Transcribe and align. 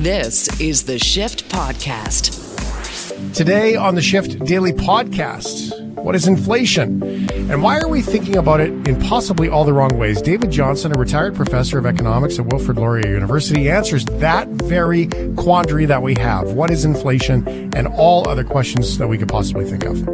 This 0.00 0.60
is 0.60 0.84
the 0.84 0.96
Shift 0.96 1.48
Podcast. 1.48 3.34
Today 3.34 3.74
on 3.74 3.96
the 3.96 4.00
Shift 4.00 4.38
Daily 4.44 4.72
Podcast, 4.72 5.76
what 5.94 6.14
is 6.14 6.28
inflation? 6.28 7.02
And 7.50 7.64
why 7.64 7.80
are 7.80 7.88
we 7.88 8.00
thinking 8.00 8.36
about 8.36 8.60
it 8.60 8.70
in 8.86 9.00
possibly 9.00 9.48
all 9.48 9.64
the 9.64 9.72
wrong 9.72 9.98
ways? 9.98 10.22
David 10.22 10.52
Johnson, 10.52 10.94
a 10.94 10.98
retired 11.00 11.34
professor 11.34 11.78
of 11.78 11.86
economics 11.86 12.38
at 12.38 12.46
Wilfrid 12.46 12.76
Laurier 12.76 13.08
University, 13.08 13.68
answers 13.68 14.04
that 14.04 14.46
very 14.46 15.08
quandary 15.34 15.84
that 15.86 16.00
we 16.00 16.14
have. 16.14 16.52
What 16.52 16.70
is 16.70 16.84
inflation? 16.84 17.48
And 17.74 17.88
all 17.88 18.28
other 18.28 18.44
questions 18.44 18.98
that 18.98 19.08
we 19.08 19.18
could 19.18 19.28
possibly 19.28 19.64
think 19.64 19.82
of. 19.82 20.06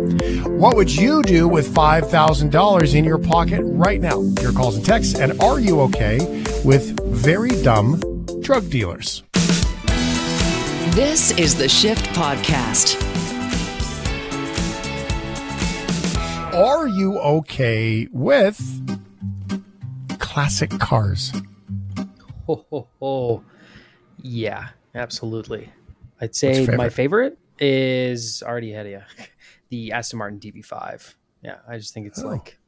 What 0.46 0.77
would 0.77 0.91
you 0.95 1.23
do 1.25 1.46
with 1.46 1.69
$5,000 1.75 2.95
in 2.95 3.05
your 3.05 3.19
pocket 3.19 3.61
right 3.64 4.01
now? 4.01 4.23
Your 4.41 4.53
calls 4.53 4.77
and 4.77 4.85
texts. 4.85 5.19
And 5.19 5.39
are 5.43 5.61
you 5.61 5.82
okay 5.82 6.43
with 6.64 6.98
very 7.05 7.51
dumb 7.62 8.01
drug 8.41 8.71
dealers? 8.71 9.23
This 10.95 11.33
is 11.33 11.57
the 11.57 11.69
Shift 11.69 12.05
Podcast. 12.15 12.95
Are 16.55 16.87
you 16.87 17.19
okay 17.19 18.07
with 18.12 18.61
classic 20.21 20.71
cars? 20.79 21.33
Oh, 22.49 22.65
ho, 22.71 22.88
ho. 23.01 23.45
Yeah, 24.23 24.69
absolutely. 24.95 25.71
I'd 26.21 26.37
say 26.37 26.62
your 26.62 26.77
my 26.77 26.88
favorite? 26.88 27.38
favorite 27.38 27.38
is 27.59 28.43
already 28.45 28.73
ahead 28.73 28.87
of 28.87 28.93
you. 28.93 29.02
The 29.71 29.91
Aston 29.93 30.19
Martin 30.21 30.38
DB5. 30.38 31.15
Yeah, 31.43 31.57
I 31.66 31.79
just 31.79 31.93
think 31.95 32.07
it's 32.07 32.23
Oh. 32.23 32.29
like, 32.29 32.59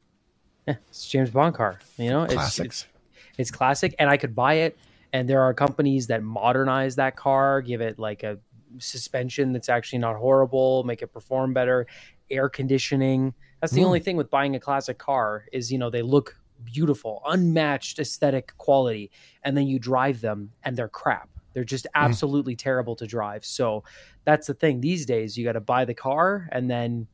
yeah, 0.67 0.75
it's 0.89 1.07
James 1.07 1.29
Bond 1.29 1.55
car. 1.55 1.79
You 1.97 2.09
know, 2.09 2.23
it's, 2.23 2.33
Classics. 2.33 2.81
it's 2.81 3.37
it's 3.37 3.51
classic, 3.51 3.95
and 3.99 4.09
I 4.09 4.17
could 4.17 4.35
buy 4.35 4.55
it. 4.55 4.77
And 5.17 5.27
there 5.27 5.41
are 5.41 5.51
companies 5.51 6.05
that 6.07 6.21
modernize 6.21 6.95
that 6.97 7.15
car, 7.15 7.59
give 7.61 7.81
it 7.81 7.97
like 7.97 8.21
a 8.21 8.37
suspension 8.77 9.51
that's 9.51 9.67
actually 9.67 9.97
not 9.97 10.15
horrible, 10.15 10.83
make 10.83 11.01
it 11.01 11.07
perform 11.07 11.53
better, 11.55 11.87
air 12.29 12.49
conditioning. 12.49 13.33
That's 13.59 13.73
the 13.73 13.81
Mm. 13.81 13.85
only 13.87 13.99
thing 13.99 14.15
with 14.15 14.29
buying 14.29 14.55
a 14.55 14.59
classic 14.59 14.99
car 14.99 15.45
is 15.51 15.71
you 15.71 15.79
know 15.79 15.89
they 15.89 16.03
look 16.03 16.39
beautiful, 16.63 17.23
unmatched 17.25 17.97
aesthetic 17.97 18.55
quality, 18.57 19.09
and 19.41 19.57
then 19.57 19.65
you 19.65 19.79
drive 19.79 20.21
them 20.21 20.51
and 20.63 20.77
they're 20.77 20.87
crap. 20.87 21.29
They're 21.53 21.63
just 21.63 21.87
absolutely 21.95 22.55
terrible 22.55 22.95
to 22.97 23.07
drive. 23.07 23.43
So 23.43 23.83
that's 24.23 24.45
the 24.45 24.53
thing. 24.53 24.81
These 24.81 25.07
days, 25.07 25.35
you 25.35 25.43
got 25.45 25.53
to 25.53 25.61
buy 25.61 25.85
the 25.85 25.95
car 25.95 26.47
and 26.51 26.69
then 26.69 27.07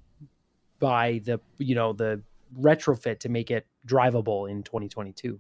buy 0.80 1.22
the 1.24 1.40
you 1.58 1.76
know 1.76 1.94
the 1.94 2.22
retrofit 2.60 3.20
to 3.20 3.30
make 3.30 3.50
it 3.50 3.66
drivable 3.88 4.52
in 4.52 4.62
2022. 4.64 5.40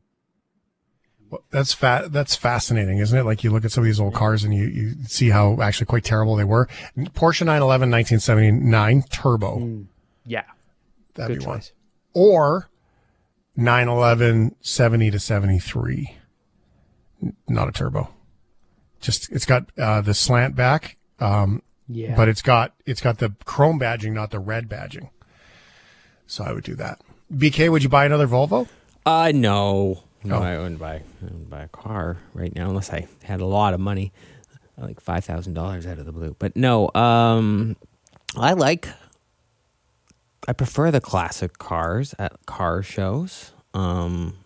Well, 1.34 1.44
That's 1.50 1.74
fa- 1.74 2.10
that's 2.12 2.36
fascinating, 2.36 3.00
isn't 3.00 3.18
it? 3.18 3.24
Like 3.24 3.44
you 3.44 3.50
look 3.50 3.66
at 3.66 3.72
some 3.72 3.84
of 3.84 3.86
these 3.88 4.00
old 4.00 4.14
cars 4.14 4.44
and 4.44 4.54
you, 4.54 4.66
you 4.66 4.94
see 5.08 5.30
how 5.32 5.60
actually 5.64 5.88
quite 5.88 6.04
terrible 6.04 6.36
they 6.36 6.44
were. 6.44 6.68
Porsche 6.96 7.44
911 7.44 7.90
1979 7.90 9.04
turbo. 9.10 9.58
Mm, 9.58 9.86
yeah, 10.28 10.44
That'd 11.16 11.38
good 11.38 11.44
be 11.44 11.48
one. 11.48 11.62
Or 12.14 12.70
911 13.56 14.56
70 14.62 15.10
to 15.10 15.20
73. 15.20 16.18
Not 17.48 17.68
a 17.68 17.72
turbo. 17.72 18.10
Just 19.02 19.32
it's 19.32 19.46
got 19.48 19.72
uh, 19.80 20.02
the 20.02 20.14
slant 20.14 20.56
back, 20.56 20.98
um, 21.20 21.64
Yeah, 21.88 22.16
but 22.16 22.30
it's 22.30 22.44
got 22.44 22.76
it's 22.86 23.02
got 23.02 23.18
the 23.18 23.34
chrome 23.44 23.80
badging, 23.80 24.12
not 24.14 24.30
the 24.30 24.38
red 24.40 24.70
badging. 24.70 25.10
So 26.28 26.44
I 26.44 26.54
would 26.54 26.64
do 26.64 26.76
that. 26.76 27.02
BK, 27.34 27.72
would 27.72 27.82
you 27.82 27.90
buy 27.90 28.06
another 28.06 28.28
Volvo? 28.28 28.68
Uh 29.04 29.32
no. 29.34 30.04
No, 30.24 30.38
Oh. 30.38 30.42
I 30.42 30.58
wouldn't 30.58 30.80
buy 30.80 30.96
I 30.96 31.04
wouldn't 31.24 31.50
buy 31.50 31.64
a 31.64 31.68
car 31.68 32.18
right 32.34 32.54
now 32.56 32.70
unless 32.70 32.92
I 32.92 33.08
had 33.24 33.42
a 33.42 33.46
lot 33.46 33.74
of 33.74 33.80
money. 33.80 34.12
Like 34.78 35.00
five 35.00 35.24
thousand 35.24 35.54
dollars 35.54 35.86
out 35.86 36.00
of 36.00 36.06
the 36.06 36.12
blue. 36.12 36.36
But 36.40 36.56
no, 36.56 36.90
um 36.96 37.76
I 38.36 38.54
like 38.54 38.88
I 40.48 40.54
prefer 40.54 40.92
the 40.92 41.02
classic 41.02 41.58
cars 41.58 42.14
at 42.20 42.46
car 42.46 42.82
shows. 42.84 43.52
Um 43.74 44.38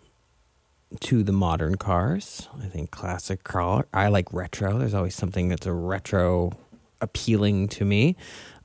to 1.00 1.22
the 1.22 1.32
modern 1.32 1.76
cars. 1.76 2.48
I 2.62 2.66
think 2.66 2.90
classic 2.90 3.44
car 3.44 3.86
I 3.92 4.08
like 4.08 4.32
retro. 4.32 4.78
There's 4.78 4.94
always 4.94 5.14
something 5.14 5.48
that's 5.48 5.66
a 5.66 5.72
retro 5.72 6.52
appealing 7.00 7.68
to 7.68 7.84
me. 7.84 8.16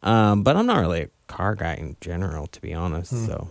Um, 0.01 0.43
but 0.43 0.55
I'm 0.57 0.65
not 0.65 0.79
really 0.79 1.01
a 1.03 1.09
car 1.27 1.53
guy 1.55 1.75
in 1.75 1.95
general, 2.01 2.47
to 2.47 2.61
be 2.61 2.73
honest. 2.73 3.11
So 3.25 3.47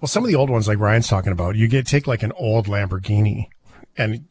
Well, 0.00 0.08
some 0.08 0.24
of 0.24 0.28
the 0.28 0.34
old 0.36 0.50
ones, 0.50 0.68
like 0.68 0.78
Ryan's 0.78 1.08
talking 1.08 1.32
about, 1.32 1.56
you 1.56 1.68
get 1.68 1.86
take 1.86 2.06
like 2.06 2.22
an 2.22 2.32
old 2.32 2.66
Lamborghini, 2.66 3.48
and 3.96 4.24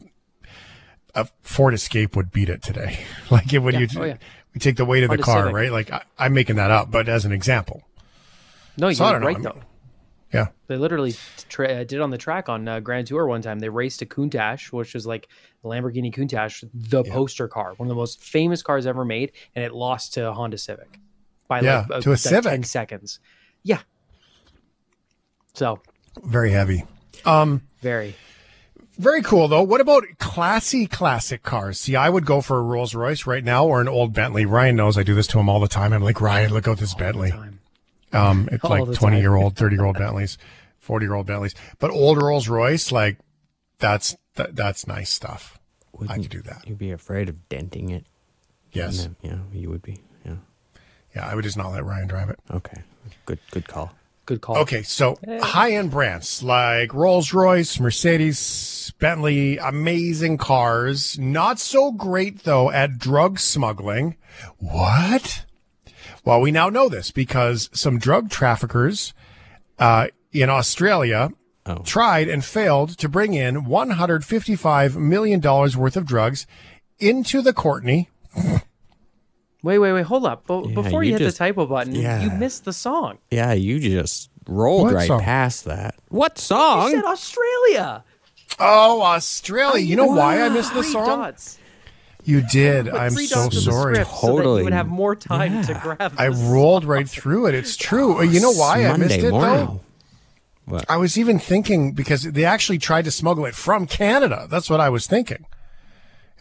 a 1.16 1.28
Ford 1.42 1.74
Escape 1.74 2.16
would 2.16 2.32
beat 2.32 2.50
it 2.50 2.62
today. 2.64 3.06
Like 3.32 3.54
it 3.54 3.60
would 3.60 3.74
Yeah. 3.74 3.80
you, 3.82 3.88
Oh, 3.98 4.04
yeah. 4.04 4.18
we 4.54 4.60
take 4.60 4.76
the 4.78 4.86
weight 4.86 5.04
of 5.04 5.10
the 5.10 5.14
Honda 5.16 5.24
car, 5.24 5.40
Civic. 5.44 5.54
right? 5.56 5.72
Like 5.72 5.92
I, 5.92 6.02
I'm 6.20 6.34
making 6.34 6.56
that 6.58 6.70
up, 6.72 6.92
but 6.92 7.08
as 7.10 7.26
an 7.26 7.32
example. 7.32 7.84
no, 8.78 8.92
So 8.92 9.10
you're 9.10 9.20
know. 9.20 9.26
right 9.28 9.36
I 9.36 9.40
mean, 9.40 9.44
though. 9.44 9.62
Yeah, 10.34 10.48
They 10.66 10.78
literally 10.78 11.14
tra- 11.48 11.68
uh, 11.72 11.84
did 11.84 12.02
on 12.02 12.10
the 12.10 12.18
track 12.18 12.50
on 12.50 12.68
uh, 12.68 12.80
Grand 12.80 13.06
Tour 13.06 13.28
one 13.28 13.44
time. 13.44 13.60
They 13.60 13.70
raced 13.70 14.02
a 14.02 14.06
Countach, 14.08 14.72
which 14.74 14.96
is 14.96 15.06
like 15.06 15.28
the 15.62 15.70
Lamborghini 15.70 16.12
Countach, 16.12 16.68
the 16.74 17.04
poster 17.04 17.48
car, 17.48 17.74
one 17.78 17.86
of 17.86 17.90
the 17.90 17.94
most 17.96 18.20
famous 18.24 18.64
cars 18.64 18.88
ever 18.88 19.06
made, 19.06 19.32
and 19.56 19.64
it 19.64 19.74
lost 19.76 20.16
to 20.16 20.28
a 20.30 20.34
Honda 20.34 20.58
Civic 20.58 21.00
by 21.48 21.62
Yeah, 21.62 21.86
like, 21.88 22.02
to 22.02 22.14
a 22.14 22.18
Civic. 22.18 22.50
ten 22.50 22.64
seconds. 22.64 23.20
Yeah. 23.62 23.82
So 25.54 25.80
very 26.24 26.52
heavy. 26.52 26.84
Um, 27.26 27.62
very. 27.82 28.16
very 28.98 29.22
cool 29.22 29.48
though. 29.48 29.64
What 29.64 29.82
about 29.82 30.04
classy 30.20 30.88
classic 30.88 31.44
cars? 31.44 31.80
See, 31.80 31.96
I 31.96 32.10
would 32.10 32.26
go 32.26 32.42
for 32.42 32.58
a 32.60 32.62
Rolls 32.62 32.94
Royce 32.96 33.26
right 33.26 33.44
now 33.44 33.66
or 33.66 33.82
an 33.82 33.88
old 33.88 34.14
Bentley. 34.14 34.46
Ryan 34.46 34.76
knows 34.76 34.98
I 34.98 35.04
do 35.04 35.16
this 35.16 35.28
to 35.28 35.40
him 35.40 35.50
all 35.50 35.60
the 35.60 35.68
time. 35.68 35.94
I'm 35.94 36.04
like, 36.04 36.22
Ryan, 36.22 36.54
look 36.54 36.68
out 36.68 36.78
this 36.78 36.94
Bentley. 36.94 37.34
Um, 38.12 38.48
it's 38.52 38.64
All 38.64 38.70
like 38.70 38.84
20 38.86 38.98
time. 38.98 39.22
year 39.22 39.36
old, 39.36 39.56
30 39.56 39.76
year 39.76 39.86
old 39.86 39.98
Bentleys, 39.98 40.38
40 40.80 41.06
year 41.06 41.16
old 41.16 41.26
Bentleys, 41.26 41.56
but 41.80 41.90
old 41.92 42.22
Rolls 42.22 42.48
Royce, 42.48 42.92
like 42.92 43.18
that's, 43.80 44.16
that, 44.36 44.56
that's 44.56 44.86
nice 44.88 45.10
stuff. 45.10 45.60
I 45.94 45.98
wouldn't 45.98 46.22
could 46.24 46.32
do 46.32 46.42
that. 46.44 46.68
You'd 46.68 46.78
be 46.78 46.92
afraid 46.92 47.30
of 47.30 47.48
denting 47.50 47.90
it. 47.90 48.06
Yes. 48.72 49.08
Yeah, 49.22 49.32
yeah, 49.32 49.38
you 49.52 49.70
would 49.70 49.82
be. 49.84 50.02
Yeah. 50.26 50.36
Yeah. 51.16 51.28
I 51.28 51.36
would 51.36 51.44
just 51.44 51.58
not 51.58 51.72
let 51.72 51.84
Ryan 51.86 52.08
drive 52.08 52.30
it. 52.30 52.40
Okay. 52.52 52.82
Good. 53.26 53.40
Good 53.52 53.68
call. 53.68 53.94
Good 54.26 54.42
call. 54.42 54.58
Okay. 54.60 54.84
So 54.84 55.18
high 55.42 55.72
end 55.74 55.92
brands 55.92 56.42
like 56.44 56.94
Rolls 56.94 57.34
Royce, 57.34 57.80
Mercedes, 57.80 58.94
Bentley, 59.00 59.58
amazing 59.58 60.38
cars. 60.38 61.20
Not 61.20 61.60
so 61.60 61.92
great 61.92 62.44
though 62.44 62.72
at 62.72 62.98
drug 63.00 63.38
smuggling. 63.40 64.16
What? 64.60 65.46
Well, 66.26 66.40
we 66.40 66.52
now 66.52 66.70
know 66.70 66.88
this 66.88 67.12
because 67.12 67.70
some 67.74 68.00
drug 68.00 68.30
traffickers, 68.30 69.14
uh, 69.78 70.08
in 70.32 70.50
Australia 70.50 71.30
Oh. 71.66 71.78
tried 71.86 72.28
and 72.28 72.44
failed 72.44 72.98
to 72.98 73.08
bring 73.08 73.34
in 73.34 73.64
$155 73.66 74.98
million 74.98 75.40
worth 75.42 75.96
of 75.96 76.06
drugs 76.06 76.46
into 77.00 77.42
the 77.42 77.54
Courtney. 77.54 78.10
Wait, 79.64 79.80
wait, 79.80 79.94
wait. 79.94 80.06
Hold 80.06 80.26
up. 80.26 80.44
But 80.46 80.68
Yeah, 80.68 80.76
before 80.76 81.04
you, 81.04 81.12
you 81.14 81.18
hit 81.18 81.24
just- 81.26 81.38
the 81.38 81.46
typo 81.46 81.66
button, 81.66 81.96
yeah. 81.96 82.22
you 82.22 82.30
missed 82.32 82.66
the 82.66 82.74
song. 82.74 83.18
Yeah, 83.32 83.54
you 83.54 83.80
just 83.80 84.30
rolled 84.48 84.84
What 84.84 84.94
right 84.94 85.08
song? 85.08 85.22
past 85.22 85.66
that. 85.66 85.96
What 86.10 86.38
song? 86.38 86.88
You 86.90 86.96
song? 86.96 87.02
said 87.02 87.06
Australia. 87.10 88.04
Oh, 88.60 89.02
Australia. 89.02 89.84
You 89.84 89.96
know 89.96 90.06
why 90.08 90.42
I 90.42 90.50
missed 90.50 90.74
the 90.74 90.84
song? 90.84 91.06
dots. 91.06 91.58
You 92.26 92.42
did. 92.52 92.86
Put 92.86 92.94
I'm 92.94 93.10
so 93.12 93.36
dots 93.44 93.56
in 93.58 93.66
the 93.66 93.72
sorry. 93.72 93.96
script 93.96 94.12
so 94.20 94.38
that 94.38 94.44
you 94.44 94.64
would 94.66 94.74
have 94.74 94.88
more 94.88 95.16
time 95.16 95.64
to 95.64 95.74
Yeah. 95.74 95.82
grab. 95.82 96.14
I 96.18 96.30
this. 96.30 96.38
rolled 96.40 96.86
right 96.86 97.08
through 97.10 97.48
it. 97.48 97.56
It's 97.56 97.76
true. 97.76 98.20
Uh, 98.20 98.22
you 98.22 98.40
know 98.40 98.52
why 98.52 98.86
I 98.86 98.90
Monday 98.92 99.06
missed 99.08 99.20
it 99.26 99.32
morning. 99.32 99.56
though? 99.66 99.80
What? 100.66 100.86
I 100.88 100.96
was 100.96 101.18
even 101.18 101.40
thinking 101.40 101.92
because 101.92 102.24
they 102.24 102.46
actually 102.46 102.78
tried 102.78 103.04
to 103.06 103.12
smuggle 103.12 103.46
it 103.46 103.56
from 103.56 103.88
Canada. 103.88 104.48
That's 104.50 104.70
what 104.70 104.80
I 104.80 104.88
was 104.88 105.08
thinking 105.08 105.46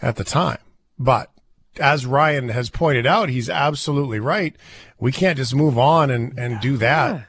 at 0.01 0.15
the 0.15 0.23
time. 0.23 0.59
But 1.01 1.32
as 1.79 2.05
Ryan 2.07 2.49
has 2.51 2.71
pointed 2.71 3.07
out, 3.07 3.29
he's 3.29 3.49
absolutely 3.51 4.21
right. 4.21 4.55
We 4.99 5.13
can't 5.13 5.37
just 5.37 5.55
move 5.55 5.79
on 5.79 6.11
and, 6.11 6.39
and 6.39 6.61
do 6.61 6.77
that 6.79 7.27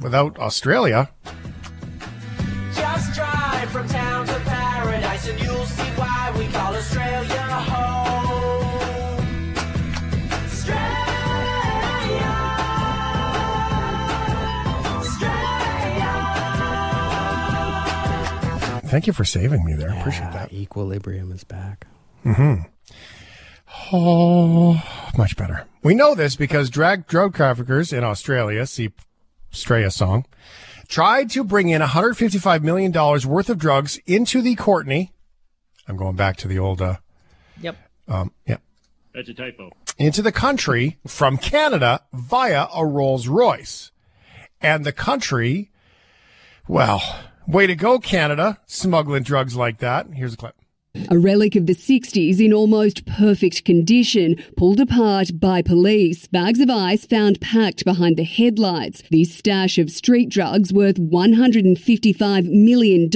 without 0.00 0.38
Australia. 0.38 1.10
Just 2.74 3.14
drive 3.14 3.70
from 3.70 3.88
town 3.88 4.26
to 4.26 4.34
paradise 4.40 5.28
and 5.28 5.40
you'll 5.40 5.66
see 5.66 5.82
why 5.96 6.34
we 6.38 6.46
call 6.48 6.74
Australia 6.74 7.40
home. 7.40 8.60
Australia. 10.44 10.90
Australia. 17.50 18.80
Thank 18.86 19.06
you 19.06 19.12
for 19.12 19.24
saving 19.24 19.64
me 19.64 19.74
there. 19.74 19.90
Appreciate 19.90 20.24
Yeah, 20.26 20.30
that. 20.32 20.52
Equilibrium 20.52 21.32
is 21.32 21.44
back. 21.44 21.86
Mm-hmm. 22.24 22.62
Oh, 23.92 24.80
much 25.16 25.36
better. 25.36 25.66
We 25.82 25.94
know 25.94 26.14
this 26.14 26.36
because 26.36 26.70
drag 26.70 27.06
drug 27.06 27.34
traffickers 27.34 27.92
in 27.92 28.04
Australia, 28.04 28.66
see 28.66 28.92
Straya 29.52 29.92
song, 29.92 30.26
tried 30.88 31.30
to 31.30 31.42
bring 31.42 31.68
in 31.68 31.82
$155 31.82 32.62
million 32.62 32.92
worth 32.92 33.50
of 33.50 33.58
drugs 33.58 33.98
into 34.06 34.42
the 34.42 34.54
Courtney. 34.54 35.12
I'm 35.88 35.96
going 35.96 36.16
back 36.16 36.36
to 36.38 36.48
the 36.48 36.58
old 36.58 36.80
uh, 36.80 36.96
Yep. 37.60 37.76
Um, 38.08 38.32
yeah. 38.46 38.58
That's 39.14 39.28
a 39.28 39.34
typo. 39.34 39.70
into 39.98 40.22
the 40.22 40.32
country 40.32 40.98
from 41.06 41.36
Canada 41.36 42.02
via 42.12 42.66
a 42.74 42.86
Rolls 42.86 43.26
Royce. 43.26 43.90
And 44.60 44.84
the 44.84 44.92
country, 44.92 45.70
well, 46.68 47.02
way 47.48 47.66
to 47.66 47.74
go, 47.74 47.98
Canada, 47.98 48.58
smuggling 48.66 49.22
drugs 49.24 49.56
like 49.56 49.78
that. 49.78 50.06
Here's 50.14 50.34
a 50.34 50.36
clip. 50.36 50.54
A 51.08 51.18
relic 51.18 51.54
of 51.54 51.66
the 51.66 51.74
60s 51.74 52.44
in 52.44 52.52
almost 52.52 53.06
perfect 53.06 53.64
condition, 53.64 54.34
pulled 54.56 54.80
apart 54.80 55.38
by 55.38 55.62
police. 55.62 56.26
Bags 56.26 56.58
of 56.58 56.68
ice 56.68 57.06
found 57.06 57.40
packed 57.40 57.84
behind 57.84 58.16
the 58.16 58.24
headlights. 58.24 59.04
This 59.08 59.32
stash 59.32 59.78
of 59.78 59.90
street 59.90 60.30
drugs 60.30 60.72
worth 60.72 60.96
$155 60.96 62.50
million 62.50 63.08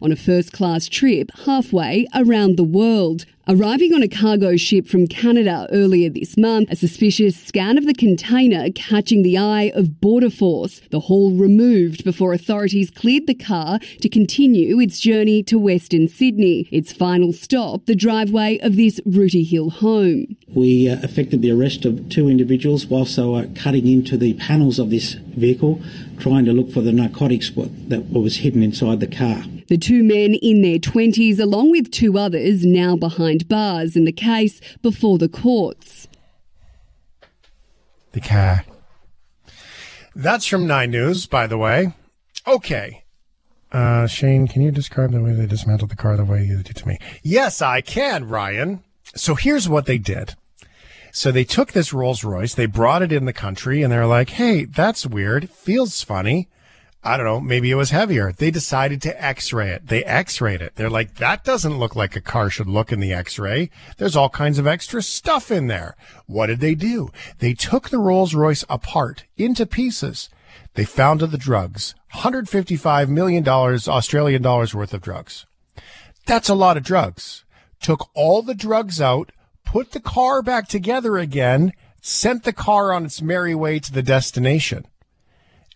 on 0.00 0.12
a 0.12 0.16
first 0.16 0.54
class 0.54 0.88
trip 0.88 1.30
halfway 1.44 2.06
around 2.14 2.56
the 2.56 2.64
world. 2.64 3.26
Arriving 3.50 3.94
on 3.94 4.02
a 4.02 4.08
cargo 4.08 4.58
ship 4.58 4.86
from 4.86 5.06
Canada 5.06 5.66
earlier 5.72 6.10
this 6.10 6.36
month, 6.36 6.70
a 6.70 6.76
suspicious 6.76 7.34
scan 7.34 7.78
of 7.78 7.86
the 7.86 7.94
container 7.94 8.68
catching 8.74 9.22
the 9.22 9.38
eye 9.38 9.72
of 9.74 10.02
Border 10.02 10.28
Force. 10.28 10.82
The 10.90 11.00
haul 11.00 11.30
removed 11.30 12.04
before 12.04 12.34
authorities 12.34 12.90
cleared 12.90 13.26
the 13.26 13.34
car 13.34 13.78
to 14.02 14.08
continue 14.10 14.78
its 14.80 15.00
journey 15.00 15.42
to 15.44 15.58
Western 15.58 16.08
Sydney. 16.08 16.68
Its 16.70 16.92
final 16.92 17.32
stop, 17.32 17.86
the 17.86 17.96
driveway 17.96 18.58
of 18.58 18.76
this 18.76 19.00
Rooty 19.06 19.44
Hill 19.44 19.70
home. 19.70 20.36
We 20.48 20.90
uh, 20.90 20.96
effected 20.96 21.40
the 21.40 21.50
arrest 21.50 21.86
of 21.86 22.10
two 22.10 22.28
individuals 22.28 22.84
whilst 22.88 23.16
they 23.16 23.24
were 23.24 23.46
cutting 23.54 23.86
into 23.86 24.18
the 24.18 24.34
panels 24.34 24.78
of 24.78 24.90
this 24.90 25.14
vehicle, 25.14 25.80
trying 26.18 26.44
to 26.44 26.52
look 26.52 26.70
for 26.70 26.80
the 26.80 26.92
narcotics 26.92 27.50
that 27.50 28.10
was 28.10 28.38
hidden 28.38 28.62
inside 28.62 29.00
the 29.00 29.06
car. 29.06 29.42
The 29.68 29.78
two 29.78 30.02
men 30.02 30.34
in 30.34 30.62
their 30.62 30.78
20s, 30.78 31.38
along 31.38 31.70
with 31.70 31.90
two 31.90 32.18
others, 32.18 32.64
now 32.64 32.96
behind 32.96 33.48
bars 33.48 33.96
in 33.96 34.04
the 34.04 34.12
case 34.12 34.60
before 34.82 35.18
the 35.18 35.28
courts. 35.28 36.08
The 38.12 38.20
car. 38.20 38.64
That's 40.14 40.46
from 40.46 40.66
Nine 40.66 40.90
News, 40.90 41.26
by 41.26 41.46
the 41.46 41.58
way. 41.58 41.92
Okay. 42.46 43.04
Uh, 43.70 44.06
Shane, 44.06 44.48
can 44.48 44.62
you 44.62 44.70
describe 44.70 45.12
the 45.12 45.20
way 45.20 45.32
they 45.32 45.46
dismantled 45.46 45.90
the 45.90 45.96
car 45.96 46.16
the 46.16 46.24
way 46.24 46.42
you 46.42 46.62
did 46.62 46.76
to 46.76 46.88
me? 46.88 46.98
Yes, 47.22 47.60
I 47.60 47.82
can, 47.82 48.26
Ryan. 48.26 48.82
So 49.14 49.34
here's 49.34 49.68
what 49.68 49.86
they 49.86 49.98
did. 49.98 50.34
So 51.12 51.32
they 51.32 51.44
took 51.44 51.72
this 51.72 51.92
Rolls 51.92 52.24
Royce, 52.24 52.54
they 52.54 52.66
brought 52.66 53.02
it 53.02 53.12
in 53.12 53.24
the 53.24 53.32
country, 53.32 53.82
and 53.82 53.92
they're 53.92 54.06
like, 54.06 54.30
hey, 54.30 54.64
that's 54.64 55.06
weird. 55.06 55.50
Feels 55.50 56.02
funny. 56.02 56.48
I 57.04 57.16
don't 57.16 57.26
know, 57.26 57.40
maybe 57.40 57.70
it 57.70 57.76
was 57.76 57.90
heavier. 57.90 58.32
They 58.32 58.50
decided 58.50 59.00
to 59.02 59.24
x-ray 59.24 59.70
it. 59.70 59.86
They 59.86 60.04
x-rayed 60.04 60.60
it. 60.60 60.74
They're 60.74 60.90
like, 60.90 61.14
that 61.16 61.44
doesn't 61.44 61.78
look 61.78 61.94
like 61.94 62.16
a 62.16 62.20
car 62.20 62.50
should 62.50 62.66
look 62.66 62.90
in 62.92 62.98
the 62.98 63.12
x-ray. 63.12 63.70
There's 63.98 64.16
all 64.16 64.28
kinds 64.28 64.58
of 64.58 64.66
extra 64.66 65.00
stuff 65.00 65.50
in 65.50 65.68
there. 65.68 65.96
What 66.26 66.48
did 66.48 66.58
they 66.60 66.74
do? 66.74 67.10
They 67.38 67.54
took 67.54 67.88
the 67.88 68.00
Rolls 68.00 68.34
Royce 68.34 68.64
apart 68.68 69.24
into 69.36 69.64
pieces. 69.64 70.28
They 70.74 70.84
found 70.84 71.20
the 71.20 71.38
drugs. 71.38 71.94
$155 72.14 73.08
million 73.08 73.46
Australian 73.48 74.42
dollars 74.42 74.74
worth 74.74 74.92
of 74.92 75.00
drugs. 75.00 75.46
That's 76.26 76.48
a 76.48 76.54
lot 76.54 76.76
of 76.76 76.82
drugs. 76.82 77.44
Took 77.80 78.10
all 78.14 78.42
the 78.42 78.54
drugs 78.54 79.00
out, 79.00 79.30
put 79.68 79.92
the 79.92 80.00
car 80.00 80.40
back 80.40 80.66
together 80.66 81.18
again, 81.18 81.72
sent 82.00 82.44
the 82.44 82.52
car 82.54 82.90
on 82.92 83.04
its 83.04 83.20
merry 83.20 83.54
way 83.54 83.78
to 83.78 83.92
the 83.92 84.02
destination. 84.02 84.86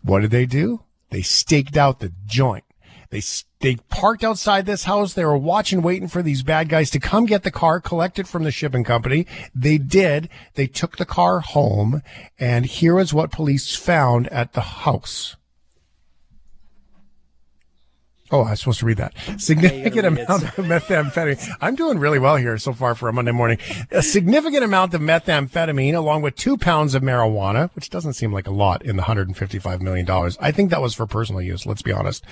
What 0.02 0.20
did 0.20 0.30
they 0.30 0.46
do? 0.46 0.84
They 1.10 1.20
staked 1.20 1.76
out 1.76 2.00
the 2.00 2.12
joint. 2.26 2.64
They 3.10 3.20
they 3.60 3.76
parked 3.90 4.24
outside 4.24 4.64
this 4.64 4.84
house. 4.84 5.12
They 5.12 5.26
were 5.26 5.36
watching, 5.36 5.82
waiting 5.82 6.08
for 6.08 6.22
these 6.22 6.42
bad 6.42 6.70
guys 6.70 6.90
to 6.90 6.98
come 6.98 7.26
get 7.26 7.42
the 7.42 7.50
car, 7.50 7.78
collect 7.80 8.18
it 8.18 8.26
from 8.26 8.44
the 8.44 8.50
shipping 8.50 8.82
company. 8.82 9.26
They 9.54 9.76
did. 9.76 10.30
They 10.54 10.66
took 10.66 10.96
the 10.96 11.04
car 11.04 11.40
home, 11.40 12.02
and 12.38 12.64
here 12.64 12.98
is 12.98 13.12
what 13.12 13.30
police 13.30 13.76
found 13.76 14.26
at 14.28 14.54
the 14.54 14.62
house. 14.62 15.36
Oh, 18.32 18.44
I 18.44 18.50
was 18.52 18.60
supposed 18.60 18.80
to 18.80 18.86
read 18.86 18.96
that. 18.96 19.12
Significant 19.36 19.94
read 19.94 20.04
it. 20.04 20.24
amount 20.24 20.44
of 20.44 20.64
methamphetamine. 20.64 21.48
I'm 21.60 21.76
doing 21.76 21.98
really 21.98 22.18
well 22.18 22.36
here 22.36 22.56
so 22.56 22.72
far 22.72 22.94
for 22.94 23.10
a 23.10 23.12
Monday 23.12 23.30
morning. 23.30 23.58
A 23.90 24.02
significant 24.02 24.64
amount 24.64 24.94
of 24.94 25.02
methamphetamine 25.02 25.94
along 25.94 26.22
with 26.22 26.34
two 26.34 26.56
pounds 26.56 26.94
of 26.94 27.02
marijuana, 27.02 27.70
which 27.74 27.90
doesn't 27.90 28.14
seem 28.14 28.32
like 28.32 28.46
a 28.46 28.50
lot 28.50 28.82
in 28.82 28.96
the 28.96 29.02
$155 29.02 29.82
million. 29.82 30.08
I 30.40 30.50
think 30.50 30.70
that 30.70 30.80
was 30.80 30.94
for 30.94 31.06
personal 31.06 31.42
use. 31.42 31.66
Let's 31.66 31.82
be 31.82 31.92
honest. 31.92 32.24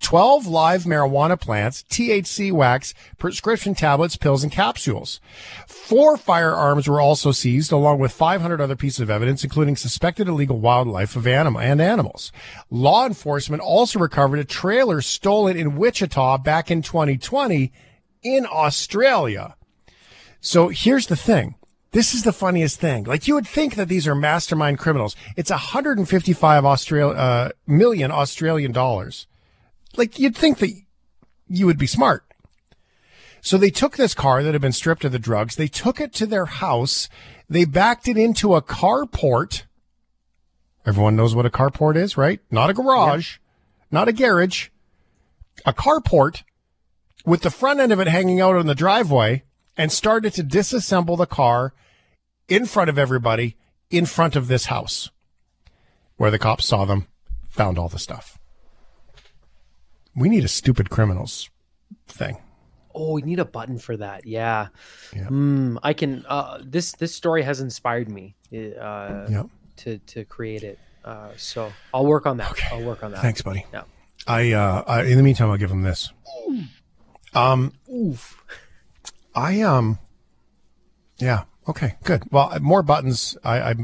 12 0.00 0.46
live 0.46 0.84
marijuana 0.84 1.40
plants, 1.40 1.84
THC 1.88 2.52
wax, 2.52 2.94
prescription 3.18 3.74
tablets, 3.74 4.16
pills, 4.16 4.42
and 4.42 4.52
capsules. 4.52 5.20
Four 5.66 6.16
firearms 6.16 6.86
were 6.86 7.00
also 7.00 7.32
seized 7.32 7.72
along 7.72 7.98
with 7.98 8.12
500 8.12 8.60
other 8.60 8.76
pieces 8.76 9.00
of 9.00 9.10
evidence, 9.10 9.42
including 9.42 9.76
suspected 9.76 10.28
illegal 10.28 10.60
wildlife 10.60 11.16
of 11.16 11.26
animal 11.26 11.60
and 11.60 11.80
animals. 11.80 12.30
Law 12.70 13.06
enforcement 13.06 13.62
also 13.62 13.98
recovered 13.98 14.38
a 14.38 14.44
trailer 14.44 15.00
stolen 15.00 15.56
in 15.56 15.76
Wichita 15.76 16.38
back 16.38 16.70
in 16.70 16.82
2020 16.82 17.72
in 18.22 18.46
Australia. 18.46 19.56
So 20.40 20.68
here's 20.68 21.06
the 21.06 21.16
thing. 21.16 21.54
This 21.92 22.12
is 22.12 22.24
the 22.24 22.32
funniest 22.32 22.78
thing. 22.78 23.04
Like 23.04 23.26
you 23.26 23.34
would 23.34 23.46
think 23.46 23.76
that 23.76 23.88
these 23.88 24.06
are 24.06 24.14
mastermind 24.14 24.78
criminals. 24.78 25.16
It's 25.36 25.50
155 25.50 26.64
Austral- 26.64 27.14
uh, 27.16 27.50
million 27.66 28.10
Australian 28.10 28.72
dollars. 28.72 29.26
Like 29.96 30.18
you'd 30.18 30.36
think 30.36 30.58
that 30.58 30.72
you 31.48 31.66
would 31.66 31.78
be 31.78 31.86
smart. 31.86 32.24
So 33.40 33.56
they 33.56 33.70
took 33.70 33.96
this 33.96 34.14
car 34.14 34.42
that 34.42 34.54
had 34.54 34.60
been 34.60 34.72
stripped 34.72 35.04
of 35.04 35.12
the 35.12 35.18
drugs. 35.18 35.54
They 35.54 35.68
took 35.68 36.00
it 36.00 36.12
to 36.14 36.26
their 36.26 36.46
house. 36.46 37.08
They 37.48 37.64
backed 37.64 38.08
it 38.08 38.16
into 38.16 38.54
a 38.54 38.62
carport. 38.62 39.64
Everyone 40.84 41.16
knows 41.16 41.34
what 41.34 41.46
a 41.46 41.50
carport 41.50 41.96
is, 41.96 42.16
right? 42.16 42.40
Not 42.50 42.70
a 42.70 42.74
garage, 42.74 43.38
not 43.90 44.08
a 44.08 44.12
garage, 44.12 44.68
a 45.64 45.72
carport 45.72 46.42
with 47.24 47.42
the 47.42 47.50
front 47.50 47.80
end 47.80 47.92
of 47.92 48.00
it 48.00 48.08
hanging 48.08 48.40
out 48.40 48.56
on 48.56 48.66
the 48.66 48.74
driveway 48.74 49.44
and 49.76 49.92
started 49.92 50.32
to 50.34 50.44
disassemble 50.44 51.18
the 51.18 51.26
car 51.26 51.72
in 52.48 52.66
front 52.66 52.90
of 52.90 52.98
everybody 52.98 53.56
in 53.90 54.06
front 54.06 54.36
of 54.36 54.48
this 54.48 54.66
house 54.66 55.10
where 56.16 56.30
the 56.30 56.38
cops 56.38 56.66
saw 56.66 56.84
them, 56.84 57.06
found 57.48 57.78
all 57.78 57.88
the 57.88 57.98
stuff. 57.98 58.38
We 60.16 60.28
need 60.28 60.44
a 60.44 60.48
stupid 60.48 60.90
criminals 60.90 61.50
thing. 62.08 62.38
Oh, 62.94 63.12
we 63.12 63.22
need 63.22 63.38
a 63.38 63.44
button 63.44 63.78
for 63.78 63.96
that. 63.98 64.26
Yeah. 64.26 64.68
Mm, 65.12 65.78
I 65.82 65.92
can. 65.92 66.24
Uh, 66.26 66.60
this 66.64 66.92
this 66.92 67.14
story 67.14 67.42
has 67.42 67.60
inspired 67.60 68.08
me 68.08 68.34
uh, 68.52 69.26
Yep. 69.28 69.46
to 69.76 69.98
to 69.98 70.24
create 70.24 70.62
it. 70.62 70.78
Uh, 71.04 71.28
so 71.36 71.70
I'll 71.92 72.06
work 72.06 72.26
on 72.26 72.38
that. 72.38 72.58
I'll 72.72 72.82
work 72.84 73.04
on 73.04 73.12
that. 73.12 73.20
Thanks, 73.22 73.42
buddy. 73.42 73.64
Yeah. 73.72 73.82
I, 74.26 74.52
uh, 74.52 74.82
I, 74.88 75.02
in 75.04 75.16
the 75.18 75.22
meantime, 75.22 75.50
I'll 75.50 75.56
give 75.58 75.70
him 75.70 75.82
this. 75.82 76.10
Um, 77.34 77.74
Oof. 77.92 78.42
I, 79.34 79.60
um, 79.60 79.98
yeah. 81.18 81.44
Okay, 81.68 81.94
good. 82.02 82.24
Well, 82.32 82.56
more 82.60 82.82
buttons. 82.82 83.36
I, 83.44 83.60
I, 83.60 83.74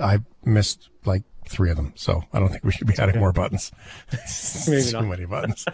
I 0.00 0.18
missed 0.44 0.90
like 1.06 1.22
three 1.48 1.70
of 1.70 1.76
them, 1.76 1.92
so 1.96 2.22
I 2.32 2.38
don't 2.40 2.48
think 2.48 2.64
we 2.64 2.72
should 2.72 2.86
be 2.86 2.94
adding 2.98 3.18
more 3.20 3.32
buttons. 3.32 3.72
Maybe 4.68 4.82
Too 4.82 5.02
many 5.02 5.24
buttons. 5.24 5.64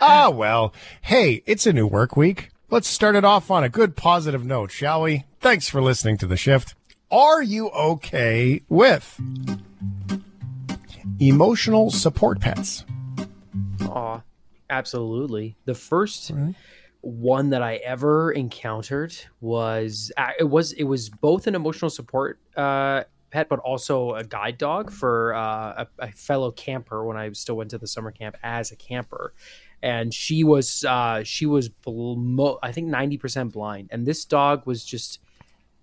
ah, 0.00 0.30
well. 0.30 0.72
Hey, 1.02 1.42
it's 1.46 1.66
a 1.66 1.72
new 1.72 1.86
work 1.86 2.16
week. 2.16 2.50
Let's 2.70 2.88
start 2.88 3.16
it 3.16 3.24
off 3.24 3.50
on 3.50 3.64
a 3.64 3.68
good 3.68 3.96
positive 3.96 4.44
note, 4.44 4.70
shall 4.70 5.02
we? 5.02 5.24
Thanks 5.40 5.68
for 5.68 5.82
listening 5.82 6.16
to 6.18 6.26
the 6.26 6.36
shift. 6.36 6.74
Are 7.10 7.42
you 7.42 7.68
okay 7.70 8.62
with 8.70 9.20
emotional 11.20 11.90
support 11.90 12.40
pets? 12.40 12.84
Aw, 13.82 14.22
absolutely. 14.70 15.56
The 15.66 15.74
first 15.74 16.32
one 17.02 17.50
that 17.50 17.62
I 17.62 17.76
ever 17.76 18.32
encountered 18.32 19.14
was 19.40 20.10
uh, 20.16 20.30
it 20.38 20.44
was 20.44 20.72
it 20.72 20.84
was 20.84 21.10
both 21.10 21.46
an 21.46 21.54
emotional 21.54 21.90
support 21.90 22.38
uh, 22.56 23.04
pet, 23.32 23.48
but 23.48 23.58
also 23.60 24.14
a 24.14 24.22
guide 24.22 24.58
dog 24.58 24.92
for 24.92 25.34
uh, 25.34 25.84
a, 25.84 25.86
a 25.98 26.12
fellow 26.12 26.52
camper 26.52 27.04
when 27.04 27.16
I 27.16 27.32
still 27.32 27.56
went 27.56 27.70
to 27.70 27.78
the 27.78 27.88
summer 27.88 28.12
camp 28.12 28.36
as 28.42 28.70
a 28.70 28.76
camper. 28.76 29.32
And 29.82 30.14
she 30.14 30.44
was 30.44 30.84
uh, 30.84 31.24
she 31.24 31.46
was 31.46 31.68
bl- 31.68 32.58
I 32.62 32.70
think 32.70 32.86
ninety 32.86 33.18
percent 33.18 33.52
blind, 33.52 33.88
and 33.90 34.06
this 34.06 34.24
dog 34.24 34.64
was 34.64 34.84
just 34.84 35.18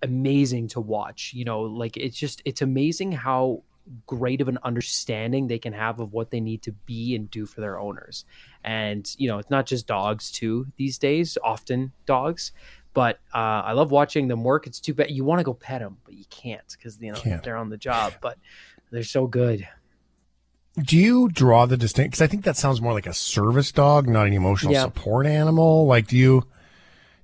amazing 0.01 0.69
to 0.69 0.79
watch. 0.79 1.33
You 1.33 1.43
know, 1.43 1.61
like 1.61 1.97
it's 1.97 2.17
just 2.17 2.41
it's 2.45 2.61
amazing 2.61 3.11
how 3.11 3.63
great 4.05 4.39
of 4.39 4.47
an 4.47 4.59
understanding 4.63 5.47
they 5.47 5.59
can 5.59 5.73
have 5.73 5.99
of 5.99 6.13
what 6.13 6.29
they 6.31 6.39
need 6.39 6.61
to 6.61 6.71
be 6.71 7.15
and 7.15 7.29
do 7.31 7.45
for 7.45 7.59
their 7.61 7.79
owners. 7.79 8.25
And 8.63 9.09
you 9.17 9.27
know, 9.27 9.39
it's 9.39 9.49
not 9.49 9.65
just 9.65 9.87
dogs 9.87 10.31
too 10.31 10.67
these 10.77 10.97
days. 10.97 11.37
Often 11.43 11.91
dogs, 12.05 12.51
but 12.93 13.19
uh, 13.33 13.37
I 13.37 13.73
love 13.73 13.91
watching 13.91 14.27
them 14.27 14.43
work. 14.43 14.67
It's 14.67 14.79
too 14.79 14.93
bad 14.93 15.11
you 15.11 15.23
want 15.23 15.39
to 15.39 15.43
go 15.43 15.53
pet 15.53 15.81
them, 15.81 15.97
but 16.05 16.13
you 16.15 16.25
can't 16.29 16.61
because 16.77 16.99
you 17.01 17.11
know 17.11 17.19
Can't. 17.19 17.43
they're 17.43 17.57
on 17.57 17.69
the 17.69 17.77
job. 17.77 18.13
But 18.21 18.37
they're 18.91 19.03
so 19.03 19.27
good. 19.27 19.67
Do 20.77 20.97
you 20.97 21.29
draw 21.29 21.65
the 21.65 21.77
distinction? 21.77 22.09
Because 22.09 22.21
I 22.21 22.27
think 22.27 22.45
that 22.45 22.55
sounds 22.57 22.81
more 22.81 22.93
like 22.93 23.07
a 23.07 23.13
service 23.13 23.71
dog, 23.71 24.07
not 24.07 24.27
an 24.27 24.33
emotional 24.33 24.71
Yeah. 24.73 24.83
support 24.83 25.25
animal. 25.25 25.85
Like, 25.87 26.07
do 26.07 26.15
you 26.17 26.45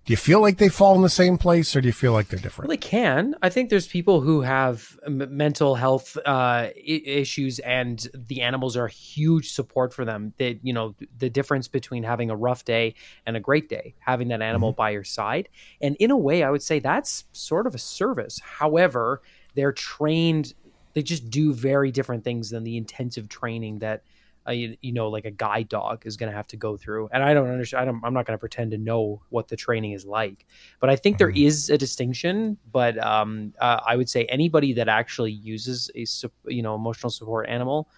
Do 0.06 0.14
you 0.14 0.18
feel 0.18 0.40
like 0.40 0.58
they 0.58 0.70
fall 0.70 0.96
in 0.96 1.02
the 1.02 1.10
same 1.10 1.36
place, 1.36 1.76
or 1.76 1.82
do 1.82 1.88
you 1.88 1.94
feel 1.94 2.14
like 2.14 2.28
they're 2.28 2.38
different? 2.40 2.68
Well, 2.68 2.78
they 2.78 2.80
can. 2.80 3.34
I 3.42 3.50
think 3.50 3.72
there's 3.72 3.88
people 3.88 4.22
who 4.22 4.42
have 4.42 5.00
m- 5.04 5.36
mental 5.36 5.74
health 5.74 6.16
uh, 6.18 6.70
I- 6.70 6.72
issues, 6.86 7.58
and 7.58 8.08
the 8.14 8.42
animals 8.42 8.78
are 8.78 8.86
a 8.86 8.92
huge 8.92 9.52
support 9.52 9.96
for 9.96 10.06
them. 10.06 10.34
That 10.38 10.60
you 10.64 10.74
know 10.74 10.94
the 11.18 11.30
difference 11.32 11.68
between 11.68 12.04
having 12.04 12.30
a 12.30 12.36
rough 12.36 12.64
day 12.66 12.94
and 13.26 13.36
a 13.36 13.40
great 13.40 13.68
day, 13.68 13.96
having 13.98 14.28
that 14.28 14.44
animal 14.44 14.74
by 14.74 14.92
your 14.92 15.04
side, 15.04 15.50
and 15.82 15.96
in 15.96 16.12
a 16.12 16.18
way, 16.18 16.44
I 16.44 16.52
would 16.52 16.62
say 16.62 16.78
that's 16.78 17.24
sort 17.32 17.66
of 17.66 17.74
a 17.74 17.80
service. 17.80 18.40
However, 18.44 19.24
they're 19.56 19.74
trained; 19.74 20.54
they 20.94 21.02
just 21.02 21.32
do 21.32 21.52
very 21.52 21.90
different 21.92 22.24
things 22.24 22.52
than 22.52 22.64
the 22.64 22.78
intensive 22.78 23.28
training 23.28 23.80
that. 23.80 24.04
Uh, 24.48 24.52
you, 24.52 24.78
you 24.82 24.92
know, 24.92 25.10
like 25.10 25.26
a 25.26 25.32
guide 25.32 25.70
dog 25.70 26.06
is 26.06 26.18
going 26.18 26.30
to 26.30 26.36
have 26.36 26.48
to 26.48 26.58
go 26.58 26.78
through, 26.78 27.10
and 27.12 27.24
I 27.24 27.34
don't 27.34 27.50
understand. 27.50 27.82
I 27.82 27.86
don't, 27.86 28.02
I'm 28.04 28.14
not 28.14 28.26
going 28.26 28.36
to 28.36 28.40
pretend 28.40 28.72
to 28.72 28.78
know 28.78 29.22
what 29.30 29.48
the 29.48 29.56
training 29.56 29.94
is 29.94 30.06
like 30.06 30.46
but 30.80 30.90
I 30.90 30.96
think 30.96 31.18
there 31.18 31.30
is 31.30 31.70
a 31.70 31.78
distinction. 31.78 32.58
But 32.72 32.98
um, 32.98 33.54
uh, 33.60 33.80
I 33.86 33.96
would 33.96 34.10
say 34.10 34.26
anybody 34.26 34.74
that 34.74 34.88
actually 34.88 35.32
uses 35.32 35.90
a 35.96 36.06
you 36.52 36.62
know 36.62 36.76
emotional 36.76 37.10
support 37.10 37.48
animal 37.50 37.90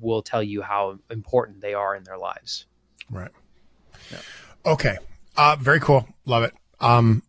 will 0.00 0.22
tell 0.22 0.42
you 0.42 0.62
how 0.62 0.98
important 1.10 1.60
they 1.60 1.74
are 1.74 1.94
in 1.94 2.04
their 2.04 2.18
lives. 2.18 2.66
Right. 3.10 3.30
Okay. 4.66 4.96
Uh, 5.36 5.56
very 5.58 5.80
cool. 5.80 6.08
Love 6.24 6.42
it. 6.42 6.54
Um, 6.80 7.22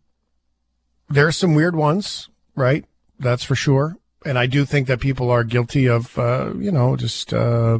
there 1.08 1.26
are 1.26 1.32
some 1.32 1.54
weird 1.54 1.76
ones, 1.76 2.28
right? 2.54 2.84
That's 3.18 3.44
for 3.44 3.54
sure. 3.54 3.96
And 4.26 4.38
I 4.38 4.46
do 4.46 4.64
think 4.64 4.88
that 4.88 5.00
people 5.00 5.30
are 5.30 5.44
guilty 5.44 5.86
of, 5.86 6.18
uh, 6.18 6.52
you 6.56 6.72
know, 6.72 6.96
just 6.96 7.32
uh, 7.32 7.78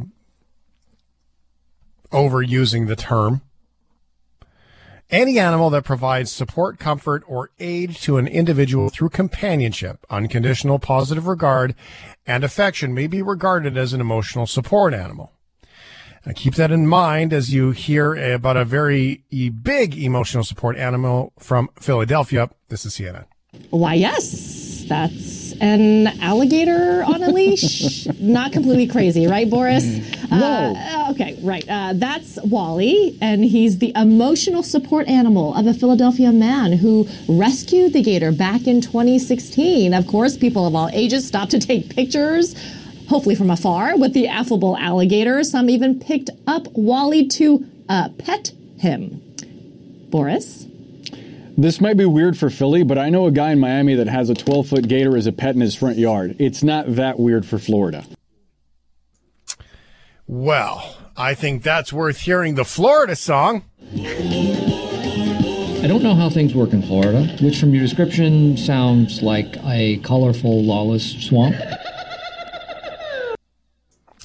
overusing 2.11 2.87
the 2.87 2.95
term. 2.95 3.41
Any 5.11 5.37
animal 5.37 5.69
that 5.69 5.83
provides 5.83 6.31
support, 6.31 6.79
comfort, 6.79 7.23
or 7.27 7.51
aid 7.59 7.95
to 7.97 8.17
an 8.17 8.27
individual 8.27 8.89
through 8.89 9.09
companionship, 9.09 10.03
unconditional 10.09 10.79
positive 10.79 11.27
regard, 11.27 11.75
and 12.25 12.43
affection 12.43 12.93
may 12.93 13.05
be 13.05 13.21
regarded 13.21 13.77
as 13.77 13.93
an 13.93 14.01
emotional 14.01 14.47
support 14.47 14.95
animal. 14.95 15.31
Now, 16.25 16.33
keep 16.35 16.55
that 16.55 16.71
in 16.71 16.87
mind 16.87 17.33
as 17.33 17.53
you 17.53 17.69
hear 17.69 18.15
about 18.33 18.57
a 18.57 18.65
very 18.65 19.23
big 19.29 19.95
emotional 19.95 20.43
support 20.43 20.75
animal 20.75 21.33
from 21.37 21.69
Philadelphia. 21.79 22.49
This 22.69 22.83
is 22.83 22.95
CNN. 22.95 23.25
Why, 23.69 23.93
yes, 23.93 24.85
that's 24.89 25.44
an 25.61 26.07
alligator 26.21 27.03
on 27.03 27.23
a 27.23 27.29
leash. 27.29 28.07
Not 28.19 28.51
completely 28.51 28.87
crazy, 28.87 29.27
right, 29.27 29.49
Boris? 29.49 29.85
Uh, 30.31 31.07
okay, 31.11 31.37
right. 31.41 31.65
Uh, 31.67 31.93
that's 31.95 32.37
Wally, 32.43 33.17
and 33.21 33.43
he's 33.43 33.79
the 33.79 33.91
emotional 33.95 34.63
support 34.63 35.07
animal 35.07 35.55
of 35.55 35.67
a 35.67 35.73
Philadelphia 35.73 36.31
man 36.31 36.73
who 36.73 37.07
rescued 37.27 37.93
the 37.93 38.01
gator 38.01 38.31
back 38.31 38.67
in 38.67 38.81
2016. 38.81 39.93
Of 39.93 40.07
course, 40.07 40.37
people 40.37 40.65
of 40.65 40.75
all 40.75 40.89
ages 40.89 41.27
stopped 41.27 41.51
to 41.51 41.59
take 41.59 41.89
pictures. 41.89 42.55
Hopefully 43.09 43.35
from 43.35 43.51
afar 43.51 43.97
with 43.97 44.13
the 44.13 44.27
affable 44.27 44.75
alligator. 44.77 45.43
Some 45.43 45.69
even 45.69 45.99
picked 45.99 46.31
up 46.47 46.67
Wally 46.73 47.27
to 47.27 47.65
uh, 47.87 48.09
pet 48.17 48.51
him. 48.79 49.21
Boris? 50.09 50.65
This 51.57 51.79
might 51.79 51.95
be 51.95 52.05
weird 52.05 52.37
for 52.37 52.49
Philly, 52.49 52.83
but 52.83 52.97
I 52.97 53.09
know 53.09 53.27
a 53.27 53.31
guy 53.31 53.51
in 53.51 53.59
Miami 53.59 53.95
that 53.95 54.07
has 54.07 54.29
a 54.29 54.35
12 54.35 54.67
foot 54.67 54.87
gator 54.89 55.15
as 55.15 55.25
a 55.25 55.31
pet 55.31 55.55
in 55.55 55.61
his 55.61 55.73
front 55.73 55.97
yard. 55.97 56.35
It's 56.37 56.63
not 56.63 56.95
that 56.95 57.17
weird 57.17 57.45
for 57.45 57.57
Florida. 57.57 58.05
Well, 60.27 60.97
I 61.15 61.33
think 61.33 61.63
that's 61.63 61.93
worth 61.93 62.19
hearing 62.21 62.55
the 62.55 62.65
Florida 62.65 63.15
song. 63.15 63.63
I 65.85 65.87
don't 65.87 66.03
know 66.03 66.15
how 66.15 66.29
things 66.29 66.53
work 66.53 66.73
in 66.73 66.81
Florida, 66.81 67.37
which 67.41 67.59
from 67.59 67.73
your 67.73 67.83
description 67.83 68.57
sounds 68.57 69.21
like 69.21 69.55
a 69.63 69.97
colorful, 69.97 70.63
lawless 70.63 71.23
swamp. 71.23 71.55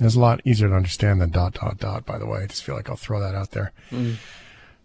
It's 0.00 0.14
a 0.16 0.20
lot 0.20 0.40
easier 0.44 0.68
to 0.68 0.74
understand 0.74 1.20
than 1.20 1.30
dot, 1.30 1.54
dot, 1.54 1.78
dot, 1.78 2.06
by 2.06 2.18
the 2.18 2.26
way. 2.26 2.40
I 2.40 2.46
just 2.46 2.64
feel 2.64 2.74
like 2.74 2.88
I'll 2.88 2.96
throw 2.96 3.20
that 3.20 3.34
out 3.34 3.50
there. 3.50 3.72
Hmm. 3.90 4.14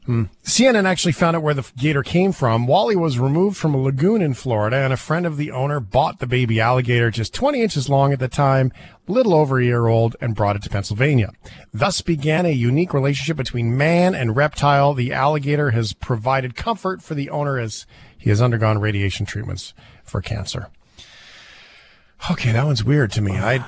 Hmm. 0.05 0.25
CNN 0.43 0.85
actually 0.85 1.13
found 1.13 1.35
out 1.35 1.41
where 1.41 1.55
the 1.55 1.67
gator 1.77 2.03
came 2.03 2.31
from. 2.31 2.67
Wally 2.67 2.95
was 2.95 3.17
removed 3.17 3.57
from 3.57 3.73
a 3.73 3.81
lagoon 3.81 4.21
in 4.21 4.35
Florida, 4.35 4.77
and 4.77 4.93
a 4.93 4.97
friend 4.97 5.25
of 5.25 5.35
the 5.35 5.51
owner 5.51 5.79
bought 5.79 6.19
the 6.19 6.27
baby 6.27 6.61
alligator, 6.61 7.09
just 7.09 7.33
20 7.33 7.61
inches 7.61 7.89
long 7.89 8.13
at 8.13 8.19
the 8.19 8.27
time, 8.27 8.71
little 9.07 9.33
over 9.33 9.59
a 9.59 9.63
year 9.63 9.87
old, 9.87 10.15
and 10.21 10.35
brought 10.35 10.55
it 10.55 10.61
to 10.61 10.69
Pennsylvania. 10.69 11.31
Thus 11.73 12.01
began 12.01 12.45
a 12.45 12.49
unique 12.49 12.93
relationship 12.93 13.35
between 13.35 13.75
man 13.75 14.13
and 14.13 14.35
reptile. 14.35 14.93
The 14.93 15.11
alligator 15.11 15.71
has 15.71 15.93
provided 15.93 16.55
comfort 16.55 17.01
for 17.01 17.15
the 17.15 17.31
owner 17.31 17.57
as 17.57 17.87
he 18.15 18.29
has 18.29 18.43
undergone 18.43 18.77
radiation 18.77 19.25
treatments 19.25 19.73
for 20.03 20.21
cancer. 20.21 20.69
Okay, 22.29 22.51
that 22.51 22.65
one's 22.65 22.83
weird 22.83 23.11
to 23.13 23.21
me. 23.21 23.33
I 23.33 23.65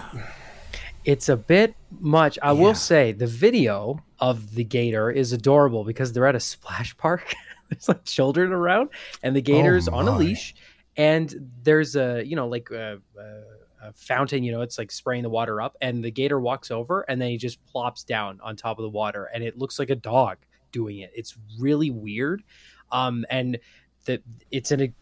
It's 1.07 1.29
a 1.29 1.37
bit 1.37 1.73
much. 2.01 2.37
I 2.41 2.51
will 2.51 2.75
say 2.75 3.13
the 3.13 3.27
video 3.27 4.03
of 4.19 4.55
the 4.55 4.65
gator 4.65 5.09
is 5.09 5.31
adorable 5.31 5.85
because 5.85 6.11
they're 6.11 6.27
at 6.27 6.35
a 6.35 6.39
splash 6.41 6.97
park. 6.97 7.33
There's 7.69 7.87
like 7.87 8.03
children 8.03 8.51
around, 8.51 8.89
and 9.23 9.33
the 9.33 9.41
gator's 9.41 9.87
on 9.87 10.07
a 10.09 10.17
leash, 10.17 10.53
and 10.97 11.33
there's 11.63 11.95
a 11.95 12.23
you 12.25 12.35
know 12.35 12.47
like 12.47 12.69
a, 12.71 12.99
a, 13.17 13.87
a 13.87 13.93
fountain. 13.93 14.43
You 14.43 14.51
know, 14.51 14.61
it's 14.61 14.77
like 14.77 14.91
spraying 14.91 15.23
the 15.23 15.29
water 15.29 15.61
up, 15.61 15.77
and 15.81 16.03
the 16.03 16.11
gator 16.11 16.39
walks 16.39 16.71
over, 16.71 17.01
and 17.01 17.21
then 17.21 17.29
he 17.29 17.37
just 17.37 17.63
plops 17.65 18.03
down 18.03 18.39
on 18.41 18.55
top 18.55 18.77
of 18.77 18.83
the 18.83 18.89
water, 18.89 19.29
and 19.33 19.43
it 19.43 19.57
looks 19.57 19.79
like 19.79 19.89
a 19.89 19.95
dog 19.95 20.37
doing 20.71 20.99
it. 20.99 21.11
It's 21.13 21.37
really 21.57 21.89
weird, 21.89 22.43
um, 22.91 23.25
and 23.29 23.59
the 24.05 24.21
it's 24.51 24.71
in 24.71 24.81
a 24.81 24.93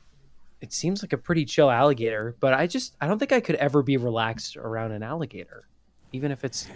it 0.61 0.73
seems 0.73 1.03
like 1.03 1.13
a 1.13 1.17
pretty 1.17 1.45
chill 1.45 1.69
alligator, 1.69 2.35
but 2.39 2.53
I 2.53 2.67
just 2.67 2.95
I 3.01 3.07
don't 3.07 3.19
think 3.19 3.31
I 3.31 3.41
could 3.41 3.55
ever 3.55 3.83
be 3.83 3.97
relaxed 3.97 4.57
around 4.57 4.91
an 4.91 5.03
alligator, 5.03 5.67
even 6.15 6.31
if 6.31 6.43
it's 6.43 6.67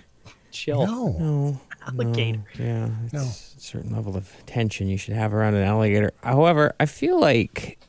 chill. 0.51 0.86
no. 0.86 1.08
No, 1.19 1.62
Alligator. 1.88 2.43
no, 2.60 2.63
yeah, 2.65 2.89
it's 3.05 3.55
a 3.58 3.60
certain 3.62 3.91
level 3.96 4.15
of 4.17 4.31
tension 4.46 4.88
you 4.88 4.98
should 4.98 5.13
have 5.15 5.34
around 5.34 5.55
an 5.55 5.63
alligator. 5.63 6.12
However, 6.24 6.74
I 6.79 6.86
feel 6.86 7.19
like 7.19 7.79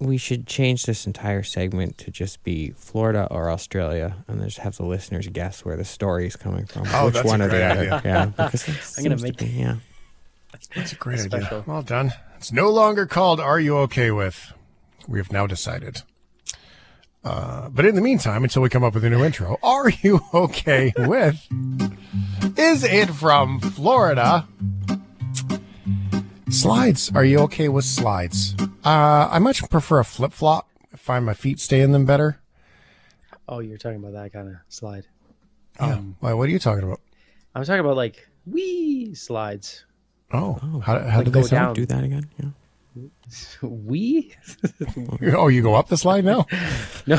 we 0.00 0.16
should 0.16 0.46
change 0.46 0.84
this 0.84 1.06
entire 1.06 1.42
segment 1.42 1.98
to 1.98 2.10
just 2.10 2.42
be 2.44 2.70
Florida 2.76 3.26
or 3.30 3.50
Australia, 3.50 4.16
and 4.28 4.42
just 4.42 4.58
have 4.58 4.76
the 4.76 4.84
listeners 4.86 5.26
guess 5.28 5.64
where 5.64 5.76
the 5.76 5.84
story 5.84 6.26
is 6.26 6.36
coming 6.36 6.66
from. 6.66 6.84
Oh, 6.92 7.06
which 7.06 7.14
that's 7.14 7.24
a 7.24 7.28
one 7.28 7.42
or 7.42 7.48
great 7.48 7.58
the 7.58 7.64
other. 7.70 7.80
idea. 7.94 8.02
Yeah, 8.04 8.26
because 8.26 8.68
I'm 8.98 9.04
gonna 9.04 9.18
seems 9.18 9.22
to 9.22 9.26
make- 9.26 9.36
be- 9.38 9.46
yeah. 9.46 9.76
That's 10.74 10.92
a 10.92 10.96
great 10.96 11.18
Special. 11.20 11.46
idea. 11.58 11.64
Well 11.66 11.82
done. 11.82 12.12
It's 12.38 12.52
no 12.52 12.70
longer 12.70 13.04
called 13.06 13.38
Are 13.40 13.60
You 13.60 13.76
Okay 13.78 14.10
With? 14.10 14.52
We 15.06 15.18
have 15.18 15.30
now 15.32 15.46
decided. 15.46 16.02
Uh, 17.28 17.68
but 17.68 17.84
in 17.84 17.94
the 17.94 18.00
meantime, 18.00 18.42
until 18.42 18.62
we 18.62 18.70
come 18.70 18.82
up 18.82 18.94
with 18.94 19.04
a 19.04 19.10
new 19.10 19.22
intro, 19.22 19.58
Are 19.62 19.90
You 19.90 20.20
Okay 20.34 20.92
With? 20.96 21.36
Is 22.56 22.84
it 22.84 23.10
from 23.10 23.60
Florida? 23.60 24.48
Slides. 26.50 27.12
Are 27.14 27.24
you 27.24 27.40
okay 27.40 27.68
with 27.68 27.84
slides? 27.84 28.54
Uh, 28.84 29.28
I 29.30 29.38
much 29.38 29.68
prefer 29.68 29.98
a 30.00 30.04
flip 30.04 30.32
flop. 30.32 30.66
I 30.92 30.96
find 30.96 31.26
my 31.26 31.34
feet 31.34 31.60
stay 31.60 31.82
in 31.82 31.92
them 31.92 32.06
better. 32.06 32.40
Oh, 33.46 33.58
you're 33.60 33.76
talking 33.78 33.98
about 33.98 34.12
that 34.14 34.32
kind 34.32 34.48
of 34.48 34.54
slide. 34.68 35.06
Yeah. 35.78 36.00
Why, 36.20 36.32
what 36.32 36.48
are 36.48 36.52
you 36.52 36.58
talking 36.58 36.84
about? 36.84 37.00
I'm 37.54 37.64
talking 37.64 37.80
about 37.80 37.96
like 37.96 38.26
wee 38.46 39.14
slides. 39.14 39.84
Oh, 40.32 40.54
how, 40.84 40.98
how 41.00 41.16
Like 41.18 41.24
did 41.26 41.34
they 41.34 41.42
sound? 41.42 41.50
down. 41.50 41.74
Do 41.74 41.86
that 41.86 42.04
again. 42.04 42.30
Yeah. 42.42 42.48
Wee? 43.62 44.34
Oh, 45.36 45.48
you 45.48 45.62
go 45.62 45.74
up 45.74 45.88
the 45.88 45.96
slide 45.96 46.24
now? 46.24 46.46
no, 47.06 47.18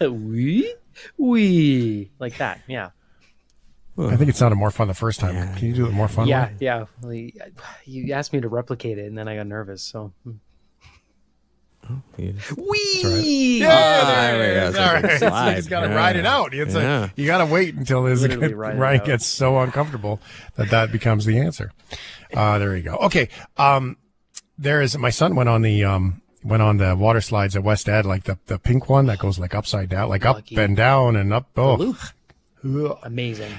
we, 0.10 0.74
wee, 1.18 2.10
like 2.18 2.36
that. 2.38 2.60
Yeah, 2.68 2.90
I 3.98 4.16
think 4.16 4.30
it 4.30 4.36
sounded 4.36 4.56
more 4.56 4.70
fun 4.70 4.88
the 4.88 4.94
first 4.94 5.20
time. 5.20 5.34
Yeah. 5.34 5.54
Can 5.56 5.68
you 5.68 5.74
do 5.74 5.86
it 5.86 5.92
more 5.92 6.08
fun? 6.08 6.26
yeah, 6.28 6.46
way? 6.46 6.56
yeah. 6.60 6.84
Well, 7.02 7.12
you- 7.12 7.32
you 7.84 8.12
asked 8.12 8.32
me 8.32 8.40
to 8.40 8.48
replicate 8.48 8.98
it, 8.98 9.06
and 9.06 9.16
then 9.16 9.28
I 9.28 9.36
got 9.36 9.46
nervous. 9.46 9.82
So 9.82 10.12
You 12.16 12.32
just- 12.32 12.56
wee. 12.56 13.58
Yeah, 13.60 14.04
there 14.04 14.42
it 14.42 14.56
is. 14.62 14.68
It's 14.70 14.78
All 14.78 14.84
like 14.94 15.04
a 15.04 15.06
right. 15.08 15.18
slide. 15.18 15.50
You 15.50 15.56
just 15.56 15.70
got 15.70 15.80
to 15.80 15.88
Yeah. 15.88 15.94
ride 15.96 16.16
it 16.16 16.26
out. 16.26 16.54
It's 16.54 16.74
Yeah. 16.74 17.04
a, 17.06 17.10
you 17.16 17.26
got 17.26 17.38
to 17.38 17.46
wait 17.46 17.74
until 17.74 18.04
his 18.04 18.22
Literally 18.22 18.54
Ryan 18.54 19.04
gets 19.04 19.26
so 19.26 19.58
uncomfortable 19.58 20.20
that 20.56 20.70
that 20.70 20.92
becomes 20.92 21.24
the 21.24 21.38
answer. 21.40 21.72
Uh, 22.32 22.58
there 22.58 22.76
you 22.76 22.82
go. 22.84 22.94
Okay. 22.96 23.28
Um, 23.56 23.96
there 24.60 24.80
is 24.82 24.96
my 24.96 25.10
son 25.10 25.34
went 25.34 25.48
on 25.48 25.62
the 25.62 25.82
um 25.84 26.22
went 26.44 26.62
on 26.62 26.76
the 26.76 26.94
water 26.94 27.20
slides 27.20 27.56
at 27.56 27.62
West 27.64 27.88
Ed, 27.88 28.06
like 28.06 28.24
the 28.24 28.38
the 28.46 28.58
pink 28.58 28.88
one 28.88 29.06
that 29.06 29.18
goes 29.18 29.38
like 29.38 29.54
upside 29.54 29.88
down, 29.88 30.08
like 30.08 30.24
Lucky. 30.24 30.56
up 30.56 30.62
and 30.62 30.76
down 30.76 31.16
and 31.16 31.32
up. 31.32 31.48
Oh, 31.56 31.74
Loop. 31.74 31.98
Amazing. 33.02 33.52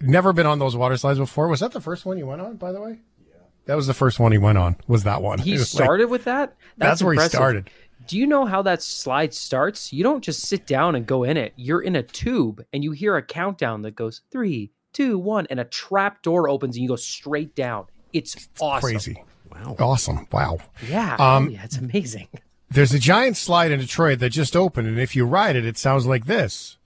never 0.00 0.32
been 0.32 0.46
on 0.46 0.58
those 0.58 0.76
water 0.76 0.96
slides 0.96 1.18
before. 1.18 1.48
Was 1.48 1.60
that 1.60 1.72
the 1.72 1.80
first 1.80 2.04
one 2.06 2.18
you 2.18 2.26
went 2.26 2.40
on? 2.40 2.56
By 2.56 2.72
the 2.72 2.80
way, 2.80 2.98
yeah, 3.26 3.34
that 3.66 3.74
was 3.74 3.86
the 3.86 3.94
first 3.94 4.18
one 4.20 4.32
he 4.32 4.38
went 4.38 4.58
on. 4.58 4.76
Was 4.86 5.04
that 5.04 5.22
one? 5.22 5.38
He 5.38 5.54
It 5.54 5.58
like- 5.58 5.66
started 5.66 6.10
with 6.10 6.24
that. 6.24 6.56
That's 6.76 7.02
where 7.02 7.14
he 7.14 7.20
started. 7.20 7.70
Do 8.06 8.18
you 8.18 8.26
know 8.26 8.44
how 8.46 8.62
that 8.62 8.82
slide 8.82 9.34
starts? 9.34 9.92
You 9.92 10.02
don't 10.02 10.24
just 10.24 10.42
sit 10.42 10.66
down 10.66 10.94
and 10.94 11.06
go 11.06 11.22
in 11.22 11.36
it. 11.36 11.52
You're 11.56 11.82
in 11.82 11.94
a 11.94 12.02
tube 12.02 12.64
and 12.72 12.82
you 12.82 12.92
hear 12.92 13.16
a 13.16 13.22
countdown 13.22 13.82
that 13.82 13.94
goes 13.94 14.22
three, 14.32 14.72
two, 14.92 15.18
one, 15.18 15.46
and 15.48 15.60
a 15.60 15.64
trap 15.64 16.22
door 16.22 16.48
opens 16.48 16.76
and 16.76 16.82
you 16.82 16.88
go 16.88 16.96
straight 16.96 17.54
down. 17.54 17.84
It's 18.12 18.48
awesome. 18.60 18.90
crazy. 18.90 19.22
Wow. 19.50 19.76
Awesome. 19.78 20.26
Wow. 20.32 20.58
Yeah, 20.86 21.16
Um, 21.16 21.50
yeah, 21.50 21.64
it's 21.64 21.76
amazing. 21.76 22.28
There's 22.70 22.94
a 22.94 22.98
giant 23.00 23.36
slide 23.36 23.72
in 23.72 23.80
Detroit 23.80 24.20
that 24.20 24.30
just 24.30 24.54
opened, 24.54 24.86
and 24.86 24.98
if 25.00 25.16
you 25.16 25.24
ride 25.26 25.56
it, 25.56 25.64
it 25.66 25.76
sounds 25.76 26.06
like 26.06 26.26
this. 26.26 26.76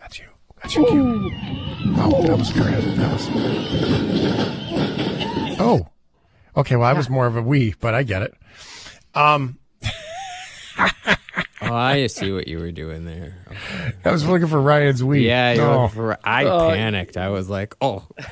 That's 0.00 0.18
you. 0.18 0.26
That's 0.62 0.74
your 0.74 0.86
cue. 0.88 1.30
Oh, 1.96 2.22
that 2.26 2.36
was 2.36 2.52
great. 2.52 2.72
That 2.96 3.12
was. 3.12 3.28
Oh. 5.60 5.88
Okay, 6.56 6.76
well, 6.76 6.88
I 6.88 6.92
was 6.92 7.08
more 7.08 7.26
of 7.26 7.36
a 7.36 7.42
we, 7.42 7.74
but 7.80 7.94
I 7.94 8.02
get 8.02 8.22
it. 8.22 8.34
Um, 9.14 9.58
Oh, 11.66 11.72
I 11.72 12.08
see 12.08 12.30
what 12.30 12.46
you 12.46 12.58
were 12.58 12.72
doing 12.72 13.06
there. 13.06 13.36
Okay. 13.48 13.92
I 14.04 14.10
was 14.12 14.26
looking 14.26 14.48
for 14.48 14.60
Ryan's 14.60 15.02
we. 15.02 15.26
Yeah, 15.26 15.52
you 15.54 15.62
Oh. 15.62 15.88
for, 15.88 16.18
I 16.22 16.44
Oh. 16.44 16.68
panicked. 16.70 17.16
I 17.16 17.30
was 17.30 17.48
like, 17.48 17.74
oh, 17.80 18.06
I 18.18 18.26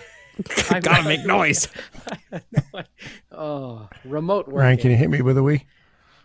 gotta 0.81 1.05
make 1.09 1.25
noise. 1.25 1.69
Oh, 3.31 3.89
remote 4.05 4.47
work. 4.47 4.62
Ryan, 4.62 4.79
can 4.79 4.91
you 4.91 4.97
hit 4.97 5.11
me 5.11 5.23
with 5.23 5.37
a 5.39 5.43
we? 5.43 5.59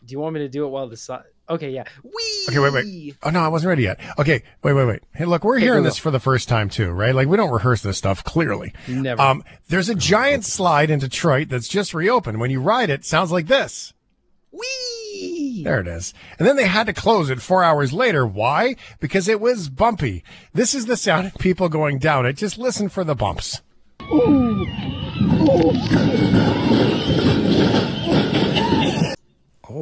Do 0.06 0.12
you 0.12 0.20
want 0.20 0.34
me 0.34 0.42
to 0.42 0.50
do 0.50 0.66
it 0.66 0.70
while 0.70 0.88
the 0.88 0.98
sun? 0.98 1.24
Okay, 1.50 1.72
yeah. 1.72 1.86
Wee. 2.04 2.46
Okay, 2.50 2.60
wait, 2.60 2.74
wait. 2.74 3.16
Oh 3.24 3.30
no, 3.30 3.40
I 3.40 3.48
wasn't 3.48 3.70
ready 3.70 3.84
yet. 3.84 4.00
Okay, 4.20 4.44
wait, 4.64 4.74
wait, 4.74 4.86
wait. 4.86 5.04
Hey, 5.14 5.26
look, 5.26 5.44
we're 5.44 5.56
Okay, 5.56 5.66
hearing 5.66 5.84
go, 5.84 5.90
this 5.90 5.98
for 5.98 6.12
the 6.12 6.20
first 6.20 6.50
time 6.50 6.70
too, 6.70 6.92
right? 6.92 7.16
Like 7.16 7.28
we 7.30 7.38
don't 7.38 7.52
rehearse 7.52 7.82
this 7.82 7.98
stuff 7.98 8.24
clearly. 8.24 8.74
Never. 8.88 9.22
Um, 9.22 9.44
there's 9.70 9.88
a 9.90 9.96
giant 9.96 10.44
slide 10.46 10.90
in 10.90 11.00
Detroit 11.00 11.48
that's 11.50 11.68
just 11.70 11.94
reopened. 11.94 12.40
When 12.40 12.52
you 12.52 12.60
ride 12.62 12.90
it, 12.90 13.00
it 13.02 13.06
sounds 13.06 13.32
like 13.32 13.48
this. 13.48 13.94
Wee. 14.52 15.62
There 15.64 15.80
it 15.80 15.88
is. 15.88 16.14
And 16.38 16.48
then 16.48 16.56
they 16.58 16.68
had 16.68 16.88
to 16.88 16.94
close 16.94 17.30
it 17.30 17.42
four 17.42 17.64
hours 17.64 17.94
later. 17.94 18.26
Why? 18.28 18.76
Because 19.00 19.28
it 19.28 19.40
was 19.42 19.70
bumpy. 19.70 20.24
This 20.54 20.76
is 20.76 20.86
the 20.86 20.98
sound 20.98 21.28
of 21.28 21.36
people 21.36 21.70
going 21.70 22.00
down 22.00 22.26
it. 22.26 22.34
Just 22.34 22.58
listen 22.58 22.90
for 22.90 23.04
the 23.04 23.16
bumps. 23.16 23.62
Oh, 24.10 25.74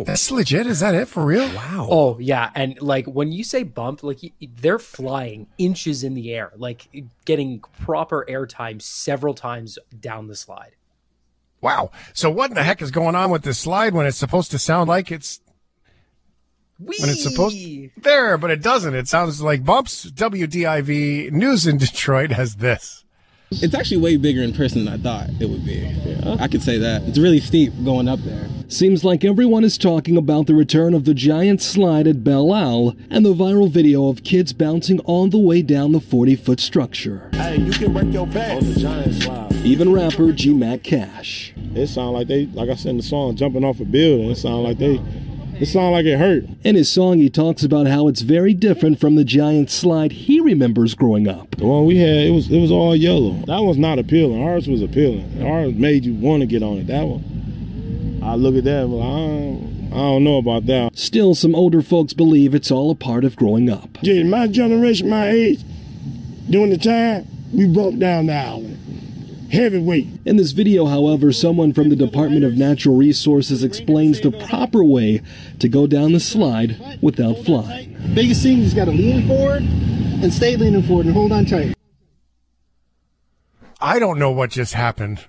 That's 0.04 0.32
legit. 0.32 0.66
Is 0.66 0.80
that 0.80 0.96
it 0.96 1.08
for 1.08 1.24
real? 1.24 1.48
wow. 1.56 1.88
Oh 1.90 2.18
yeah, 2.20 2.50
and 2.56 2.82
like 2.82 3.06
when 3.06 3.32
you 3.32 3.44
say 3.44 3.62
bump, 3.64 4.02
like 4.02 4.20
they're 4.42 4.80
flying 4.80 5.46
inches 5.60 6.04
in 6.04 6.16
the 6.16 6.34
air, 6.34 6.52
like 6.58 6.88
getting 7.26 7.60
proper 7.84 8.26
airtime 8.28 8.82
several 8.82 9.36
times 9.36 9.78
down 10.00 10.28
the 10.28 10.36
slide. 10.36 10.72
Wow. 11.62 11.92
So 12.14 12.30
what 12.32 12.50
in 12.50 12.56
the 12.56 12.64
heck 12.64 12.82
is 12.82 12.90
going 12.92 13.16
on 13.16 13.30
with 13.30 13.44
this 13.44 13.60
slide 13.60 13.94
when 13.94 14.06
it's 14.08 14.18
supposed 14.18 14.50
to 14.52 14.60
sound 14.60 14.90
like 14.90 15.12
it's 15.12 15.40
Wee. 16.80 16.98
when 17.00 17.10
it's 17.10 17.24
supposed 17.24 17.56
there, 17.98 18.38
but 18.40 18.50
it 18.52 18.62
doesn't. 18.64 18.96
It 18.96 19.08
sounds 19.08 19.40
like 19.42 19.64
bumps. 19.64 20.10
WDIV 20.10 21.32
News 21.32 21.68
in 21.68 21.78
Detroit 21.78 22.32
has 22.32 22.56
this. 22.56 23.05
It's 23.62 23.74
actually 23.74 23.98
way 23.98 24.18
bigger 24.18 24.42
in 24.42 24.54
person 24.54 24.86
than 24.86 24.94
I 24.94 24.98
thought 24.98 25.30
it 25.40 25.50
would 25.50 25.66
be. 25.66 25.88
I 26.40 26.48
could 26.48 26.62
say 26.62 26.78
that. 26.78 27.04
It's 27.04 27.18
really 27.18 27.40
steep 27.40 27.74
going 27.84 28.08
up 28.08 28.20
there. 28.20 28.48
Seems 28.68 29.04
like 29.04 29.24
everyone 29.24 29.64
is 29.64 29.78
talking 29.78 30.18
about 30.18 30.48
the 30.48 30.56
return 30.56 30.94
of 30.94 31.06
the 31.06 31.14
giant 31.14 31.62
slide 31.62 32.08
at 32.08 32.24
Belle 32.24 32.52
Isle 32.52 32.96
and 33.10 33.26
the 33.26 33.34
viral 33.34 33.70
video 33.70 34.08
of 34.10 34.24
kids 34.24 34.54
bouncing 34.54 35.00
all 35.02 35.28
the 35.28 35.38
way 35.38 35.62
down 35.62 35.92
the 35.92 36.00
40 36.00 36.36
foot 36.36 36.60
structure. 36.60 37.30
Hey, 37.34 37.58
you 37.58 37.72
can 37.72 37.94
break 37.94 38.12
your 38.12 38.26
back 38.28 38.58
on 38.58 38.74
the 38.74 38.80
giant 38.80 39.14
slide. 39.22 39.54
Even 39.64 39.94
rapper 39.94 40.32
G 40.32 40.54
Mac 40.54 40.84
Cash. 40.84 41.54
It 41.76 41.88
sound 41.88 42.14
like 42.14 42.28
they, 42.28 42.48
like 42.48 42.70
I 42.70 42.76
said 42.76 42.92
in 42.92 42.98
the 42.98 43.04
song, 43.04 43.36
jumping 43.36 43.64
off 43.64 43.80
a 43.80 43.86
building. 43.86 44.32
It 44.32 44.36
sound 44.38 44.64
like 44.64 44.78
they, 44.78 45.00
it 45.60 45.66
sounded 45.68 45.92
like 45.92 46.06
it 46.06 46.18
hurt. 46.20 46.46
In 46.64 46.76
his 46.76 46.92
song, 46.92 47.20
he 47.20 47.30
talks 47.30 47.64
about 47.64 47.88
how 47.88 48.08
it's 48.08 48.22
very 48.22 48.54
different 48.54 49.00
from 49.00 49.16
the 49.16 49.24
giant 49.24 49.72
slide 49.72 50.12
he 50.12 50.40
remembers 50.40 50.96
growing 50.96 51.28
up. 51.28 51.56
The 51.58 51.66
one 51.66 51.86
we 51.86 51.98
had, 51.98 52.28
it 52.28 52.32
was 52.32 52.52
it 52.52 52.60
was 52.60 52.72
all 52.72 52.96
yellow. 52.96 53.44
That 53.48 53.60
one's 53.60 53.78
not 53.78 54.00
appealing. 54.00 54.42
Ours 54.44 54.68
was 54.68 54.82
appealing. 54.82 55.42
Ours 55.46 55.74
made 55.74 56.06
you 56.06 56.14
want 56.14 56.42
to 56.42 56.48
get 56.48 56.64
on 56.64 56.78
it. 56.78 56.88
That 56.88 57.04
one, 57.04 58.22
I 58.24 58.36
look 58.36 58.56
at 58.56 58.64
that, 58.66 58.84
and 58.84 58.94
like, 58.94 59.06
I 59.06 59.18
don't, 59.18 59.90
I 59.94 59.98
don't 59.98 60.24
know 60.24 60.38
about 60.38 60.66
that. 60.66 60.98
Still, 60.98 61.36
some 61.36 61.56
older 61.56 61.82
folks 61.82 62.14
believe 62.14 62.54
it's 62.54 62.72
all 62.72 62.92
a 62.92 62.96
part 62.96 63.24
of 63.24 63.36
growing 63.36 63.70
up. 63.70 63.98
Yeah, 64.02 64.24
my 64.24 64.48
generation, 64.48 65.10
my 65.10 65.30
age, 65.30 65.64
during 66.50 66.70
the 66.72 66.78
time, 66.78 67.28
we 67.54 67.68
broke 67.68 67.98
down 67.98 68.26
the 68.26 68.34
island. 68.34 68.78
Heavyweight. 69.52 70.08
In 70.26 70.38
this 70.38 70.52
video, 70.52 70.86
however, 70.88 71.32
someone 71.32 71.74
from 71.74 71.90
the 71.90 71.96
Department 71.96 72.44
of 72.44 72.58
Natural 72.58 72.96
Resources 72.96 73.64
explains 73.64 74.22
the 74.22 74.32
proper 74.32 74.84
way 74.84 75.22
to 75.60 75.70
go 75.70 75.88
down 75.88 76.14
the 76.14 76.20
slide 76.20 77.00
without 77.02 77.38
flying. 77.40 77.96
Biggest 78.14 78.44
thing, 78.44 78.58
you 78.58 78.64
just 78.64 78.76
got 78.76 78.86
to 78.86 78.92
lean 78.92 79.28
forward 79.28 79.62
and 79.64 80.34
stay 80.34 80.56
leaning 80.56 80.84
forward 80.84 81.06
and 81.06 81.16
hold 81.16 81.32
on 81.32 81.46
tight. 81.46 81.74
I 83.80 84.00
don't 84.00 84.18
know 84.18 84.32
what 84.32 84.50
just 84.50 84.74
happened 84.74 85.24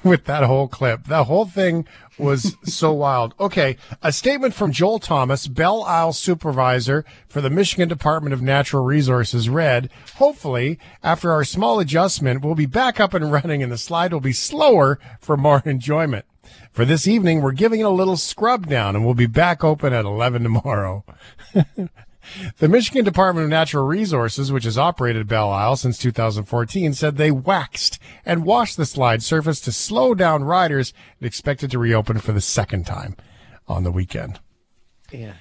with 0.04 0.24
that 0.24 0.44
whole 0.44 0.68
clip. 0.68 1.04
That 1.04 1.24
whole 1.24 1.46
thing 1.46 1.86
was 2.18 2.56
so 2.64 2.92
wild. 2.92 3.34
Okay, 3.40 3.76
a 4.02 4.12
statement 4.12 4.54
from 4.54 4.72
Joel 4.72 4.98
Thomas, 4.98 5.46
Belle 5.46 5.82
Isle 5.84 6.12
supervisor 6.12 7.04
for 7.28 7.40
the 7.40 7.50
Michigan 7.50 7.88
Department 7.88 8.32
of 8.32 8.42
Natural 8.42 8.84
Resources 8.84 9.48
read, 9.48 9.90
hopefully, 10.16 10.78
after 11.02 11.32
our 11.32 11.44
small 11.44 11.80
adjustment, 11.80 12.44
we'll 12.44 12.54
be 12.54 12.66
back 12.66 13.00
up 13.00 13.14
and 13.14 13.32
running 13.32 13.62
and 13.62 13.72
the 13.72 13.78
slide 13.78 14.12
will 14.12 14.20
be 14.20 14.32
slower 14.32 14.98
for 15.20 15.36
more 15.36 15.62
enjoyment. 15.64 16.24
For 16.72 16.84
this 16.84 17.06
evening, 17.06 17.42
we're 17.42 17.52
giving 17.52 17.80
it 17.80 17.84
a 17.84 17.90
little 17.90 18.16
scrub 18.16 18.66
down 18.66 18.96
and 18.96 19.04
we'll 19.04 19.14
be 19.14 19.26
back 19.26 19.62
open 19.64 19.92
at 19.92 20.04
11 20.04 20.42
tomorrow. 20.42 21.04
The 22.58 22.68
Michigan 22.68 23.04
Department 23.04 23.44
of 23.44 23.50
Natural 23.50 23.86
Resources, 23.86 24.52
which 24.52 24.64
has 24.64 24.78
operated 24.78 25.26
Belle 25.26 25.50
Isle 25.50 25.76
since 25.76 25.98
2014, 25.98 26.94
said 26.94 27.16
they 27.16 27.30
waxed 27.30 27.98
and 28.24 28.44
washed 28.44 28.76
the 28.76 28.86
slide 28.86 29.22
surface 29.22 29.60
to 29.62 29.72
slow 29.72 30.14
down 30.14 30.44
riders 30.44 30.92
and 31.18 31.26
expected 31.26 31.70
to 31.70 31.78
reopen 31.78 32.18
for 32.18 32.32
the 32.32 32.40
second 32.40 32.86
time 32.86 33.16
on 33.66 33.84
the 33.84 33.92
weekend. 33.92 34.40
Yeah, 35.10 35.34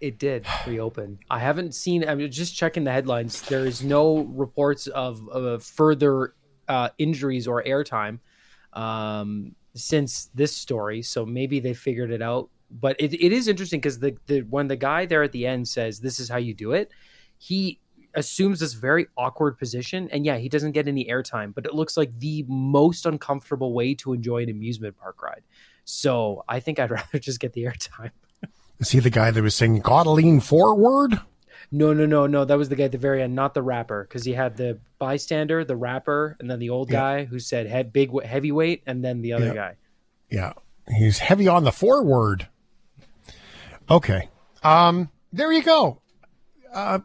it 0.00 0.18
did 0.18 0.46
reopen. 0.66 1.18
I 1.30 1.38
haven't 1.38 1.74
seen. 1.74 2.08
I'm 2.08 2.30
just 2.30 2.54
checking 2.56 2.84
the 2.84 2.92
headlines. 2.92 3.42
There 3.42 3.66
is 3.66 3.82
no 3.82 4.18
reports 4.18 4.86
of, 4.86 5.28
of 5.28 5.64
further 5.64 6.34
uh, 6.68 6.90
injuries 6.98 7.46
or 7.46 7.62
airtime 7.62 8.20
um, 8.72 9.54
since 9.74 10.30
this 10.34 10.54
story. 10.54 11.02
So 11.02 11.24
maybe 11.24 11.60
they 11.60 11.74
figured 11.74 12.10
it 12.10 12.22
out. 12.22 12.50
But 12.78 12.96
it, 12.98 13.14
it 13.14 13.32
is 13.32 13.46
interesting 13.48 13.80
because 13.80 14.00
the, 14.00 14.16
the 14.26 14.40
when 14.42 14.66
the 14.68 14.76
guy 14.76 15.06
there 15.06 15.22
at 15.22 15.32
the 15.32 15.46
end 15.46 15.68
says 15.68 16.00
this 16.00 16.18
is 16.18 16.28
how 16.28 16.38
you 16.38 16.54
do 16.54 16.72
it, 16.72 16.90
he 17.38 17.78
assumes 18.14 18.60
this 18.60 18.72
very 18.74 19.06
awkward 19.16 19.58
position, 19.58 20.08
and 20.10 20.24
yeah, 20.26 20.36
he 20.38 20.48
doesn't 20.48 20.72
get 20.72 20.88
any 20.88 21.04
airtime. 21.06 21.54
But 21.54 21.66
it 21.66 21.74
looks 21.74 21.96
like 21.96 22.18
the 22.18 22.44
most 22.48 23.06
uncomfortable 23.06 23.72
way 23.72 23.94
to 23.96 24.12
enjoy 24.12 24.42
an 24.42 24.50
amusement 24.50 24.96
park 24.98 25.22
ride. 25.22 25.42
So 25.84 26.44
I 26.48 26.60
think 26.60 26.78
I'd 26.78 26.90
rather 26.90 27.18
just 27.18 27.38
get 27.40 27.52
the 27.52 27.64
airtime. 27.64 28.10
Is 28.80 28.90
he 28.90 28.98
the 28.98 29.10
guy 29.10 29.30
that 29.30 29.42
was 29.42 29.54
saying, 29.54 29.80
gotta 29.80 30.10
lean 30.10 30.40
forward? 30.40 31.20
No, 31.70 31.92
no, 31.92 32.06
no, 32.06 32.26
no. 32.26 32.44
That 32.44 32.58
was 32.58 32.68
the 32.68 32.76
guy 32.76 32.84
at 32.84 32.92
the 32.92 32.98
very 32.98 33.22
end, 33.22 33.34
not 33.34 33.54
the 33.54 33.62
rapper, 33.62 34.04
because 34.04 34.24
he 34.24 34.32
had 34.32 34.56
the 34.56 34.78
bystander, 34.98 35.64
the 35.64 35.76
rapper, 35.76 36.36
and 36.40 36.50
then 36.50 36.58
the 36.58 36.70
old 36.70 36.90
Yeah. 36.90 36.98
guy 37.00 37.24
who 37.24 37.38
said 37.38 37.66
head 37.66 37.92
big 37.92 38.10
heavyweight, 38.24 38.82
and 38.86 39.04
then 39.04 39.22
the 39.22 39.32
other 39.32 39.46
Yeah. 39.46 39.54
guy. 39.54 39.76
Yeah. 40.30 40.52
He's 40.98 41.18
heavy 41.18 41.48
on 41.48 41.64
the 41.64 41.72
forward. 41.72 42.48
Okay. 43.90 44.28
Um, 44.62 45.10
there 45.32 45.52
you 45.52 45.62
go. 45.62 46.00
Uh, 46.72 47.00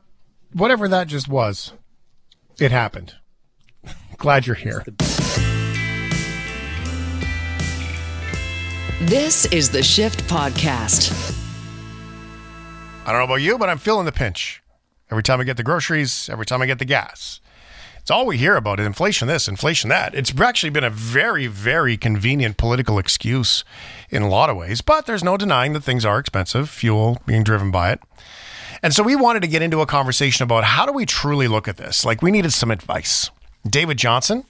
whatever 0.54 0.88
that 0.88 1.08
just 1.08 1.28
was, 1.28 1.74
it 2.60 2.72
happened. 2.72 3.16
Glad 4.18 4.48
you're 4.48 4.56
here. 4.56 4.84
This 9.02 9.46
is 9.46 9.72
the 9.72 9.82
Shift 9.84 10.28
Podcast. 10.28 11.36
I 13.06 13.12
don't 13.12 13.20
know 13.20 13.26
about 13.26 13.42
you, 13.42 13.58
but 13.58 13.70
I'm 13.70 13.78
feeling 13.78 14.06
the 14.06 14.12
pinch. 14.12 14.62
Every 15.10 15.24
time 15.24 15.40
I 15.40 15.44
get 15.44 15.58
the 15.58 15.64
groceries, 15.64 16.30
every 16.30 16.46
time 16.46 16.62
I 16.62 16.66
get 16.66 16.80
the 16.80 16.86
gas. 16.86 17.40
It's 18.10 18.16
all 18.16 18.26
we 18.26 18.38
hear 18.38 18.56
about 18.56 18.80
is 18.80 18.88
inflation 18.88 19.28
this, 19.28 19.48
inflation 19.48 19.92
that. 19.92 20.16
It's 20.16 20.34
actually 20.42 20.72
been 20.72 20.84
a 20.84 20.90
very, 20.90 21.46
very 21.46 21.96
convenient 21.96 22.58
political 22.58 22.98
excuse 22.98 23.64
in 24.10 24.24
a 24.24 24.28
lot 24.28 24.50
of 24.50 24.58
ways, 24.58 24.82
but 24.82 25.06
there's 25.06 25.24
no 25.24 25.38
denying 25.38 25.74
that 25.74 25.82
things 25.82 26.06
are 26.06 26.18
expensive, 26.18 26.72
fuel 26.72 27.22
being 27.28 27.44
driven 27.44 27.70
by 27.70 27.92
it. 27.92 28.02
And 28.82 28.96
so 28.96 29.04
we 29.04 29.16
wanted 29.16 29.44
to 29.44 29.48
get 29.48 29.62
into 29.62 29.82
a 29.82 29.86
conversation 29.86 30.42
about 30.44 30.64
how 30.64 30.88
do 30.88 30.92
we 30.92 31.06
truly 31.06 31.48
look 31.48 31.68
at 31.68 31.78
this? 31.78 32.04
Like 32.04 32.24
we 32.24 32.32
needed 32.32 32.52
some 32.52 32.72
advice. 32.72 33.30
David 33.64 33.98
Johnson, 34.00 34.44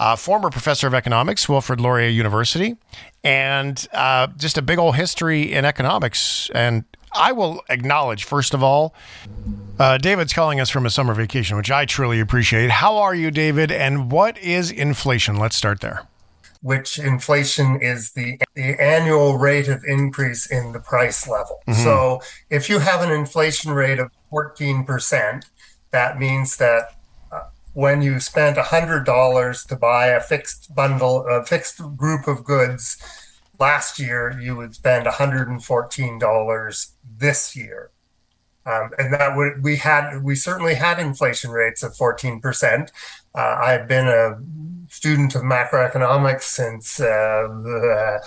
uh, 0.00 0.16
former 0.16 0.50
professor 0.50 0.88
of 0.88 0.94
economics, 0.94 1.48
Wilfrid 1.48 1.80
Laurier 1.80 2.08
University, 2.08 2.74
and 3.22 3.86
uh, 3.92 4.26
just 4.36 4.58
a 4.58 4.62
big 4.62 4.80
old 4.80 4.96
history 4.96 5.52
in 5.52 5.64
economics. 5.64 6.50
And 6.56 6.82
I 7.16 7.32
will 7.32 7.62
acknowledge, 7.68 8.24
first 8.24 8.54
of 8.54 8.62
all, 8.62 8.94
uh, 9.78 9.98
David's 9.98 10.32
calling 10.32 10.60
us 10.60 10.70
from 10.70 10.86
a 10.86 10.90
summer 10.90 11.14
vacation, 11.14 11.56
which 11.56 11.70
I 11.70 11.84
truly 11.84 12.20
appreciate. 12.20 12.70
How 12.70 12.96
are 12.98 13.14
you, 13.14 13.30
David? 13.30 13.70
And 13.72 14.10
what 14.10 14.38
is 14.38 14.70
inflation? 14.70 15.36
Let's 15.36 15.56
start 15.56 15.80
there. 15.80 16.02
which 16.62 16.98
inflation 16.98 17.78
is 17.80 18.12
the 18.12 18.40
the 18.54 18.74
annual 18.82 19.36
rate 19.38 19.68
of 19.68 19.84
increase 19.86 20.46
in 20.50 20.72
the 20.72 20.80
price 20.80 21.28
level. 21.28 21.60
Mhm. 21.68 21.84
So 21.84 22.20
if 22.50 22.68
you 22.68 22.80
have 22.80 23.02
an 23.02 23.10
inflation 23.12 23.70
rate 23.72 24.00
of 24.00 24.10
14%, 24.32 25.44
that 25.92 26.18
means 26.18 26.56
that 26.56 26.94
uh, 27.30 27.42
when 27.74 28.02
you 28.02 28.18
spent 28.18 28.56
$100 28.56 29.64
to 29.66 29.76
buy 29.76 30.06
a 30.06 30.20
fixed 30.20 30.74
bundle, 30.74 31.24
a 31.28 31.44
fixed 31.44 31.78
group 31.96 32.26
of 32.26 32.42
goods 32.42 32.96
last 33.58 33.98
year, 33.98 34.38
you 34.40 34.56
would 34.56 34.74
spend 34.74 35.06
$114 35.06 36.90
this 37.18 37.56
year. 37.56 37.90
Um, 38.66 38.90
and 38.98 39.12
that 39.14 39.36
would 39.36 39.62
we 39.62 39.76
had 39.76 40.24
we 40.24 40.34
certainly 40.34 40.74
had 40.74 40.98
inflation 40.98 41.52
rates 41.52 41.84
of 41.84 41.92
14%. 41.92 42.90
Uh, 43.32 43.38
I've 43.38 43.86
been 43.86 44.08
a 44.08 44.38
student 44.88 45.36
of 45.36 45.42
macroeconomics 45.42 46.42
since 46.42 46.98
uh, 46.98 47.46
the, 47.62 48.20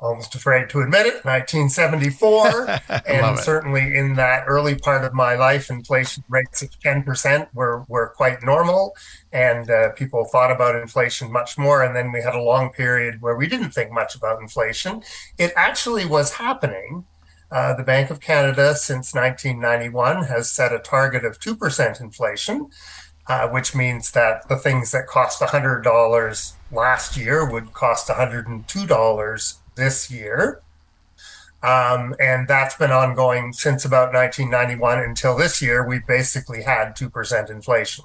almost 0.00 0.34
afraid 0.34 0.68
to 0.70 0.80
admit 0.80 1.06
it, 1.06 1.24
1974. 1.24 2.80
And 3.06 3.38
it. 3.38 3.42
certainly 3.42 3.96
in 3.96 4.14
that 4.14 4.44
early 4.46 4.74
part 4.74 5.04
of 5.04 5.12
my 5.12 5.34
life, 5.34 5.70
inflation 5.70 6.24
rates 6.28 6.62
of 6.62 6.70
10% 6.80 7.48
were, 7.54 7.84
were 7.88 8.08
quite 8.08 8.42
normal. 8.42 8.94
And 9.32 9.70
uh, 9.70 9.90
people 9.92 10.24
thought 10.24 10.50
about 10.50 10.76
inflation 10.76 11.32
much 11.32 11.58
more. 11.58 11.82
And 11.82 11.94
then 11.94 12.12
we 12.12 12.22
had 12.22 12.34
a 12.34 12.42
long 12.42 12.70
period 12.70 13.20
where 13.20 13.36
we 13.36 13.46
didn't 13.46 13.70
think 13.70 13.92
much 13.92 14.14
about 14.14 14.40
inflation. 14.40 15.02
It 15.38 15.52
actually 15.56 16.04
was 16.04 16.34
happening. 16.34 17.04
Uh, 17.50 17.74
the 17.74 17.82
Bank 17.82 18.10
of 18.10 18.20
Canada, 18.20 18.74
since 18.76 19.12
1991, 19.12 20.24
has 20.24 20.50
set 20.50 20.72
a 20.72 20.78
target 20.78 21.24
of 21.24 21.40
2% 21.40 22.00
inflation, 22.00 22.70
uh, 23.26 23.48
which 23.48 23.74
means 23.74 24.12
that 24.12 24.48
the 24.48 24.56
things 24.56 24.92
that 24.92 25.06
cost 25.06 25.40
$100 25.40 26.52
last 26.70 27.16
year 27.16 27.50
would 27.50 27.72
cost 27.72 28.08
$102 28.08 29.59
this 29.74 30.10
year. 30.10 30.62
Um, 31.62 32.14
and 32.18 32.48
that's 32.48 32.74
been 32.76 32.90
ongoing 32.90 33.52
since 33.52 33.84
about 33.84 34.14
1991 34.14 34.98
until 34.98 35.36
this 35.36 35.60
year. 35.60 35.86
We've 35.86 36.06
basically 36.06 36.62
had 36.62 36.96
2% 36.96 37.50
inflation. 37.50 38.04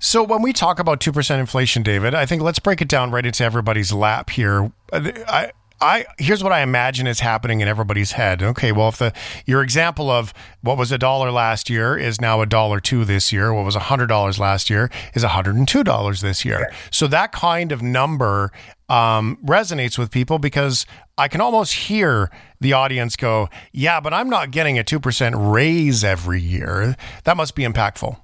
So 0.00 0.24
when 0.24 0.42
we 0.42 0.52
talk 0.52 0.80
about 0.80 0.98
2% 0.98 1.38
inflation, 1.38 1.84
David, 1.84 2.12
I 2.12 2.26
think 2.26 2.42
let's 2.42 2.58
break 2.58 2.80
it 2.80 2.88
down 2.88 3.12
right 3.12 3.24
into 3.24 3.44
everybody's 3.44 3.92
lap 3.92 4.30
here. 4.30 4.72
Uh, 4.92 5.12
I, 5.28 5.52
I, 5.82 6.06
here's 6.16 6.44
what 6.44 6.52
I 6.52 6.60
imagine 6.60 7.08
is 7.08 7.18
happening 7.18 7.60
in 7.60 7.66
everybody's 7.66 8.12
head. 8.12 8.40
Okay, 8.40 8.70
well, 8.70 8.88
if 8.88 8.98
the 8.98 9.12
your 9.46 9.62
example 9.62 10.10
of 10.10 10.32
what 10.60 10.78
was 10.78 10.92
a 10.92 10.98
dollar 10.98 11.32
last 11.32 11.68
year 11.68 11.98
is 11.98 12.20
now 12.20 12.40
a 12.40 12.46
dollar 12.46 12.78
two 12.78 13.04
this 13.04 13.32
year, 13.32 13.52
what 13.52 13.64
was 13.64 13.74
a 13.74 13.80
hundred 13.80 14.06
dollars 14.06 14.38
last 14.38 14.70
year 14.70 14.90
is 15.12 15.24
a 15.24 15.28
hundred 15.28 15.56
and 15.56 15.66
two 15.66 15.82
dollars 15.82 16.20
this 16.20 16.44
year. 16.44 16.72
So 16.92 17.08
that 17.08 17.32
kind 17.32 17.72
of 17.72 17.82
number 17.82 18.52
um, 18.88 19.38
resonates 19.44 19.98
with 19.98 20.12
people 20.12 20.38
because 20.38 20.86
I 21.18 21.26
can 21.26 21.40
almost 21.40 21.74
hear 21.74 22.30
the 22.60 22.74
audience 22.74 23.16
go, 23.16 23.48
"Yeah, 23.72 23.98
but 23.98 24.14
I'm 24.14 24.30
not 24.30 24.52
getting 24.52 24.78
a 24.78 24.84
two 24.84 25.00
percent 25.00 25.34
raise 25.36 26.04
every 26.04 26.40
year." 26.40 26.96
That 27.24 27.36
must 27.36 27.56
be 27.56 27.64
impactful. 27.64 28.16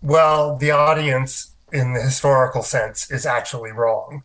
Well, 0.00 0.56
the 0.56 0.70
audience 0.70 1.56
in 1.72 1.94
the 1.94 2.00
historical 2.00 2.62
sense 2.62 3.10
is 3.10 3.26
actually 3.26 3.72
wrong. 3.72 4.22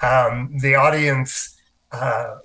Um, 0.00 0.56
the 0.62 0.74
audience 0.74 1.57
uh, 1.92 2.36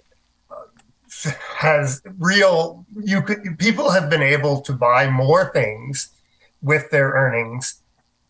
has 1.58 2.02
real 2.18 2.86
you 3.02 3.22
could 3.22 3.58
people 3.58 3.92
have 3.92 4.10
been 4.10 4.22
able 4.22 4.62
to 4.62 4.74
buy 4.74 5.10
more 5.10 5.52
things 5.54 6.10
with 6.62 6.90
their 6.90 7.12
earnings 7.12 7.82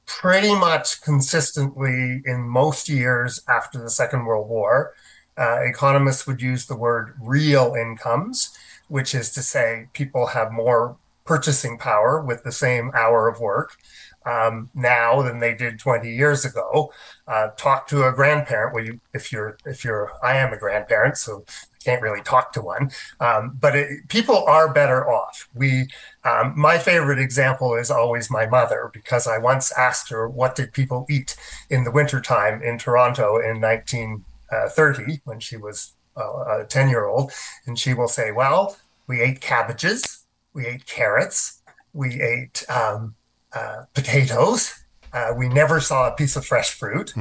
pretty 0.05 0.53
much 0.53 1.01
consistently 1.01 2.21
in 2.25 2.41
most 2.41 2.89
years 2.89 3.41
after 3.47 3.79
the 3.79 3.89
Second 3.89 4.25
World 4.25 4.49
War. 4.49 4.93
Uh, 5.37 5.61
economists 5.61 6.27
would 6.27 6.41
use 6.41 6.65
the 6.65 6.75
word 6.75 7.15
real 7.21 7.73
incomes, 7.73 8.55
which 8.89 9.15
is 9.15 9.31
to 9.31 9.41
say 9.41 9.87
people 9.93 10.27
have 10.27 10.51
more 10.51 10.97
purchasing 11.25 11.77
power 11.77 12.21
with 12.21 12.43
the 12.43 12.51
same 12.51 12.91
hour 12.93 13.27
of 13.29 13.39
work 13.39 13.77
um, 14.25 14.69
now 14.73 15.21
than 15.21 15.39
they 15.39 15.53
did 15.53 15.79
20 15.79 16.13
years 16.13 16.45
ago. 16.45 16.91
Uh, 17.27 17.49
talk 17.57 17.87
to 17.87 18.07
a 18.07 18.11
grandparent. 18.11 18.73
Well, 18.73 18.85
you, 18.85 18.99
if 19.13 19.31
you're, 19.31 19.57
if 19.65 19.83
you're, 19.83 20.11
I 20.21 20.37
am 20.37 20.53
a 20.53 20.57
grandparent, 20.57 21.17
so 21.17 21.45
I 21.47 21.83
can't 21.83 22.01
really 22.01 22.21
talk 22.21 22.53
to 22.53 22.61
one. 22.61 22.91
Um, 23.19 23.57
but 23.59 23.75
it, 23.75 24.07
people 24.09 24.43
are 24.45 24.73
better 24.73 25.09
off. 25.09 25.47
We, 25.53 25.87
um, 26.23 26.53
my 26.55 26.77
favorite 26.77 27.19
example 27.19 27.75
is 27.75 27.91
always 27.91 28.29
my 28.29 28.45
mother 28.45 28.89
because 28.93 29.27
I 29.27 29.37
once 29.37 29.71
asked 29.77 30.09
her 30.09 30.27
what 30.29 30.55
did 30.55 30.73
people 30.73 31.05
eat 31.09 31.35
in 31.69 31.83
the 31.83 31.91
wintertime 31.91 32.61
in 32.61 32.77
Toronto 32.77 33.37
in 33.37 33.61
1930 33.61 35.21
when 35.25 35.39
she 35.39 35.57
was 35.57 35.93
uh, 36.17 36.61
a 36.61 36.65
10 36.65 36.89
year 36.89 37.05
old, 37.05 37.31
and 37.65 37.77
she 37.77 37.93
will 37.93 38.07
say, 38.07 38.31
"Well, 38.31 38.77
we 39.07 39.21
ate 39.21 39.41
cabbages, 39.41 40.25
we 40.53 40.65
ate 40.67 40.85
carrots, 40.85 41.61
we 41.93 42.21
ate." 42.21 42.63
Um, 42.69 43.15
uh, 43.55 43.85
potatoes. 43.93 44.73
Uh, 45.11 45.33
we 45.35 45.47
never 45.47 45.79
saw 45.79 46.07
a 46.07 46.15
piece 46.15 46.35
of 46.35 46.45
fresh 46.45 46.71
fruit. 46.71 47.13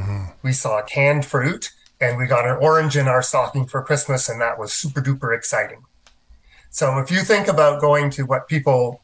We 0.42 0.52
saw 0.52 0.82
canned 0.82 1.26
fruit, 1.26 1.70
and 2.00 2.16
we 2.16 2.26
got 2.26 2.48
an 2.48 2.56
orange 2.60 2.96
in 2.96 3.06
our 3.06 3.22
stocking 3.22 3.66
for 3.66 3.82
Christmas, 3.82 4.28
and 4.28 4.40
that 4.40 4.58
was 4.58 4.72
super 4.72 5.00
duper 5.02 5.36
exciting. 5.36 5.84
So 6.70 6.98
if 6.98 7.10
you 7.10 7.20
think 7.20 7.48
about 7.48 7.82
going 7.82 8.08
to 8.12 8.22
what 8.22 8.48
people 8.48 9.02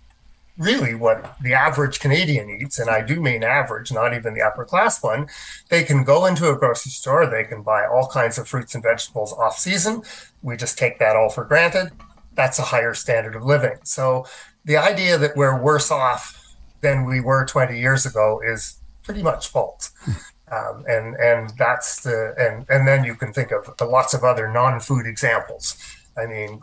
really 0.57 0.95
what 0.95 1.37
the 1.41 1.55
average 1.55 2.01
Canadian 2.01 2.51
eats, 2.51 2.79
and 2.79 2.91
I 2.91 3.01
do 3.03 3.21
mean 3.21 3.45
average, 3.45 3.93
not 3.93 4.14
even 4.14 4.35
the 4.35 4.43
upper 4.43 4.64
class 4.64 5.03
one, 5.03 5.29
they 5.69 5.85
can 5.85 6.03
go 6.03 6.27
into 6.27 6.51
a 6.51 6.57
grocery 6.57 6.91
store, 6.91 7.27
they 7.27 7.45
can 7.45 7.62
buy 7.62 7.87
all 7.87 8.09
kinds 8.09 8.38
of 8.38 8.49
fruits 8.49 8.75
and 8.75 8.83
vegetables 8.83 9.33
off 9.33 9.57
season. 9.57 10.03
We 10.43 10.57
just 10.57 10.77
take 10.77 10.99
that 10.99 11.14
all 11.14 11.29
for 11.29 11.45
granted. 11.45 11.93
That's 12.35 12.59
a 12.59 12.62
higher 12.62 12.95
standard 12.95 13.37
of 13.37 13.45
living. 13.45 13.77
So 13.85 14.27
the 14.64 14.77
idea 14.77 15.17
that 15.19 15.37
we're 15.37 15.61
worse 15.61 15.91
off 15.91 16.38
than 16.81 17.05
we 17.05 17.21
were 17.21 17.45
20 17.45 17.79
years 17.79 18.07
ago 18.07 18.41
is 18.45 18.79
pretty 19.03 19.23
much 19.23 19.49
false. 19.49 19.91
Um, 20.51 20.85
and 20.88 21.14
and 21.17 21.51
that's 21.59 22.01
the 22.01 22.35
and 22.38 22.64
and 22.71 22.88
then 22.88 23.05
you 23.05 23.14
can 23.14 23.35
think 23.35 23.53
of 23.53 23.69
lots 23.83 24.14
of 24.14 24.25
other 24.25 24.51
non-food 24.51 25.07
examples. 25.07 25.77
I 26.17 26.25
mean, 26.25 26.59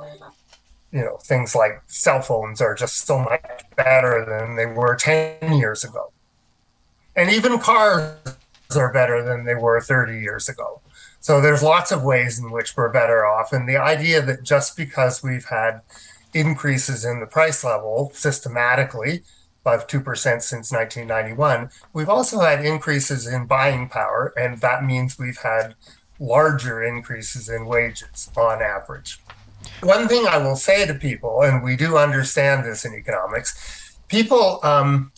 you 0.92 1.02
know, 1.02 1.18
things 1.18 1.56
like 1.56 1.84
cell 1.88 2.22
phones 2.22 2.62
are 2.62 2.74
just 2.74 3.06
so 3.06 3.20
much 3.20 3.44
better 3.76 4.26
than 4.26 4.56
they 4.56 4.66
were 4.66 4.96
10 4.96 5.58
years 5.58 5.84
ago. 5.84 6.12
And 7.16 7.30
even 7.30 7.60
cars 7.60 8.16
are 8.76 8.92
better 8.92 9.24
than 9.24 9.46
they 9.46 9.56
were 9.56 9.80
30 9.82 10.20
years 10.20 10.50
ago. 10.50 10.82
So 11.20 11.42
there's 11.42 11.64
lots 11.64 11.92
of 11.92 12.04
ways 12.04 12.40
in 12.40 12.52
which 12.52 12.76
we're 12.78 12.92
better 12.92 13.26
off. 13.26 13.52
And 13.52 13.68
the 13.68 13.78
idea 13.78 14.22
that 14.22 14.44
just 14.44 14.78
because 14.78 15.24
we've 15.24 15.46
had 15.46 15.82
increases 16.34 17.06
in 17.06 17.20
the 17.20 17.26
price 17.26 17.64
level 17.64 18.12
systematically 18.14 19.24
above 19.66 19.88
2% 19.88 20.06
since 20.42 20.72
1991, 20.72 21.70
we've 21.92 22.10
also 22.10 22.40
had 22.40 22.64
increases 22.64 23.26
in 23.26 23.48
buying 23.48 23.90
power. 23.90 24.32
And 24.38 24.62
that 24.62 24.84
means 24.84 25.18
we've 25.18 25.40
had 25.40 25.76
larger 26.20 26.84
increases 26.84 27.50
in 27.50 27.66
wages 27.66 28.30
on 28.38 28.62
average. 28.62 29.20
One 29.82 30.08
thing 30.08 30.28
I 30.28 30.38
will 30.38 30.56
say 30.56 30.86
to 30.86 30.94
people, 30.94 31.42
and 31.42 31.64
we 31.64 31.76
do 31.76 31.98
understand 31.98 32.64
this 32.64 32.86
in 32.86 32.94
economics, 32.94 33.98
people, 34.08 34.60
um, 34.64 35.12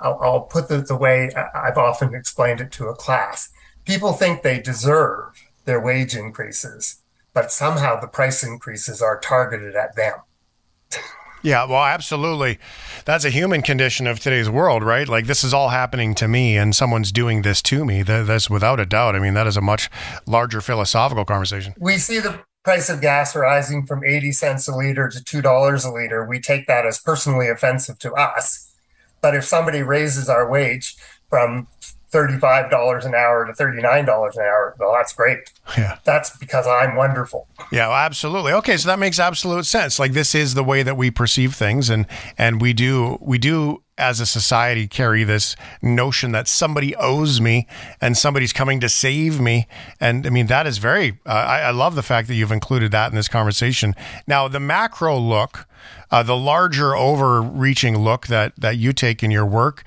I'll, 0.00 0.18
I'll 0.20 0.40
put 0.40 0.70
it 0.70 0.88
the 0.88 0.96
way 0.96 1.30
I've 1.54 1.78
often 1.78 2.12
explained 2.12 2.60
it 2.60 2.72
to 2.72 2.88
a 2.88 2.96
class. 2.96 3.50
People 3.84 4.12
think 4.12 4.42
they 4.42 4.60
deserve 4.60 5.40
their 5.64 5.80
wage 5.80 6.16
increases, 6.16 7.02
but 7.32 7.52
somehow 7.52 8.00
the 8.00 8.08
price 8.08 8.42
increases 8.42 9.00
are 9.00 9.20
targeted 9.20 9.76
at 9.76 9.94
them. 9.94 10.14
Yeah, 11.42 11.64
well, 11.64 11.82
absolutely. 11.82 12.58
That's 13.04 13.24
a 13.24 13.30
human 13.30 13.62
condition 13.62 14.06
of 14.06 14.20
today's 14.20 14.48
world, 14.48 14.84
right? 14.84 15.08
Like 15.08 15.26
this 15.26 15.42
is 15.42 15.52
all 15.52 15.70
happening 15.70 16.14
to 16.16 16.28
me, 16.28 16.56
and 16.56 16.74
someone's 16.74 17.10
doing 17.10 17.42
this 17.42 17.60
to 17.62 17.84
me. 17.84 18.02
That's 18.02 18.48
without 18.48 18.78
a 18.78 18.86
doubt. 18.86 19.16
I 19.16 19.18
mean, 19.18 19.34
that 19.34 19.48
is 19.48 19.56
a 19.56 19.60
much 19.60 19.90
larger 20.24 20.60
philosophical 20.60 21.24
conversation. 21.24 21.74
We 21.78 21.98
see 21.98 22.20
the 22.20 22.40
price 22.62 22.88
of 22.88 23.00
gas 23.00 23.34
rising 23.34 23.86
from 23.86 24.04
80 24.04 24.30
cents 24.30 24.68
a 24.68 24.76
liter 24.76 25.08
to 25.08 25.18
$2 25.18 25.84
a 25.84 25.92
liter. 25.92 26.24
We 26.24 26.40
take 26.40 26.68
that 26.68 26.86
as 26.86 27.00
personally 27.00 27.48
offensive 27.48 27.98
to 28.00 28.12
us. 28.12 28.72
But 29.20 29.34
if 29.34 29.44
somebody 29.44 29.82
raises 29.82 30.28
our 30.28 30.48
wage 30.48 30.96
from 31.28 31.66
$35 32.12 33.06
an 33.06 33.14
hour 33.14 33.46
to 33.46 33.52
$39 33.52 34.34
an 34.36 34.40
hour, 34.42 34.76
well, 34.78 34.92
that's 34.92 35.12
great. 35.12 35.38
Yeah. 35.76 35.98
That's 36.04 36.36
because 36.36 36.66
I'm 36.66 36.94
wonderful. 36.94 37.48
Yeah, 37.70 37.90
absolutely. 37.90 38.52
Okay, 38.52 38.76
so 38.76 38.88
that 38.88 38.98
makes 38.98 39.18
absolute 39.18 39.64
sense. 39.64 39.98
Like 39.98 40.12
this 40.12 40.34
is 40.34 40.54
the 40.54 40.64
way 40.64 40.82
that 40.82 40.96
we 40.96 41.10
perceive 41.10 41.54
things, 41.54 41.88
and 41.88 42.06
and 42.36 42.60
we 42.60 42.72
do 42.72 43.18
we 43.20 43.38
do 43.38 43.82
as 43.98 44.20
a 44.20 44.26
society 44.26 44.88
carry 44.88 45.22
this 45.22 45.54
notion 45.80 46.32
that 46.32 46.48
somebody 46.48 46.94
owes 46.96 47.40
me 47.40 47.66
and 48.00 48.16
somebody's 48.16 48.52
coming 48.52 48.80
to 48.80 48.88
save 48.88 49.40
me. 49.40 49.66
And 50.00 50.26
I 50.26 50.30
mean 50.30 50.46
that 50.48 50.66
is 50.66 50.78
very. 50.78 51.20
Uh, 51.24 51.30
I, 51.30 51.60
I 51.60 51.70
love 51.70 51.94
the 51.94 52.02
fact 52.02 52.28
that 52.28 52.34
you've 52.34 52.52
included 52.52 52.90
that 52.92 53.10
in 53.10 53.16
this 53.16 53.28
conversation. 53.28 53.94
Now 54.26 54.48
the 54.48 54.60
macro 54.60 55.16
look, 55.18 55.66
uh, 56.10 56.22
the 56.22 56.36
larger 56.36 56.96
overreaching 56.96 57.98
look 57.98 58.26
that 58.26 58.54
that 58.58 58.76
you 58.76 58.92
take 58.92 59.22
in 59.22 59.30
your 59.30 59.46
work. 59.46 59.84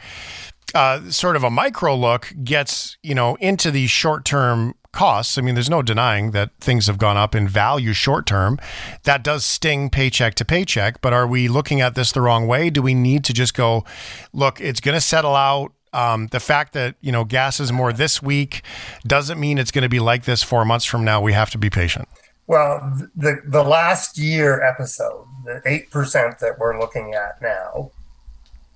Uh, 0.76 1.10
sort 1.10 1.38
of 1.38 1.44
a 1.44 1.50
micro 1.50 1.96
look 1.96 2.34
gets 2.44 2.98
you 3.02 3.16
know 3.16 3.36
into 3.36 3.72
these 3.72 3.90
short 3.90 4.26
term 4.26 4.76
costs. 4.96 5.38
I 5.38 5.42
mean, 5.42 5.54
there's 5.54 5.70
no 5.70 5.84
denying 5.84 6.32
that 6.32 6.52
things 6.60 6.88
have 6.88 6.98
gone 6.98 7.18
up 7.18 7.36
in 7.36 7.48
value 7.48 7.94
short 7.94 8.26
term. 8.26 8.58
That 9.04 9.24
does 9.24 9.46
sting 9.46 9.90
paycheck 9.90 10.34
to 10.36 10.46
paycheck. 10.46 11.02
But 11.02 11.14
are 11.14 11.28
we 11.28 11.48
looking 11.48 11.82
at 11.82 11.94
this 11.94 12.12
the 12.12 12.22
wrong 12.22 12.48
way? 12.48 12.72
Do 12.72 12.82
we 12.82 12.94
need 12.96 13.24
to 13.26 13.34
just 13.34 13.54
go, 13.54 13.86
look, 14.34 14.60
it's 14.60 14.80
going 14.80 14.96
to 14.96 15.02
settle 15.02 15.36
out? 15.36 15.74
Um, 15.94 16.28
the 16.28 16.42
fact 16.42 16.74
that 16.74 16.96
you 17.00 17.12
know 17.12 17.24
gas 17.24 17.62
is 17.62 17.72
more 17.72 17.94
this 17.94 18.22
week 18.22 18.64
doesn't 19.08 19.40
mean 19.40 19.58
it's 19.58 19.72
going 19.72 19.84
to 19.84 19.90
be 19.90 20.00
like 20.00 20.26
this 20.26 20.44
four 20.44 20.66
months 20.66 20.86
from 20.86 21.06
now. 21.06 21.22
We 21.22 21.32
have 21.32 21.52
to 21.52 21.58
be 21.58 21.70
patient. 21.70 22.10
Well, 22.48 23.00
the 23.16 23.40
the 23.46 23.64
last 23.64 24.18
year 24.18 24.62
episode, 24.62 25.26
the 25.46 25.62
eight 25.66 25.90
percent 25.92 26.40
that 26.40 26.60
we're 26.60 26.78
looking 26.78 27.14
at 27.14 27.42
now, 27.42 27.92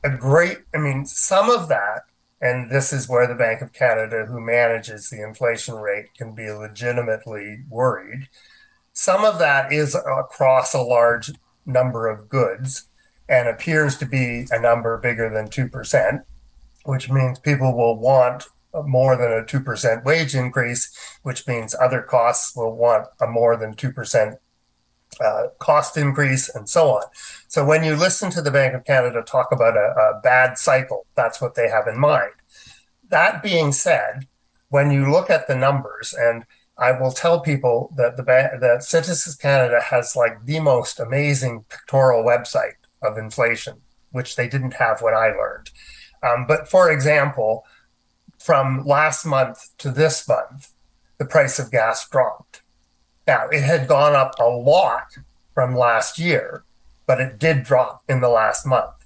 a 0.03 0.09
great. 0.09 0.59
I 0.73 0.77
mean, 0.77 1.05
some 1.05 1.49
of 1.49 1.69
that, 1.69 2.03
and 2.41 2.71
this 2.71 2.93
is 2.93 3.09
where 3.09 3.27
the 3.27 3.35
Bank 3.35 3.61
of 3.61 3.73
Canada, 3.73 4.25
who 4.25 4.39
manages 4.39 5.09
the 5.09 5.21
inflation 5.21 5.75
rate, 5.75 6.13
can 6.17 6.33
be 6.33 6.49
legitimately 6.49 7.63
worried. 7.69 8.29
Some 8.93 9.23
of 9.23 9.39
that 9.39 9.71
is 9.71 9.95
across 9.95 10.73
a 10.73 10.81
large 10.81 11.31
number 11.65 12.07
of 12.07 12.29
goods, 12.29 12.85
and 13.27 13.47
appears 13.47 13.97
to 13.97 14.05
be 14.05 14.47
a 14.51 14.59
number 14.59 14.97
bigger 14.97 15.29
than 15.29 15.49
two 15.49 15.69
percent 15.69 16.23
which 16.89 17.09
means 17.09 17.39
people 17.39 17.75
will 17.75 17.97
want 17.97 18.45
more 18.85 19.15
than 19.15 19.31
a 19.31 19.43
2% 19.43 20.03
wage 20.03 20.35
increase, 20.35 20.95
which 21.23 21.47
means 21.47 21.75
other 21.79 22.01
costs 22.01 22.55
will 22.55 22.75
want 22.75 23.07
a 23.21 23.27
more 23.27 23.57
than 23.57 23.75
2% 23.75 24.37
uh, 25.23 25.47
cost 25.59 25.97
increase 25.97 26.53
and 26.53 26.69
so 26.69 26.91
on. 26.91 27.03
So 27.47 27.65
when 27.65 27.83
you 27.83 27.95
listen 27.95 28.29
to 28.31 28.41
the 28.41 28.51
Bank 28.51 28.73
of 28.73 28.85
Canada 28.85 29.21
talk 29.21 29.51
about 29.51 29.75
a, 29.75 29.79
a 29.79 30.21
bad 30.21 30.57
cycle, 30.57 31.05
that's 31.15 31.41
what 31.41 31.55
they 31.55 31.69
have 31.69 31.87
in 31.87 31.99
mind. 31.99 32.31
That 33.09 33.43
being 33.43 33.71
said, 33.71 34.27
when 34.69 34.91
you 34.91 35.11
look 35.11 35.29
at 35.29 35.47
the 35.47 35.55
numbers, 35.55 36.13
and 36.13 36.45
I 36.77 36.91
will 36.93 37.11
tell 37.11 37.41
people 37.41 37.91
that 37.97 38.15
the 38.15 38.23
that 38.23 38.83
Statistics 38.83 39.35
Canada 39.35 39.81
has 39.81 40.15
like 40.15 40.45
the 40.45 40.59
most 40.59 40.99
amazing 40.99 41.65
pictorial 41.69 42.23
website 42.23 42.77
of 43.01 43.17
inflation, 43.17 43.81
which 44.11 44.35
they 44.35 44.47
didn't 44.47 44.75
have 44.75 45.01
when 45.01 45.13
I 45.13 45.27
learned. 45.29 45.71
Um, 46.21 46.45
but 46.47 46.69
for 46.69 46.91
example, 46.91 47.65
from 48.39 48.85
last 48.85 49.25
month 49.25 49.69
to 49.79 49.91
this 49.91 50.27
month, 50.27 50.71
the 51.17 51.25
price 51.25 51.59
of 51.59 51.71
gas 51.71 52.07
dropped. 52.07 52.58
Now, 53.29 53.47
it 53.49 53.61
had 53.61 53.87
gone 53.87 54.15
up 54.15 54.33
a 54.39 54.49
lot 54.49 55.19
from 55.53 55.75
last 55.75 56.17
year, 56.17 56.63
but 57.05 57.21
it 57.21 57.37
did 57.37 57.61
drop 57.61 58.01
in 58.09 58.21
the 58.21 58.27
last 58.27 58.65
month. 58.65 59.05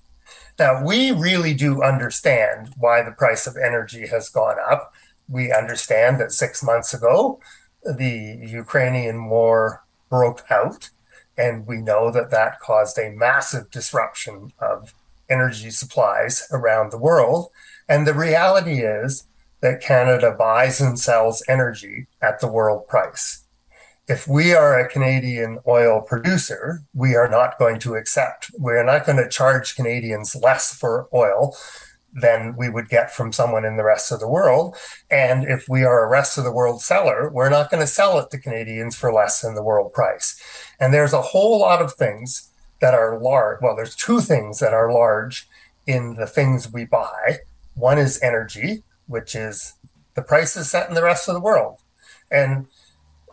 Now, 0.58 0.82
we 0.82 1.12
really 1.12 1.54
do 1.54 1.84
understand 1.84 2.70
why 2.78 3.02
the 3.02 3.12
price 3.12 3.48
of 3.48 3.58
energy 3.58 4.08
has 4.08 4.30
gone 4.30 4.56
up. 4.66 4.94
We 5.28 5.52
understand 5.52 6.22
that 6.22 6.32
six 6.32 6.64
months 6.64 6.94
ago, 6.94 7.42
the 7.84 8.40
Ukrainian 8.48 9.28
war 9.28 9.84
broke 10.10 10.46
out, 10.50 10.90
and 11.38 11.68
we 11.68 11.82
know 11.82 12.10
that 12.10 12.32
that 12.32 12.62
caused 12.62 12.98
a 12.98 13.12
massive 13.12 13.72
disruption 13.72 14.54
of 14.58 14.94
energy 15.30 15.70
supplies 15.70 16.48
around 16.50 16.94
the 16.94 16.98
world. 17.10 17.50
And 17.90 18.08
the 18.08 18.14
reality 18.14 18.84
is 18.84 19.26
that 19.60 19.82
Canada 19.82 20.32
buys 20.32 20.80
and 20.80 20.98
sells 20.98 21.44
energy 21.50 22.08
at 22.22 22.40
the 22.40 22.48
world 22.48 22.88
price. 22.88 23.43
If 24.08 24.28
we 24.28 24.54
are 24.54 24.78
a 24.78 24.90
Canadian 24.90 25.60
oil 25.66 26.02
producer, 26.02 26.82
we 26.94 27.16
are 27.16 27.30
not 27.30 27.58
going 27.58 27.80
to 27.80 27.96
accept, 27.96 28.52
we're 28.58 28.84
not 28.84 29.06
going 29.06 29.18
to 29.18 29.30
charge 29.30 29.78
Canadians 29.78 30.36
less 30.36 30.76
for 30.76 31.08
oil 31.14 31.56
than 32.14 32.56
we 32.58 32.70
would 32.70 32.90
get 32.90 33.16
from 33.16 33.32
someone 33.32 33.64
in 33.64 33.78
the 33.78 33.84
rest 33.86 34.12
of 34.12 34.20
the 34.20 34.28
world. 34.28 34.76
And 35.10 35.46
if 35.46 35.70
we 35.70 35.86
are 35.86 36.04
a 36.04 36.10
rest 36.10 36.38
of 36.38 36.44
the 36.44 36.52
world 36.52 36.82
seller, 36.82 37.30
we're 37.30 37.50
not 37.50 37.72
going 37.72 37.80
to 37.80 37.88
sell 37.88 38.20
it 38.20 38.30
to 38.32 38.38
Canadians 38.38 38.98
for 38.98 39.14
less 39.14 39.40
than 39.40 39.56
the 39.56 39.64
world 39.64 39.94
price. 39.94 40.38
And 40.82 40.94
there's 40.94 41.14
a 41.14 41.22
whole 41.22 41.60
lot 41.60 41.82
of 41.82 41.94
things 41.94 42.52
that 42.82 42.94
are 42.94 43.18
large. 43.18 43.62
Well, 43.62 43.76
there's 43.76 43.96
two 43.96 44.20
things 44.20 44.60
that 44.60 44.74
are 44.74 44.92
large 44.92 45.48
in 45.88 46.16
the 46.16 46.28
things 46.28 46.72
we 46.72 46.84
buy. 46.84 47.40
One 47.74 47.98
is 47.98 48.22
energy, 48.22 48.84
which 49.08 49.34
is 49.34 49.76
the 50.16 50.22
price 50.22 50.58
is 50.58 50.70
set 50.70 50.90
in 50.90 50.94
the 50.94 51.04
rest 51.04 51.30
of 51.30 51.36
the 51.36 51.42
world. 51.42 51.80
And 52.30 52.68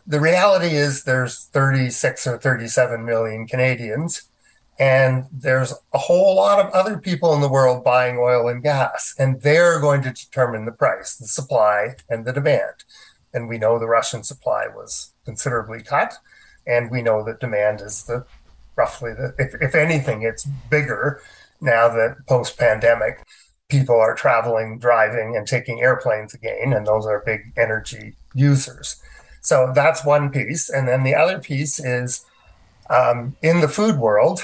the 0.07 0.21
reality 0.21 0.75
is 0.75 1.05
there's 1.05 1.47
36 1.47 2.27
or 2.27 2.39
37 2.39 3.05
million 3.05 3.47
Canadians 3.47 4.23
and 4.79 5.27
there's 5.31 5.75
a 5.93 5.99
whole 5.99 6.35
lot 6.37 6.59
of 6.59 6.73
other 6.73 6.99
people 6.99 7.35
in 7.35 7.41
the 7.41 7.51
world 7.51 7.85
buying 7.85 8.17
oil 8.19 8.49
and 8.49 8.63
gas 8.63 9.15
and 9.19 9.43
they're 9.43 9.81
going 9.81 10.03
to 10.03 10.11
determine 10.11 10.65
the 10.65 10.73
price, 10.73 11.17
the 11.17 11.27
supply 11.27 11.97
and 12.09 12.25
the 12.25 12.33
demand. 12.33 12.85
And 13.33 13.49
we 13.49 13.59
know 13.59 13.79
the 13.79 13.87
Russian 13.87 14.25
supply 14.25 14.67
was 14.67 15.13
considerably 15.25 15.83
cut 15.83 16.15
and 16.67 16.91
we 16.91 17.03
know 17.03 17.25
that 17.25 17.41
demand 17.41 17.81
is 17.81 18.05
the 18.05 18.25
roughly 18.77 19.13
the, 19.13 19.35
if, 19.39 19.55
if 19.61 19.75
anything, 19.75 20.23
it's 20.23 20.45
bigger 20.71 21.21
now 21.61 21.89
that 21.89 22.17
post 22.27 22.59
pandemic 22.59 23.25
people 23.71 23.99
are 23.99 24.15
traveling, 24.15 24.79
driving, 24.79 25.37
and 25.37 25.47
taking 25.47 25.81
airplanes 25.81 26.35
again, 26.35 26.73
and 26.73 26.87
those 26.87 27.07
are 27.07 27.23
big 27.25 27.53
energy 27.57 28.15
users. 28.35 29.01
So 29.41 29.73
that's 29.75 30.05
one 30.05 30.31
piece. 30.31 30.69
And 30.69 30.87
then 30.87 31.03
the 31.03 31.15
other 31.15 31.39
piece 31.39 31.79
is 31.79 32.25
um, 32.91 33.37
in 33.43 33.61
the 33.61 33.69
food 33.69 33.97
world, 33.97 34.41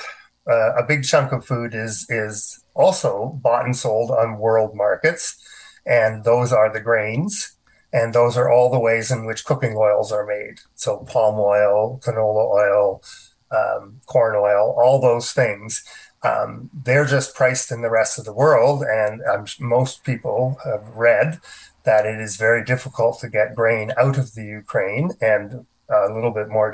uh, 0.48 0.74
a 0.76 0.84
big 0.86 1.04
chunk 1.04 1.32
of 1.32 1.44
food 1.44 1.74
is 1.74 2.06
is 2.08 2.62
also 2.74 3.38
bought 3.42 3.64
and 3.64 3.76
sold 3.76 4.10
on 4.10 4.38
world 4.38 4.74
markets, 4.74 5.36
and 5.84 6.24
those 6.24 6.52
are 6.52 6.72
the 6.72 6.80
grains, 6.80 7.56
and 7.92 8.14
those 8.14 8.36
are 8.36 8.50
all 8.50 8.70
the 8.70 8.78
ways 8.78 9.10
in 9.10 9.26
which 9.26 9.44
cooking 9.44 9.74
oils 9.76 10.12
are 10.12 10.26
made. 10.26 10.60
So 10.76 10.98
palm 10.98 11.40
oil, 11.40 12.00
canola 12.04 12.48
oil, 12.48 13.02
um, 13.50 14.00
corn 14.06 14.36
oil, 14.36 14.74
all 14.78 15.00
those 15.00 15.32
things. 15.32 15.84
Um, 16.22 16.70
they're 16.72 17.04
just 17.04 17.34
priced 17.34 17.70
in 17.70 17.82
the 17.82 17.90
rest 17.90 18.18
of 18.18 18.24
the 18.24 18.32
world, 18.32 18.82
and 18.82 19.22
um, 19.22 19.46
most 19.58 20.04
people 20.04 20.58
have 20.64 20.88
read 20.88 21.40
that 21.86 22.04
it 22.04 22.20
is 22.20 22.36
very 22.36 22.62
difficult 22.62 23.20
to 23.20 23.28
get 23.30 23.54
grain 23.54 23.92
out 23.96 24.18
of 24.18 24.34
the 24.34 24.44
Ukraine, 24.44 25.12
and 25.20 25.66
a 25.88 26.12
little 26.12 26.32
bit 26.32 26.48
more 26.48 26.70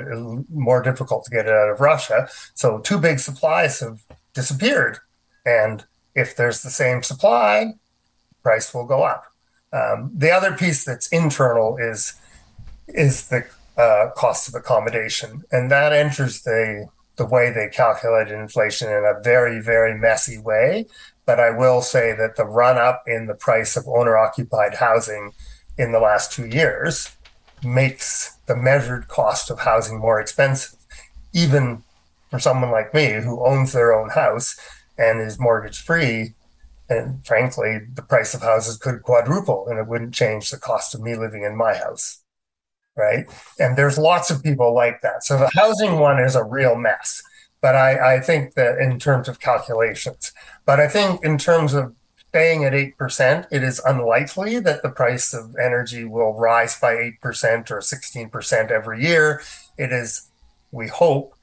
more 0.51 0.83
difficult 0.83 1.25
to 1.25 1.31
get 1.31 1.47
it 1.47 1.53
out 1.53 1.69
of 1.69 1.81
Russia. 1.81 2.29
So 2.55 2.79
two 2.79 2.99
big 2.99 3.19
supplies 3.21 3.81
have 3.81 4.01
disappeared, 4.35 4.99
and 5.45 5.85
if 6.15 6.35
there's 6.37 6.63
the 6.63 6.71
same 6.71 7.03
supply, 7.03 7.75
price 8.43 8.75
will 8.75 8.87
go 8.87 9.03
up. 9.03 9.25
Um, 9.73 10.11
the 10.15 10.31
other 10.31 10.53
piece 10.57 10.85
that's 10.85 11.09
internal 11.09 11.77
is 11.77 12.15
is 12.89 13.29
the 13.29 13.45
uh, 13.77 14.11
cost 14.17 14.49
of 14.49 14.55
accommodation, 14.55 15.45
and 15.53 15.71
that 15.71 15.93
enters 15.93 16.43
the 16.43 16.89
the 17.17 17.27
way 17.27 17.51
they 17.51 17.69
calculate 17.69 18.29
inflation 18.29 18.89
in 18.89 19.05
a 19.05 19.21
very 19.23 19.61
very 19.61 19.95
messy 19.99 20.39
way. 20.39 20.87
But 21.25 21.39
I 21.39 21.51
will 21.51 21.83
say 21.83 22.15
that 22.17 22.37
the 22.37 22.45
run 22.45 22.79
up 22.79 23.05
in 23.07 23.27
the 23.27 23.35
price 23.35 23.77
of 23.77 23.87
owner 23.87 24.17
occupied 24.17 24.75
housing 24.75 25.33
in 25.79 25.93
the 25.93 26.01
last 26.01 26.33
two 26.33 26.47
years 26.47 27.17
makes 27.63 28.37
the 28.47 28.57
measured 28.57 29.09
cost 29.09 29.51
of 29.51 29.61
housing 29.61 29.99
more 29.99 30.21
expensive, 30.21 30.79
even 31.33 31.85
for 32.31 32.39
someone 32.39 32.71
like 32.71 32.93
me 32.93 33.13
who 33.13 33.45
owns 33.45 33.73
their 33.73 33.95
own 33.95 34.11
house 34.11 34.59
and 34.99 35.21
is 35.21 35.39
mortgage 35.39 35.79
free. 35.79 36.35
And 36.89 37.25
frankly, 37.25 37.79
the 37.95 38.03
price 38.03 38.35
of 38.35 38.43
houses 38.43 38.77
could 38.77 39.03
quadruple 39.03 39.67
and 39.69 39.79
it 39.79 39.87
wouldn't 39.87 40.15
change 40.15 40.51
the 40.51 40.59
cost 40.59 40.95
of 40.95 41.01
me 41.01 41.15
living 41.15 41.45
in 41.45 41.57
my 41.57 41.75
house 41.75 42.23
right? 42.97 43.27
And 43.59 43.77
there's 43.77 43.99
lots 43.99 44.31
of 44.31 44.43
people 44.43 44.75
like 44.75 45.01
that. 45.03 45.25
So 45.25 45.39
the 45.39 45.51
housing 45.55 45.99
one 45.99 46.19
is 46.19 46.35
a 46.35 46.45
real 46.45 46.77
mess. 46.77 47.23
But 47.63 47.77
I, 47.77 48.17
I 48.17 48.21
think 48.21 48.55
that 48.55 48.79
in 48.79 48.99
terms 48.99 49.29
of 49.29 49.41
calculations, 49.41 50.33
but 50.67 50.81
I 50.81 50.89
think 50.89 51.25
in 51.25 51.39
terms 51.39 51.73
of 51.73 51.95
staying 52.29 52.65
at 52.65 52.73
8%, 52.73 53.47
it 53.51 53.63
is 53.63 53.81
unlikely 53.87 54.59
that 54.61 54.83
the 54.83 54.91
price 54.91 55.33
of 55.33 55.55
energy 55.63 56.05
will 56.05 56.35
rise 56.35 56.79
by 56.79 56.95
8% 56.95 57.71
or 57.71 57.79
16% 57.79 58.71
every 58.71 59.05
year. 59.05 59.41
It 59.79 59.93
is, 59.93 60.29
we 60.71 60.89
hope, 60.89 61.35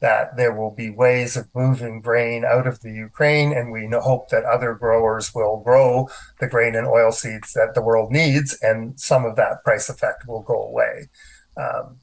that 0.00 0.36
there 0.36 0.54
will 0.54 0.70
be 0.70 0.90
ways 0.90 1.36
of 1.36 1.48
moving 1.54 2.00
grain 2.00 2.44
out 2.44 2.66
of 2.66 2.80
the 2.80 2.92
Ukraine, 2.92 3.52
and 3.52 3.72
we 3.72 3.88
hope 3.90 4.28
that 4.28 4.44
other 4.44 4.74
growers 4.74 5.34
will 5.34 5.60
grow 5.60 6.08
the 6.40 6.46
grain 6.46 6.76
and 6.76 6.86
oil 6.86 7.10
seeds 7.10 7.52
that 7.54 7.74
the 7.74 7.82
world 7.82 8.12
needs, 8.12 8.56
and 8.62 8.98
some 8.98 9.24
of 9.24 9.36
that 9.36 9.64
price 9.64 9.88
effect 9.88 10.26
will 10.28 10.42
go 10.42 10.62
away. 10.62 11.08
Um, 11.56 11.98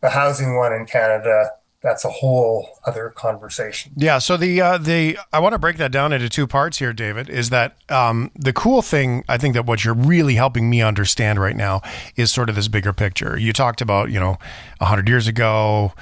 the 0.00 0.10
housing 0.10 0.56
one 0.56 0.72
in 0.72 0.86
Canada, 0.86 1.50
that's 1.82 2.04
a 2.04 2.10
whole 2.10 2.78
other 2.84 3.10
conversation. 3.10 3.92
Yeah. 3.96 4.18
So 4.18 4.36
the 4.36 4.60
uh, 4.60 4.78
the 4.78 5.18
I 5.32 5.40
want 5.40 5.54
to 5.54 5.58
break 5.58 5.78
that 5.78 5.90
down 5.90 6.12
into 6.12 6.28
two 6.28 6.46
parts 6.46 6.78
here, 6.78 6.92
David. 6.92 7.30
Is 7.30 7.50
that 7.50 7.76
um, 7.90 8.30
the 8.34 8.52
cool 8.52 8.82
thing? 8.82 9.24
I 9.28 9.38
think 9.38 9.54
that 9.54 9.66
what 9.66 9.84
you're 9.84 9.94
really 9.94 10.34
helping 10.34 10.68
me 10.68 10.82
understand 10.82 11.40
right 11.40 11.56
now 11.56 11.80
is 12.16 12.30
sort 12.30 12.50
of 12.50 12.54
this 12.54 12.68
bigger 12.68 12.92
picture. 12.92 13.38
You 13.38 13.52
talked 13.52 13.80
about 13.80 14.10
you 14.10 14.20
know 14.20 14.36
hundred 14.80 15.08
years 15.08 15.26
ago 15.26 15.92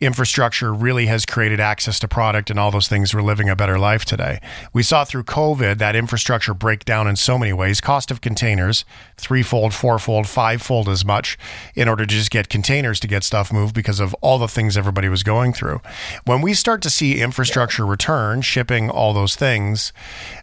infrastructure 0.00 0.72
really 0.74 1.06
has 1.06 1.24
created 1.24 1.60
access 1.60 1.98
to 2.00 2.08
product 2.08 2.50
and 2.50 2.58
all 2.58 2.70
those 2.70 2.88
things. 2.88 3.14
We're 3.14 3.22
living 3.22 3.48
a 3.48 3.56
better 3.56 3.78
life 3.78 4.04
today. 4.04 4.40
We 4.72 4.82
saw 4.82 5.04
through 5.04 5.24
COVID 5.24 5.78
that 5.78 5.96
infrastructure 5.96 6.52
break 6.52 6.84
down 6.84 7.06
in 7.06 7.16
so 7.16 7.38
many 7.38 7.52
ways. 7.52 7.80
Cost 7.80 8.10
of 8.10 8.20
containers, 8.20 8.84
threefold, 9.16 9.72
fourfold, 9.72 10.28
fivefold 10.28 10.88
as 10.88 11.04
much 11.04 11.38
in 11.74 11.88
order 11.88 12.04
to 12.04 12.14
just 12.14 12.30
get 12.30 12.48
containers 12.48 13.00
to 13.00 13.06
get 13.06 13.24
stuff 13.24 13.52
moved 13.52 13.74
because 13.74 14.00
of 14.00 14.14
all 14.20 14.38
the 14.38 14.48
things 14.48 14.76
everybody 14.76 15.08
was 15.08 15.22
going 15.22 15.52
through. 15.52 15.80
When 16.24 16.42
we 16.42 16.54
start 16.54 16.82
to 16.82 16.90
see 16.90 17.20
infrastructure 17.20 17.86
return, 17.86 18.42
shipping, 18.42 18.90
all 18.90 19.14
those 19.14 19.36
things, 19.36 19.92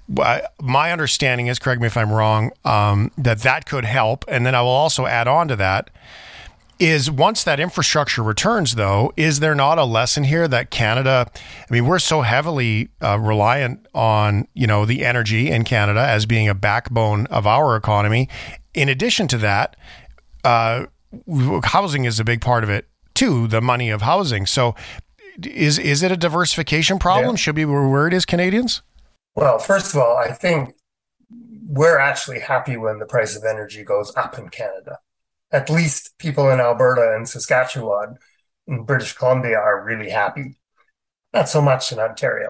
my 0.10 0.92
understanding 0.92 1.48
is, 1.48 1.60
correct 1.60 1.82
me 1.82 1.88
if 1.88 1.98
I'm 1.98 2.12
wrong, 2.12 2.52
um, 2.66 3.12
that 3.18 3.40
that 3.40 3.66
could 3.66 3.86
help. 3.86 4.26
And 4.28 4.46
then 4.46 4.56
I 4.56 4.62
will 4.62 4.70
also 4.70 5.06
add 5.06 5.28
on 5.28 5.48
to 5.50 5.56
that 5.58 5.90
is 6.82 7.12
once 7.12 7.44
that 7.44 7.60
infrastructure 7.60 8.24
returns, 8.24 8.74
though, 8.74 9.14
is 9.16 9.40
there 9.40 9.54
not 9.54 9.78
a 9.78 9.84
lesson 9.84 10.24
here 10.24 10.48
that 10.48 10.72
Canada? 10.72 11.28
I 11.36 11.74
mean, 11.74 11.86
we're 11.86 12.00
so 12.00 12.22
heavily 12.22 12.90
uh, 13.04 13.20
reliant 13.20 13.86
on 13.94 14.48
you 14.56 14.66
know 14.66 14.86
the 14.86 15.06
energy 15.06 15.52
in 15.52 15.64
Canada 15.64 16.02
as 16.02 16.26
being 16.26 16.50
a 16.50 16.56
backbone 16.56 17.28
of 17.28 17.46
our 17.46 17.76
economy. 17.76 18.28
In 18.74 18.90
addition 18.90 19.28
to 19.28 19.38
that, 19.38 19.76
uh, 20.44 20.88
housing 21.64 22.06
is 22.06 22.20
a 22.20 22.24
big 22.24 22.42
part 22.42 22.64
of 22.64 22.72
it 22.72 22.88
too. 23.14 23.48
The 23.48 23.62
money 23.62 23.92
of 23.92 24.02
housing. 24.02 24.48
So, 24.48 24.74
is 25.44 25.78
is 25.78 26.02
it 26.02 26.12
a 26.12 26.18
diversification 26.18 26.98
problem? 26.98 27.34
Yeah. 27.34 27.42
Should 27.42 27.58
we 27.58 27.64
be 27.64 27.72
worried 27.72 28.16
as 28.16 28.26
Canadians? 28.26 28.82
Well, 29.36 29.60
first 29.60 29.94
of 29.94 30.02
all, 30.02 30.18
I 30.18 30.32
think 30.32 30.74
we're 31.68 32.00
actually 32.00 32.40
happy 32.40 32.76
when 32.76 32.98
the 32.98 33.06
price 33.06 33.36
of 33.36 33.44
energy 33.44 33.84
goes 33.84 34.12
up 34.18 34.40
in 34.40 34.50
Canada. 34.50 34.98
At 35.52 35.70
least 35.70 36.18
people 36.18 36.50
in 36.50 36.60
Alberta 36.60 37.14
and 37.16 37.28
Saskatchewan 37.28 38.18
and 38.68 38.86
British 38.86 39.14
Columbia 39.14 39.58
are 39.58 39.84
really 39.84 40.10
happy. 40.10 40.58
Not 41.34 41.50
so 41.50 41.62
much 41.62 41.92
in 41.92 42.00
Ontario 42.00 42.50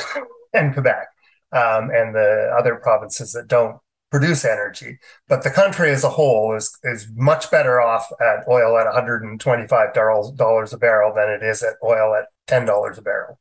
and 0.52 0.72
Quebec 0.72 1.08
um, 1.52 1.90
and 1.90 2.14
the 2.14 2.54
other 2.58 2.76
provinces 2.76 3.32
that 3.32 3.48
don't 3.48 3.78
produce 4.10 4.44
energy. 4.44 4.98
But 5.28 5.42
the 5.42 5.50
country 5.50 5.90
as 5.90 6.04
a 6.04 6.10
whole 6.10 6.54
is 6.54 6.76
is 6.84 7.08
much 7.14 7.50
better 7.50 7.80
off 7.80 8.06
at 8.20 8.46
oil 8.48 8.78
at 8.78 8.86
$125 8.86 10.72
a 10.72 10.76
barrel 10.78 11.14
than 11.14 11.28
it 11.30 11.42
is 11.42 11.62
at 11.62 11.74
oil 11.82 12.14
at 12.14 12.26
$10 12.46 12.98
a 12.98 13.02
barrel. 13.02 13.38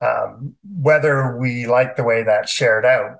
Um, 0.00 0.56
whether 0.64 1.36
we 1.36 1.66
like 1.66 1.96
the 1.96 2.04
way 2.04 2.22
that's 2.24 2.50
shared 2.50 2.84
out 2.84 3.18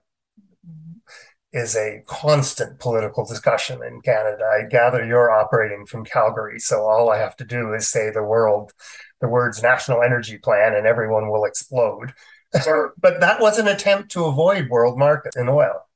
is 1.53 1.77
a 1.77 2.03
constant 2.07 2.79
political 2.79 3.27
discussion 3.27 3.81
in 3.87 4.01
Canada. 4.01 4.45
I 4.45 4.69
gather 4.69 5.05
you're 5.05 5.31
operating 5.31 5.85
from 5.85 6.05
Calgary, 6.05 6.59
so 6.59 6.87
all 6.87 7.11
I 7.11 7.19
have 7.19 7.37
to 7.37 7.45
do 7.45 7.75
is 7.75 7.88
say 7.88 8.11
the 8.11 8.23
world, 8.23 8.73
the 9.21 9.29
words 9.29 9.62
National 9.62 10.03
Energy 10.03 10.38
Plan, 10.38 10.75
and 10.75 10.87
everyone 10.87 11.29
will 11.29 11.45
explode. 11.45 12.15
but 12.53 13.21
that 13.21 13.41
was 13.41 13.59
an 13.59 13.69
attempt 13.69 14.11
to 14.12 14.25
avoid 14.25 14.69
world 14.69 14.99
market 14.99 15.35
in 15.37 15.49
oil, 15.49 15.87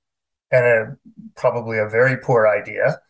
and 0.51 0.65
a, 0.65 0.97
probably 1.37 1.79
a 1.79 1.89
very 1.89 2.19
poor 2.19 2.47
idea. 2.47 3.01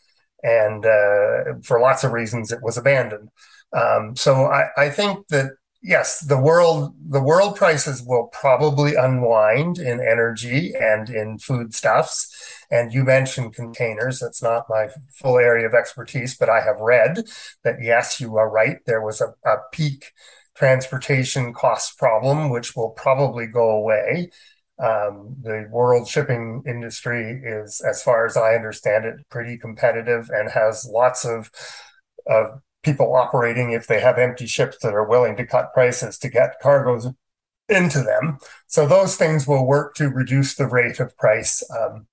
And 0.42 0.86
uh, 0.86 1.54
for 1.62 1.80
lots 1.80 2.04
of 2.04 2.12
reasons, 2.12 2.52
it 2.52 2.62
was 2.62 2.76
abandoned. 2.76 3.30
Um, 3.72 4.14
so 4.14 4.46
I, 4.46 4.68
I 4.76 4.90
think 4.90 5.26
that 5.28 5.52
yes, 5.86 6.20
the 6.20 6.38
world 6.38 6.94
the 7.08 7.22
world 7.22 7.56
prices 7.56 8.02
will 8.04 8.26
probably 8.32 8.96
unwind 8.96 9.78
in 9.78 10.00
energy 10.00 10.74
and 10.74 11.08
in 11.08 11.38
foodstuffs. 11.38 12.28
And 12.70 12.92
you 12.92 13.04
mentioned 13.04 13.54
containers. 13.54 14.18
That's 14.18 14.42
not 14.42 14.66
my 14.68 14.88
full 15.12 15.38
area 15.38 15.66
of 15.66 15.74
expertise, 15.74 16.36
but 16.36 16.50
I 16.50 16.60
have 16.60 16.80
read 16.80 17.22
that 17.62 17.76
yes, 17.80 18.20
you 18.20 18.36
are 18.36 18.50
right. 18.50 18.78
There 18.86 19.00
was 19.00 19.20
a, 19.20 19.34
a 19.48 19.58
peak 19.72 20.12
transportation 20.56 21.52
cost 21.54 21.98
problem, 21.98 22.50
which 22.50 22.74
will 22.74 22.90
probably 22.90 23.46
go 23.46 23.70
away. 23.70 24.30
Um, 24.78 25.36
the 25.40 25.68
world 25.70 26.08
shipping 26.08 26.62
industry 26.66 27.40
is, 27.42 27.80
as 27.80 28.02
far 28.02 28.26
as 28.26 28.36
I 28.36 28.54
understand 28.56 29.04
it, 29.04 29.14
pretty 29.30 29.56
competitive 29.56 30.28
and 30.30 30.50
has 30.50 30.86
lots 30.90 31.24
of 31.24 31.50
of 32.26 32.60
people 32.86 33.14
operating 33.14 33.72
if 33.72 33.88
they 33.88 34.00
have 34.00 34.16
empty 34.16 34.46
ships 34.46 34.78
that 34.80 34.94
are 34.94 35.06
willing 35.06 35.36
to 35.36 35.44
cut 35.44 35.74
prices 35.74 36.18
to 36.18 36.30
get 36.30 36.60
cargoes 36.62 37.08
into 37.68 38.00
them. 38.00 38.38
So 38.68 38.86
those 38.86 39.16
things 39.16 39.46
will 39.46 39.66
work 39.66 39.96
to 39.96 40.08
reduce 40.08 40.54
the 40.54 40.68
rate 40.68 41.00
of 41.00 41.16
price 41.18 41.68
um, 41.76 42.06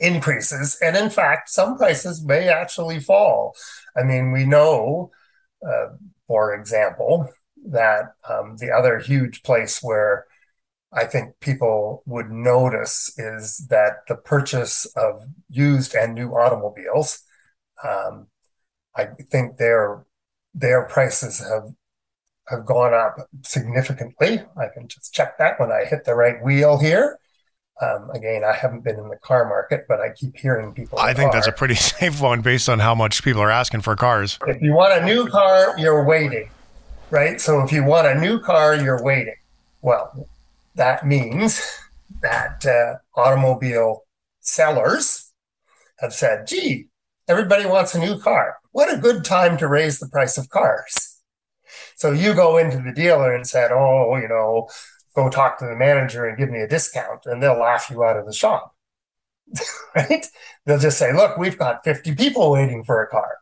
increases. 0.00 0.76
And 0.82 0.96
in 0.96 1.10
fact, 1.10 1.48
some 1.48 1.78
prices 1.78 2.24
may 2.24 2.48
actually 2.48 2.98
fall. 2.98 3.54
I 3.96 4.02
mean, 4.02 4.32
we 4.32 4.44
know, 4.44 5.12
uh, 5.64 5.90
for 6.26 6.54
example, 6.54 7.28
that 7.66 8.14
um, 8.28 8.56
the 8.58 8.72
other 8.72 8.98
huge 8.98 9.44
place 9.44 9.80
where 9.80 10.26
I 10.92 11.04
think 11.04 11.38
people 11.38 12.02
would 12.06 12.32
notice 12.32 13.16
is 13.16 13.68
that 13.70 14.08
the 14.08 14.16
purchase 14.16 14.86
of 14.96 15.24
used 15.48 15.94
and 15.94 16.16
new 16.16 16.32
automobiles. 16.32 17.22
Um, 17.88 18.26
I 18.96 19.06
think 19.30 19.56
their 19.56 20.04
their 20.54 20.84
prices 20.86 21.38
have 21.40 21.74
have 22.48 22.66
gone 22.66 22.92
up 22.92 23.16
significantly. 23.42 24.42
I 24.56 24.66
can 24.74 24.88
just 24.88 25.14
check 25.14 25.38
that 25.38 25.60
when 25.60 25.70
I 25.70 25.84
hit 25.84 26.04
the 26.04 26.14
right 26.14 26.42
wheel 26.42 26.78
here. 26.78 27.18
Um, 27.80 28.10
again, 28.10 28.42
I 28.44 28.54
haven't 28.54 28.84
been 28.84 28.98
in 28.98 29.08
the 29.08 29.16
car 29.16 29.48
market, 29.48 29.86
but 29.88 30.00
I 30.00 30.10
keep 30.10 30.36
hearing 30.36 30.74
people. 30.74 30.98
I 30.98 31.14
think 31.14 31.32
that's 31.32 31.46
a 31.46 31.52
pretty 31.52 31.74
safe 31.76 32.20
one 32.20 32.42
based 32.42 32.68
on 32.68 32.78
how 32.80 32.94
much 32.94 33.22
people 33.22 33.40
are 33.40 33.50
asking 33.50 33.80
for 33.80 33.96
cars. 33.96 34.38
If 34.46 34.60
you 34.60 34.72
want 34.72 35.00
a 35.00 35.04
new 35.04 35.28
car, 35.28 35.74
you're 35.78 36.04
waiting, 36.04 36.50
right? 37.10 37.40
So 37.40 37.62
if 37.62 37.72
you 37.72 37.84
want 37.84 38.06
a 38.06 38.20
new 38.20 38.40
car, 38.40 38.74
you're 38.74 39.02
waiting. 39.02 39.36
Well, 39.80 40.28
that 40.74 41.06
means 41.06 41.62
that 42.20 42.66
uh, 42.66 42.96
automobile 43.18 44.04
sellers 44.40 45.32
have 46.00 46.12
said, 46.12 46.46
gee, 46.46 46.88
everybody 47.28 47.64
wants 47.64 47.94
a 47.94 47.98
new 47.98 48.18
car. 48.18 48.56
What 48.72 48.92
a 48.92 48.98
good 48.98 49.24
time 49.24 49.56
to 49.58 49.68
raise 49.68 49.98
the 49.98 50.08
price 50.08 50.38
of 50.38 50.48
cars. 50.48 51.18
So 51.96 52.12
you 52.12 52.34
go 52.34 52.56
into 52.56 52.78
the 52.78 52.92
dealer 52.92 53.34
and 53.34 53.46
said, 53.46 53.72
oh, 53.72 54.16
you 54.16 54.28
know, 54.28 54.68
go 55.14 55.28
talk 55.28 55.58
to 55.58 55.66
the 55.66 55.76
manager 55.76 56.26
and 56.26 56.38
give 56.38 56.50
me 56.50 56.60
a 56.60 56.68
discount, 56.68 57.26
and 57.26 57.42
they'll 57.42 57.58
laugh 57.58 57.90
you 57.90 58.04
out 58.04 58.16
of 58.16 58.26
the 58.26 58.32
shop. 58.32 58.74
right? 59.96 60.26
They'll 60.64 60.78
just 60.78 60.98
say, 60.98 61.12
look, 61.12 61.36
we've 61.36 61.58
got 61.58 61.84
50 61.84 62.14
people 62.14 62.52
waiting 62.52 62.84
for 62.84 63.02
a 63.02 63.08
car. 63.08 63.38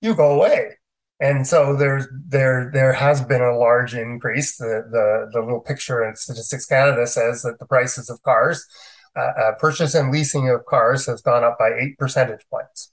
You 0.00 0.14
go 0.14 0.34
away. 0.34 0.78
And 1.22 1.46
so 1.46 1.76
there's 1.76 2.06
there 2.28 2.70
there 2.72 2.94
has 2.94 3.22
been 3.22 3.42
a 3.42 3.54
large 3.54 3.94
increase. 3.94 4.56
The 4.56 4.88
the 4.90 5.28
the 5.30 5.40
little 5.44 5.60
picture 5.60 6.02
in 6.02 6.16
Statistics 6.16 6.64
Canada 6.64 7.06
says 7.06 7.42
that 7.42 7.58
the 7.58 7.66
prices 7.66 8.08
of 8.08 8.22
cars, 8.22 8.64
uh, 9.14 9.20
uh, 9.20 9.52
purchase 9.58 9.94
and 9.94 10.10
leasing 10.10 10.48
of 10.48 10.64
cars, 10.64 11.04
has 11.04 11.20
gone 11.20 11.44
up 11.44 11.58
by 11.58 11.72
eight 11.78 11.98
percentage 11.98 12.46
points 12.50 12.90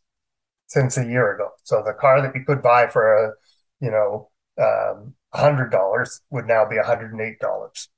since 0.68 0.98
a 0.98 1.06
year 1.06 1.34
ago. 1.34 1.50
So 1.64 1.84
the 1.86 1.94
car 1.94 2.22
that 2.22 2.36
you 2.36 2.44
could 2.46 2.62
buy 2.62 2.88
for 2.88 3.14
a 3.14 3.32
you 3.80 3.92
know 3.92 4.30
um, 4.62 5.16
hundred 5.34 5.72
dollars 5.72 6.22
would 6.30 6.48
now 6.48 6.66
be 6.68 6.78
hundred 6.78 7.12
and 7.12 7.22
eight 7.22 7.40
dollars. 7.40 7.90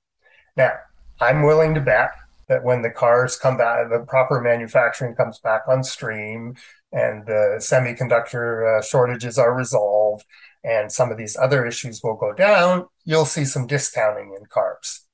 Now 0.56 0.74
I'm 1.20 1.44
willing 1.44 1.74
to 1.76 1.82
bet 1.82 2.12
that 2.48 2.64
when 2.64 2.82
the 2.82 2.90
cars 2.90 3.36
come 3.36 3.58
back, 3.58 3.90
the 3.90 4.06
proper 4.08 4.42
manufacturing 4.42 5.14
comes 5.14 5.40
back 5.40 5.62
on 5.68 5.84
stream, 5.84 6.56
and 6.92 7.26
the 7.28 7.58
semiconductor 7.60 8.80
uh, 8.80 8.82
shortages 8.82 9.38
are 9.38 9.54
resolved 9.54 10.26
and 10.64 10.92
some 10.92 11.12
of 11.12 11.18
these 11.18 11.38
other 11.38 11.66
issues 11.66 12.02
will 12.04 12.16
go 12.16 12.34
down, 12.34 12.86
you'll 13.06 13.26
see 13.26 13.46
some 13.46 13.68
discounting 13.68 14.36
in 14.38 14.46
cars. 14.48 15.06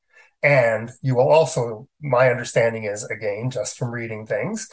And 0.42 0.92
you 1.02 1.16
will 1.16 1.30
also, 1.30 1.88
my 2.02 2.30
understanding 2.30 2.84
is, 2.84 3.04
again, 3.06 3.50
just 3.50 3.78
from 3.78 3.92
reading 3.92 4.26
things, 4.26 4.68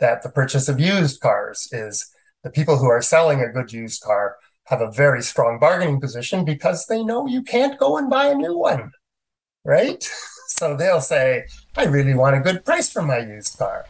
that 0.00 0.22
the 0.22 0.30
purchase 0.30 0.68
of 0.68 0.80
used 0.80 1.20
cars 1.20 1.68
is 1.72 2.10
the 2.42 2.50
people 2.50 2.78
who 2.78 2.86
are 2.86 3.02
selling 3.02 3.40
a 3.40 3.52
good 3.52 3.72
used 3.72 4.02
car 4.02 4.36
have 4.64 4.80
a 4.80 4.90
very 4.90 5.22
strong 5.22 5.58
bargaining 5.58 6.00
position 6.00 6.44
because 6.44 6.86
they 6.86 7.02
know 7.02 7.26
you 7.26 7.42
can't 7.42 7.78
go 7.78 7.96
and 7.96 8.10
buy 8.10 8.26
a 8.26 8.34
new 8.34 8.56
one, 8.56 8.92
right? 9.64 10.08
So 10.50 10.76
they'll 10.76 11.02
say, 11.02 11.44
I 11.76 11.84
really 11.84 12.14
want 12.14 12.34
a 12.34 12.40
good 12.40 12.64
price 12.64 12.90
for 12.90 13.02
my 13.02 13.18
used 13.18 13.58
car. 13.58 13.84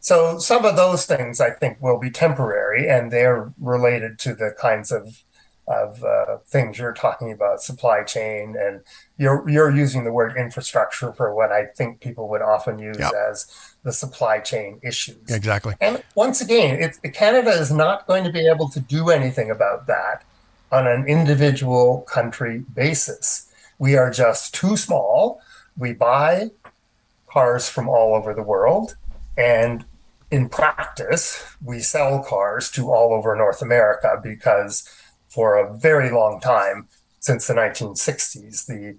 So 0.00 0.38
some 0.38 0.64
of 0.64 0.76
those 0.76 1.06
things 1.06 1.40
I 1.40 1.50
think 1.50 1.80
will 1.80 1.98
be 1.98 2.10
temporary, 2.10 2.88
and 2.88 3.10
they're 3.10 3.52
related 3.58 4.18
to 4.20 4.34
the 4.34 4.54
kinds 4.60 4.92
of 4.92 5.22
of 5.66 6.04
uh, 6.04 6.36
things 6.46 6.78
you're 6.78 6.92
talking 6.92 7.32
about, 7.32 7.62
supply 7.62 8.02
chain, 8.04 8.54
and 8.58 8.82
you're 9.16 9.48
you're 9.48 9.74
using 9.74 10.04
the 10.04 10.12
word 10.12 10.36
infrastructure 10.36 11.12
for 11.14 11.34
what 11.34 11.50
I 11.50 11.66
think 11.74 12.00
people 12.00 12.28
would 12.28 12.42
often 12.42 12.78
use 12.78 12.98
Yep. 12.98 13.12
as 13.30 13.73
the 13.84 13.92
supply 13.92 14.40
chain 14.40 14.80
issues. 14.82 15.30
Exactly. 15.30 15.74
And 15.80 16.02
once 16.14 16.40
again, 16.40 16.82
it's, 16.82 16.98
Canada 17.12 17.50
is 17.50 17.70
not 17.70 18.06
going 18.06 18.24
to 18.24 18.32
be 18.32 18.48
able 18.48 18.68
to 18.70 18.80
do 18.80 19.10
anything 19.10 19.50
about 19.50 19.86
that 19.86 20.24
on 20.72 20.86
an 20.86 21.06
individual 21.06 22.00
country 22.08 22.64
basis. 22.74 23.52
We 23.78 23.96
are 23.96 24.10
just 24.10 24.54
too 24.54 24.76
small. 24.76 25.40
We 25.76 25.92
buy 25.92 26.50
cars 27.28 27.68
from 27.68 27.88
all 27.88 28.14
over 28.14 28.34
the 28.34 28.42
world. 28.42 28.96
And 29.36 29.84
in 30.30 30.48
practice, 30.48 31.44
we 31.62 31.80
sell 31.80 32.22
cars 32.22 32.70
to 32.72 32.90
all 32.90 33.12
over 33.12 33.36
North 33.36 33.62
America 33.62 34.18
because 34.22 34.88
for 35.28 35.56
a 35.56 35.76
very 35.76 36.10
long 36.10 36.40
time, 36.40 36.88
since 37.24 37.46
the 37.46 37.54
1960s. 37.54 38.66
The 38.66 38.96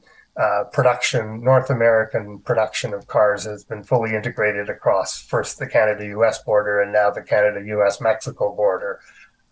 production, 0.66 1.42
North 1.42 1.70
American 1.70 2.40
production 2.40 2.94
of 2.94 3.08
cars 3.08 3.46
has 3.46 3.64
been 3.64 3.84
fully 3.84 4.16
integrated 4.16 4.70
across 4.70 5.22
first 5.22 5.60
the 5.60 5.68
Canada 5.68 6.06
US 6.08 6.44
border 6.44 6.82
and 6.82 6.92
now 6.92 7.10
the 7.10 7.22
Canada 7.22 7.66
US 7.78 8.02
Mexico 8.02 8.54
border 8.54 9.00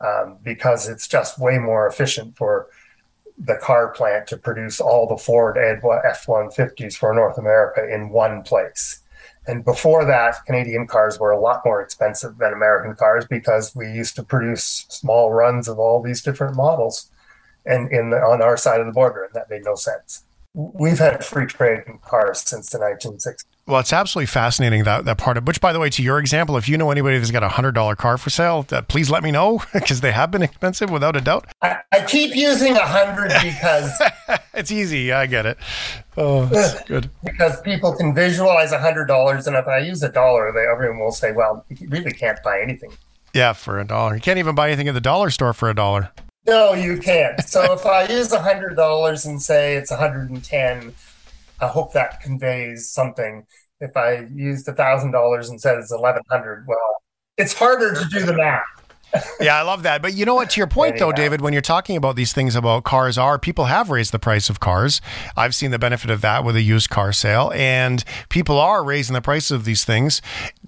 um, 0.01 0.37
because 0.43 0.89
it's 0.89 1.07
just 1.07 1.39
way 1.39 1.57
more 1.57 1.87
efficient 1.87 2.35
for 2.35 2.67
the 3.37 3.55
car 3.61 3.93
plant 3.93 4.27
to 4.27 4.37
produce 4.37 4.81
all 4.81 5.07
the 5.07 5.17
Ford 5.17 5.57
F 5.57 6.25
150s 6.25 6.95
for 6.95 7.13
North 7.13 7.37
America 7.37 7.87
in 7.89 8.09
one 8.09 8.43
place. 8.43 8.99
And 9.47 9.63
before 9.63 10.05
that, 10.05 10.45
Canadian 10.45 10.87
cars 10.87 11.17
were 11.17 11.31
a 11.31 11.39
lot 11.39 11.61
more 11.65 11.81
expensive 11.81 12.37
than 12.37 12.53
American 12.53 12.95
cars 12.95 13.25
because 13.25 13.73
we 13.75 13.89
used 13.89 14.15
to 14.17 14.23
produce 14.23 14.85
small 14.89 15.31
runs 15.31 15.67
of 15.67 15.79
all 15.79 16.01
these 16.01 16.21
different 16.21 16.55
models 16.55 17.09
and 17.65 17.91
in 17.91 18.09
the, 18.09 18.17
on 18.17 18.41
our 18.41 18.57
side 18.57 18.81
of 18.81 18.85
the 18.85 18.91
border, 18.91 19.23
and 19.23 19.33
that 19.33 19.49
made 19.49 19.63
no 19.63 19.75
sense 19.75 20.25
we've 20.53 20.99
had 20.99 21.25
free 21.25 21.45
trade 21.47 21.83
in 21.87 21.97
cars 21.99 22.41
since 22.41 22.69
the 22.69 22.77
1960s. 22.77 23.45
Well, 23.65 23.79
it's 23.79 23.93
absolutely 23.93 24.25
fascinating 24.25 24.83
that 24.83 25.05
that 25.05 25.17
part 25.17 25.37
of 25.37 25.47
which, 25.47 25.61
by 25.61 25.71
the 25.71 25.79
way, 25.79 25.89
to 25.91 26.03
your 26.03 26.19
example, 26.19 26.57
if 26.57 26.67
you 26.67 26.77
know 26.77 26.91
anybody 26.91 27.17
that's 27.17 27.31
got 27.31 27.43
a 27.43 27.49
hundred 27.49 27.71
dollar 27.71 27.95
car 27.95 28.17
for 28.17 28.29
sale, 28.29 28.65
uh, 28.71 28.81
please 28.81 29.09
let 29.09 29.23
me 29.23 29.31
know 29.31 29.61
because 29.73 30.01
they 30.01 30.11
have 30.11 30.31
been 30.31 30.41
expensive 30.41 30.89
without 30.89 31.15
a 31.15 31.21
doubt. 31.21 31.47
I, 31.61 31.77
I 31.93 32.01
keep 32.01 32.35
using 32.35 32.75
a 32.75 32.85
hundred 32.85 33.29
because 33.41 34.01
it's 34.53 34.69
easy. 34.69 35.13
I 35.13 35.27
get 35.27 35.45
it. 35.45 35.57
Oh, 36.17 36.49
good. 36.87 37.09
Because 37.23 37.61
people 37.61 37.95
can 37.95 38.13
visualize 38.13 38.73
a 38.73 38.79
hundred 38.79 39.05
dollars, 39.05 39.47
and 39.47 39.55
if 39.55 39.65
I 39.65 39.77
use 39.77 40.03
a 40.03 40.09
dollar, 40.09 40.51
they 40.51 40.65
everyone 40.69 40.99
will 40.99 41.11
say, 41.13 41.31
"Well, 41.31 41.65
you 41.69 41.87
really 41.87 42.11
can't 42.11 42.43
buy 42.43 42.59
anything." 42.61 42.91
Yeah, 43.33 43.53
for 43.53 43.79
a 43.79 43.85
dollar, 43.85 44.15
you 44.15 44.21
can't 44.21 44.39
even 44.39 44.55
buy 44.55 44.67
anything 44.67 44.89
at 44.89 44.93
the 44.93 45.01
dollar 45.01 45.29
store 45.29 45.53
for 45.53 45.69
a 45.69 45.73
dollar. 45.73 46.11
No, 46.45 46.73
you 46.73 46.97
can't. 46.97 47.41
So 47.47 47.73
if 47.73 47.85
I 47.85 48.05
use 48.07 48.33
hundred 48.33 48.75
dollars 48.75 49.25
and 49.25 49.41
say 49.41 49.75
it's 49.75 49.91
a 49.91 49.97
hundred 49.97 50.29
and 50.29 50.43
ten, 50.43 50.93
I 51.59 51.67
hope 51.67 51.93
that 51.93 52.21
conveys 52.21 52.89
something. 52.89 53.45
If 53.79 53.95
I 53.95 54.27
used 54.33 54.65
thousand 54.65 55.11
dollars 55.11 55.49
and 55.49 55.59
said 55.59 55.77
it's 55.77 55.91
eleven 55.91 56.21
hundred, 56.29 56.65
well, 56.67 57.03
it's 57.37 57.53
harder 57.53 57.93
to 57.93 58.05
do 58.09 58.25
the 58.25 58.33
math 58.33 58.63
yeah, 59.39 59.57
I 59.57 59.61
love 59.61 59.83
that. 59.83 60.01
But 60.01 60.13
you 60.13 60.25
know 60.25 60.35
what? 60.35 60.49
To 60.51 60.59
your 60.59 60.67
point, 60.67 60.97
though, 60.97 61.11
David, 61.11 61.41
when 61.41 61.53
you're 61.53 61.61
talking 61.61 61.97
about 61.97 62.15
these 62.15 62.33
things 62.33 62.55
about 62.55 62.83
cars, 62.83 63.17
are 63.17 63.37
people 63.37 63.65
have 63.65 63.89
raised 63.89 64.11
the 64.11 64.19
price 64.19 64.49
of 64.49 64.59
cars. 64.59 65.01
I've 65.37 65.53
seen 65.53 65.71
the 65.71 65.79
benefit 65.79 66.09
of 66.09 66.21
that 66.21 66.43
with 66.43 66.55
a 66.55 66.61
used 66.61 66.89
car 66.89 67.13
sale, 67.13 67.51
and 67.55 68.03
people 68.29 68.59
are 68.59 68.83
raising 68.83 69.13
the 69.13 69.21
price 69.21 69.51
of 69.51 69.65
these 69.65 69.85
things. 69.85 70.21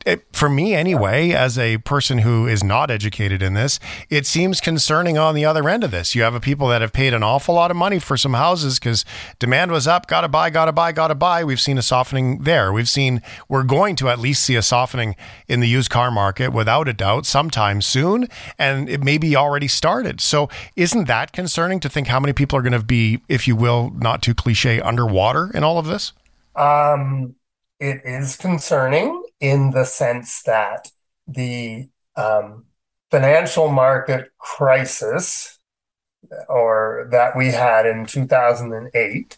It, 0.05 0.25
for 0.31 0.49
me, 0.49 0.75
anyway, 0.75 1.31
as 1.31 1.57
a 1.57 1.77
person 1.79 2.19
who 2.19 2.47
is 2.47 2.63
not 2.63 2.91
educated 2.91 3.41
in 3.41 3.53
this, 3.53 3.79
it 4.09 4.27
seems 4.27 4.61
concerning 4.61 5.17
on 5.17 5.33
the 5.33 5.45
other 5.45 5.67
end 5.67 5.83
of 5.83 5.91
this. 5.91 6.13
You 6.13 6.21
have 6.21 6.35
a 6.35 6.39
people 6.39 6.67
that 6.67 6.81
have 6.81 6.93
paid 6.93 7.13
an 7.13 7.23
awful 7.23 7.55
lot 7.55 7.71
of 7.71 7.77
money 7.77 7.99
for 7.99 8.17
some 8.17 8.33
houses 8.33 8.77
because 8.77 9.05
demand 9.39 9.71
was 9.71 9.87
up, 9.87 10.07
got 10.07 10.21
to 10.21 10.27
buy, 10.27 10.49
got 10.51 10.65
to 10.65 10.71
buy, 10.71 10.91
got 10.91 11.07
to 11.07 11.15
buy. 11.15 11.43
We've 11.43 11.59
seen 11.59 11.77
a 11.77 11.81
softening 11.81 12.43
there. 12.43 12.71
We've 12.71 12.89
seen 12.89 13.21
we're 13.49 13.63
going 13.63 13.95
to 13.97 14.09
at 14.09 14.19
least 14.19 14.43
see 14.43 14.55
a 14.55 14.61
softening 14.61 15.15
in 15.47 15.59
the 15.59 15.67
used 15.67 15.89
car 15.89 16.11
market 16.11 16.49
without 16.49 16.87
a 16.87 16.93
doubt 16.93 17.25
sometime 17.25 17.81
soon 17.81 18.27
and 18.57 18.89
it 18.89 19.03
may 19.03 19.17
be 19.17 19.35
already 19.35 19.67
started. 19.67 20.21
So 20.21 20.49
isn't 20.75 21.05
that 21.05 21.31
concerning 21.31 21.79
to 21.81 21.89
think 21.89 22.07
how 22.07 22.19
many 22.19 22.33
people 22.33 22.57
are 22.57 22.61
going 22.61 22.73
to 22.73 22.83
be, 22.83 23.21
if 23.27 23.47
you 23.47 23.55
will, 23.55 23.91
not 23.91 24.21
too 24.21 24.33
cliche, 24.33 24.79
underwater 24.81 25.51
in 25.53 25.63
all 25.63 25.77
of 25.77 25.85
this? 25.85 26.13
Um, 26.55 27.35
it 27.79 28.01
is 28.05 28.35
concerning 28.35 29.23
in 29.39 29.71
the 29.71 29.85
sense 29.85 30.41
that 30.43 30.91
the 31.27 31.89
um, 32.15 32.65
financial 33.11 33.69
market 33.69 34.31
crisis 34.37 35.59
or 36.47 37.07
that 37.11 37.35
we 37.35 37.51
had 37.51 37.85
in 37.85 38.05
2008 38.05 39.37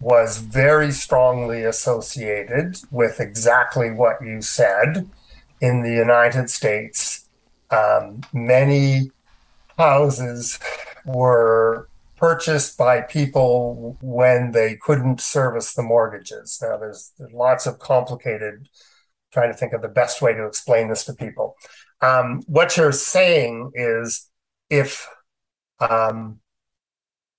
was 0.00 0.38
very 0.38 0.92
strongly 0.92 1.62
associated 1.62 2.76
with 2.90 3.20
exactly 3.20 3.90
what 3.90 4.20
you 4.22 4.42
said 4.42 5.08
in 5.60 5.82
the 5.82 5.92
United 5.92 6.50
States 6.50 7.25
um, 7.70 8.20
many 8.32 9.10
houses 9.78 10.58
were 11.04 11.88
purchased 12.16 12.78
by 12.78 13.02
people 13.02 13.96
when 14.00 14.52
they 14.52 14.76
couldn't 14.76 15.20
service 15.20 15.74
the 15.74 15.82
mortgages. 15.82 16.58
Now, 16.62 16.78
there's, 16.78 17.12
there's 17.18 17.32
lots 17.32 17.66
of 17.66 17.78
complicated, 17.78 18.68
trying 19.32 19.52
to 19.52 19.58
think 19.58 19.72
of 19.72 19.82
the 19.82 19.88
best 19.88 20.22
way 20.22 20.32
to 20.32 20.46
explain 20.46 20.88
this 20.88 21.04
to 21.04 21.12
people. 21.12 21.56
Um, 22.00 22.42
what 22.46 22.76
you're 22.76 22.92
saying 22.92 23.72
is 23.74 24.30
if 24.70 25.06
um, 25.78 26.40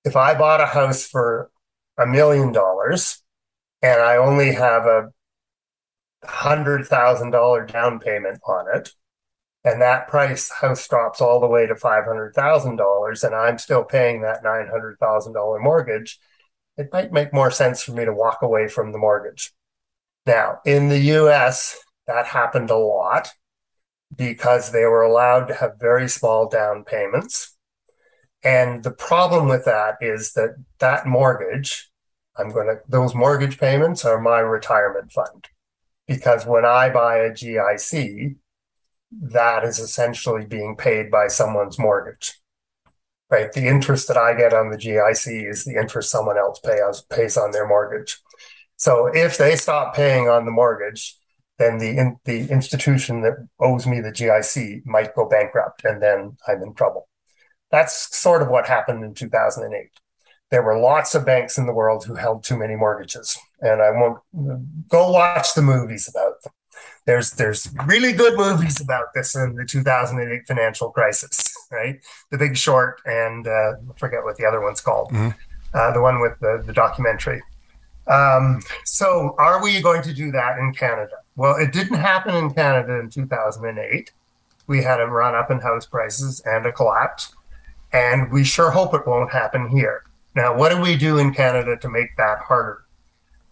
if 0.04 0.16
I 0.16 0.34
bought 0.34 0.60
a 0.60 0.66
house 0.66 1.06
for 1.06 1.50
a 1.98 2.06
million 2.06 2.52
dollars 2.52 3.22
and 3.82 4.00
I 4.00 4.16
only 4.16 4.52
have 4.54 4.84
a 4.84 5.10
hundred 6.24 6.86
thousand 6.86 7.30
dollar 7.30 7.66
down 7.66 7.98
payment 7.98 8.40
on 8.46 8.66
it, 8.74 8.90
and 9.64 9.80
that 9.82 10.08
price 10.08 10.50
house 10.50 10.86
drops 10.88 11.20
all 11.20 11.40
the 11.40 11.46
way 11.46 11.66
to 11.66 11.74
$500,000 11.74 13.24
and 13.24 13.34
I'm 13.34 13.58
still 13.58 13.84
paying 13.84 14.22
that 14.22 14.44
$900,000 14.44 15.62
mortgage, 15.62 16.18
it 16.76 16.92
might 16.92 17.12
make 17.12 17.32
more 17.32 17.50
sense 17.50 17.82
for 17.82 17.92
me 17.92 18.04
to 18.04 18.12
walk 18.12 18.42
away 18.42 18.68
from 18.68 18.92
the 18.92 18.98
mortgage. 18.98 19.52
Now, 20.26 20.60
in 20.64 20.88
the 20.88 20.98
US, 20.98 21.78
that 22.06 22.26
happened 22.26 22.70
a 22.70 22.76
lot 22.76 23.30
because 24.14 24.72
they 24.72 24.84
were 24.84 25.02
allowed 25.02 25.46
to 25.46 25.54
have 25.54 25.80
very 25.80 26.08
small 26.08 26.48
down 26.48 26.84
payments. 26.84 27.56
And 28.42 28.84
the 28.84 28.92
problem 28.92 29.48
with 29.48 29.64
that 29.64 29.96
is 30.00 30.32
that 30.34 30.56
that 30.78 31.06
mortgage, 31.06 31.90
I'm 32.36 32.50
going 32.50 32.68
to, 32.68 32.76
those 32.88 33.14
mortgage 33.14 33.58
payments 33.58 34.04
are 34.04 34.20
my 34.20 34.38
retirement 34.38 35.12
fund. 35.12 35.48
Because 36.06 36.46
when 36.46 36.64
I 36.64 36.88
buy 36.88 37.18
a 37.18 37.30
GIC, 37.30 38.36
that 39.12 39.64
is 39.64 39.78
essentially 39.78 40.44
being 40.44 40.76
paid 40.76 41.10
by 41.10 41.28
someone's 41.28 41.78
mortgage. 41.78 42.34
Right. 43.30 43.52
The 43.52 43.66
interest 43.66 44.08
that 44.08 44.16
I 44.16 44.32
get 44.34 44.54
on 44.54 44.70
the 44.70 44.78
GIC 44.78 45.50
is 45.50 45.64
the 45.64 45.78
interest 45.78 46.10
someone 46.10 46.38
else 46.38 46.60
pay, 46.60 46.78
pays 47.10 47.36
on 47.36 47.50
their 47.50 47.68
mortgage. 47.68 48.18
So 48.76 49.10
if 49.12 49.36
they 49.36 49.56
stop 49.56 49.94
paying 49.94 50.28
on 50.28 50.46
the 50.46 50.50
mortgage, 50.50 51.14
then 51.58 51.76
the 51.78 51.98
in, 51.98 52.16
the 52.24 52.48
institution 52.50 53.20
that 53.22 53.34
owes 53.60 53.86
me 53.86 54.00
the 54.00 54.12
GIC 54.12 54.86
might 54.86 55.14
go 55.14 55.28
bankrupt, 55.28 55.84
and 55.84 56.00
then 56.00 56.36
I'm 56.46 56.62
in 56.62 56.72
trouble. 56.74 57.08
That's 57.70 58.16
sort 58.16 58.40
of 58.40 58.48
what 58.48 58.66
happened 58.66 59.04
in 59.04 59.12
2008. 59.12 59.90
There 60.50 60.62
were 60.62 60.78
lots 60.78 61.14
of 61.14 61.26
banks 61.26 61.58
in 61.58 61.66
the 61.66 61.74
world 61.74 62.04
who 62.04 62.14
held 62.14 62.44
too 62.44 62.56
many 62.56 62.76
mortgages, 62.76 63.36
and 63.60 63.82
I 63.82 63.90
won't 63.90 64.20
go 64.88 65.10
watch 65.10 65.52
the 65.54 65.60
movies 65.60 66.08
about 66.08 66.40
them 66.42 66.52
there's 67.08 67.30
there's 67.32 67.74
really 67.86 68.12
good 68.12 68.36
movies 68.36 68.82
about 68.82 69.14
this 69.14 69.34
in 69.34 69.54
the 69.54 69.64
2008 69.64 70.46
financial 70.46 70.90
crisis, 70.90 71.42
right? 71.72 71.98
The 72.30 72.36
Big 72.36 72.54
Short 72.54 73.00
and 73.06 73.48
uh, 73.48 73.50
I 73.50 73.98
forget 73.98 74.22
what 74.24 74.36
the 74.36 74.44
other 74.44 74.60
one's 74.60 74.82
called, 74.82 75.10
mm-hmm. 75.10 75.30
uh, 75.72 75.92
the 75.92 76.02
one 76.02 76.20
with 76.20 76.38
the, 76.40 76.62
the 76.66 76.72
documentary. 76.74 77.42
Um, 78.08 78.60
so, 78.84 79.34
are 79.38 79.62
we 79.62 79.80
going 79.80 80.02
to 80.02 80.12
do 80.12 80.30
that 80.32 80.58
in 80.58 80.74
Canada? 80.74 81.16
Well, 81.34 81.56
it 81.56 81.72
didn't 81.72 81.96
happen 81.96 82.34
in 82.34 82.52
Canada 82.52 83.00
in 83.00 83.08
2008. 83.08 84.12
We 84.66 84.82
had 84.82 85.00
a 85.00 85.06
run 85.06 85.34
up 85.34 85.50
in 85.50 85.60
house 85.60 85.86
prices 85.86 86.42
and 86.44 86.66
a 86.66 86.72
collapse, 86.72 87.34
and 87.90 88.30
we 88.30 88.44
sure 88.44 88.70
hope 88.70 88.92
it 88.92 89.06
won't 89.06 89.32
happen 89.32 89.68
here. 89.70 90.02
Now, 90.34 90.54
what 90.54 90.68
do 90.72 90.80
we 90.80 90.94
do 90.94 91.16
in 91.16 91.32
Canada 91.32 91.78
to 91.78 91.88
make 91.88 92.18
that 92.18 92.40
harder? 92.40 92.84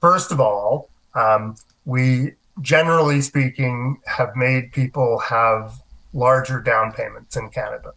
First 0.03 0.31
of 0.31 0.41
all, 0.41 0.91
um, 1.15 1.57
we 1.87 2.35
generally 2.61 3.21
speaking, 3.21 4.01
have 4.07 4.35
made 4.35 4.73
people 4.73 5.19
have 5.19 5.75
larger 6.13 6.61
down 6.61 6.93
payments 6.93 7.37
in 7.37 7.49
Canada. 7.51 7.93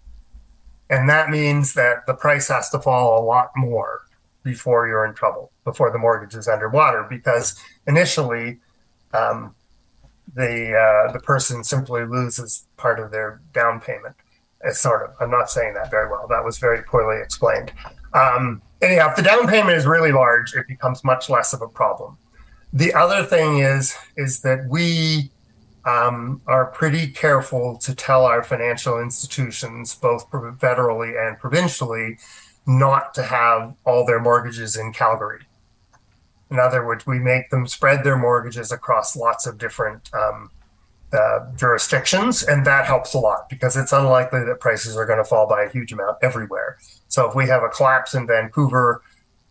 And 0.89 1.07
that 1.09 1.29
means 1.29 1.73
that 1.75 2.05
the 2.07 2.13
price 2.13 2.47
has 2.49 2.69
to 2.71 2.79
fall 2.79 3.21
a 3.21 3.23
lot 3.23 3.51
more 3.55 4.01
before 4.43 4.87
you're 4.87 5.05
in 5.05 5.13
trouble, 5.13 5.51
before 5.63 5.91
the 5.91 5.99
mortgage 5.99 6.35
is 6.35 6.47
underwater, 6.47 7.05
because 7.09 7.61
initially 7.87 8.57
um, 9.13 9.55
the 10.35 10.75
uh, 10.75 11.11
the 11.11 11.19
person 11.19 11.63
simply 11.63 12.05
loses 12.05 12.67
part 12.77 12.99
of 12.99 13.11
their 13.11 13.41
down 13.53 13.79
payment. 13.79 14.15
It's 14.63 14.79
sort 14.79 15.03
of. 15.03 15.15
I'm 15.19 15.31
not 15.31 15.49
saying 15.49 15.73
that 15.75 15.89
very 15.89 16.09
well. 16.09 16.27
That 16.27 16.43
was 16.43 16.57
very 16.57 16.83
poorly 16.83 17.21
explained. 17.21 17.71
Um, 18.13 18.61
anyhow, 18.81 19.09
if 19.09 19.15
the 19.15 19.21
down 19.21 19.47
payment 19.47 19.77
is 19.77 19.85
really 19.85 20.11
large, 20.11 20.53
it 20.53 20.67
becomes 20.67 21.03
much 21.03 21.29
less 21.29 21.53
of 21.53 21.61
a 21.61 21.67
problem. 21.67 22.17
The 22.73 22.93
other 22.93 23.23
thing 23.23 23.59
is 23.59 23.97
is 24.15 24.41
that 24.41 24.67
we 24.67 25.31
um, 25.85 26.41
are 26.45 26.67
pretty 26.67 27.07
careful 27.07 27.77
to 27.77 27.95
tell 27.95 28.25
our 28.25 28.43
financial 28.43 28.99
institutions, 28.99 29.95
both 29.95 30.29
federally 30.29 31.17
and 31.19 31.39
provincially, 31.39 32.17
not 32.67 33.13
to 33.15 33.23
have 33.23 33.73
all 33.85 34.05
their 34.05 34.19
mortgages 34.19 34.75
in 34.75 34.93
Calgary. 34.93 35.45
In 36.51 36.59
other 36.59 36.85
words, 36.85 37.07
we 37.07 37.17
make 37.17 37.49
them 37.49 37.65
spread 37.65 38.03
their 38.03 38.17
mortgages 38.17 38.71
across 38.71 39.15
lots 39.15 39.47
of 39.47 39.57
different 39.57 40.09
um, 40.13 40.51
uh, 41.11 41.39
jurisdictions, 41.55 42.43
and 42.43 42.65
that 42.65 42.85
helps 42.85 43.15
a 43.15 43.19
lot 43.19 43.49
because 43.49 43.77
it's 43.77 43.93
unlikely 43.93 44.43
that 44.43 44.59
prices 44.59 44.95
are 44.95 45.05
going 45.05 45.17
to 45.17 45.23
fall 45.23 45.47
by 45.47 45.63
a 45.63 45.69
huge 45.69 45.91
amount 45.91 46.17
everywhere. 46.21 46.77
So 47.07 47.27
if 47.27 47.35
we 47.35 47.47
have 47.47 47.63
a 47.63 47.69
collapse 47.69 48.13
in 48.13 48.27
Vancouver, 48.27 49.01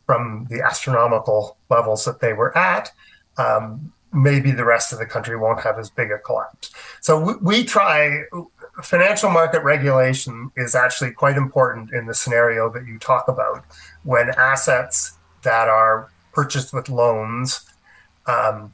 from 0.09 0.47
the 0.49 0.63
astronomical 0.63 1.59
levels 1.69 2.07
that 2.07 2.19
they 2.21 2.33
were 2.33 2.57
at, 2.57 2.91
um, 3.39 3.93
maybe 4.13 4.51
the 4.51 4.65
rest 4.65 4.93
of 4.93 4.99
the 4.99 5.07
country 5.07 5.37
won't 5.37 5.61
have 5.61 5.79
as 5.79 5.91
big 5.91 6.11
a 6.11 6.19
collapse. 6.19 6.71
So 7.01 7.19
we, 7.21 7.35
we 7.37 7.65
try. 7.65 8.25
Financial 8.83 9.29
market 9.29 9.65
regulation 9.65 10.53
is 10.57 10.77
actually 10.77 11.11
quite 11.11 11.37
important 11.37 11.93
in 11.93 12.07
the 12.07 12.15
scenario 12.15 12.71
that 12.73 12.87
you 12.87 12.97
talk 12.99 13.27
about 13.27 13.65
when 14.05 14.31
assets 14.37 15.15
that 15.43 15.69
are 15.69 16.13
purchased 16.33 16.73
with 16.73 16.89
loans 16.89 17.69
um, 18.27 18.73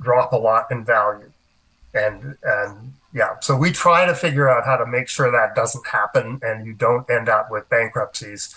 drop 0.00 0.32
a 0.32 0.36
lot 0.36 0.66
in 0.70 0.84
value. 0.84 1.30
And 1.94 2.36
and 2.42 2.94
yeah, 3.12 3.38
so 3.40 3.56
we 3.56 3.70
try 3.70 4.06
to 4.06 4.14
figure 4.14 4.48
out 4.48 4.64
how 4.64 4.76
to 4.76 4.86
make 4.86 5.08
sure 5.08 5.30
that 5.30 5.54
doesn't 5.54 5.86
happen 5.86 6.40
and 6.42 6.66
you 6.66 6.72
don't 6.72 7.08
end 7.10 7.28
up 7.28 7.50
with 7.50 7.68
bankruptcies 7.68 8.54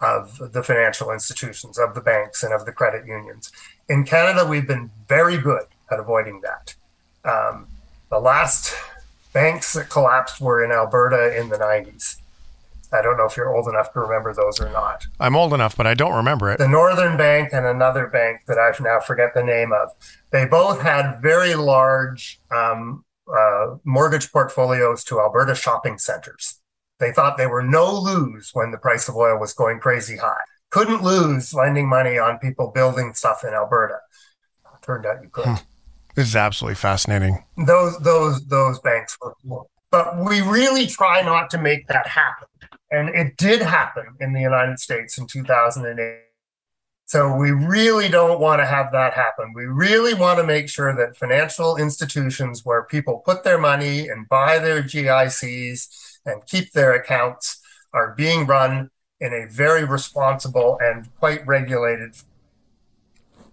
of 0.00 0.52
the 0.52 0.62
financial 0.62 1.10
institutions, 1.10 1.78
of 1.78 1.94
the 1.94 2.00
banks, 2.00 2.42
and 2.42 2.52
of 2.52 2.66
the 2.66 2.72
credit 2.72 3.06
unions. 3.06 3.50
In 3.88 4.04
Canada, 4.04 4.44
we've 4.44 4.66
been 4.66 4.90
very 5.08 5.38
good 5.38 5.62
at 5.90 6.00
avoiding 6.00 6.42
that. 6.42 6.74
Um, 7.24 7.68
the 8.10 8.18
last 8.18 8.74
banks 9.32 9.74
that 9.74 9.88
collapsed 9.88 10.40
were 10.40 10.64
in 10.64 10.72
Alberta 10.72 11.38
in 11.38 11.48
the 11.48 11.56
90s. 11.56 12.16
I 12.92 13.02
don't 13.02 13.16
know 13.16 13.26
if 13.26 13.36
you're 13.36 13.54
old 13.54 13.68
enough 13.68 13.92
to 13.92 14.00
remember 14.00 14.32
those 14.32 14.60
or 14.60 14.70
not. 14.70 15.06
I'm 15.20 15.36
old 15.36 15.52
enough, 15.52 15.76
but 15.76 15.86
I 15.86 15.94
don't 15.94 16.14
remember 16.14 16.50
it. 16.50 16.58
The 16.58 16.68
Northern 16.68 17.16
Bank 17.16 17.50
and 17.52 17.66
another 17.66 18.06
bank 18.06 18.40
that 18.46 18.58
I 18.58 18.72
now 18.82 19.00
forget 19.00 19.34
the 19.34 19.42
name 19.42 19.72
of. 19.72 19.90
They 20.30 20.46
both 20.46 20.80
had 20.80 21.20
very 21.20 21.54
large 21.54 22.40
um, 22.50 23.04
uh, 23.28 23.76
mortgage 23.84 24.32
portfolios 24.32 25.04
to 25.04 25.20
Alberta 25.20 25.54
shopping 25.54 25.98
centers. 25.98 26.60
They 26.98 27.12
thought 27.12 27.36
they 27.36 27.46
were 27.46 27.62
no 27.62 27.92
lose 27.92 28.50
when 28.52 28.70
the 28.70 28.78
price 28.78 29.08
of 29.08 29.16
oil 29.16 29.38
was 29.38 29.52
going 29.52 29.80
crazy 29.80 30.16
high. 30.16 30.44
Couldn't 30.76 31.02
lose 31.02 31.54
lending 31.54 31.88
money 31.88 32.18
on 32.18 32.38
people 32.38 32.70
building 32.70 33.14
stuff 33.14 33.44
in 33.44 33.54
Alberta. 33.54 33.94
Turned 34.82 35.06
out 35.06 35.22
you 35.22 35.30
could. 35.30 35.46
Hmm. 35.46 35.54
This 36.14 36.28
is 36.28 36.36
absolutely 36.36 36.74
fascinating. 36.74 37.42
Those 37.66 37.98
those 38.00 38.46
those 38.48 38.78
banks 38.80 39.16
were 39.22 39.34
cool. 39.42 39.70
But 39.90 40.18
we 40.22 40.42
really 40.42 40.86
try 40.86 41.22
not 41.22 41.48
to 41.52 41.58
make 41.58 41.88
that 41.88 42.06
happen. 42.06 42.48
And 42.90 43.08
it 43.08 43.38
did 43.38 43.62
happen 43.62 44.04
in 44.20 44.34
the 44.34 44.40
United 44.42 44.78
States 44.78 45.16
in 45.16 45.26
2008. 45.26 46.20
So 47.06 47.34
we 47.34 47.52
really 47.52 48.10
don't 48.10 48.38
want 48.38 48.60
to 48.60 48.66
have 48.66 48.92
that 48.92 49.14
happen. 49.14 49.54
We 49.54 49.64
really 49.64 50.12
want 50.12 50.40
to 50.40 50.44
make 50.44 50.68
sure 50.68 50.94
that 50.94 51.16
financial 51.16 51.78
institutions 51.78 52.66
where 52.66 52.82
people 52.84 53.22
put 53.24 53.44
their 53.44 53.58
money 53.58 54.08
and 54.08 54.28
buy 54.28 54.58
their 54.58 54.82
GICs 54.82 55.88
and 56.26 56.44
keep 56.44 56.72
their 56.72 56.92
accounts 56.92 57.62
are 57.94 58.14
being 58.14 58.44
run 58.44 58.90
in 59.20 59.32
a 59.32 59.46
very 59.50 59.84
responsible 59.84 60.78
and 60.80 61.08
quite 61.18 61.46
regulated 61.46 62.16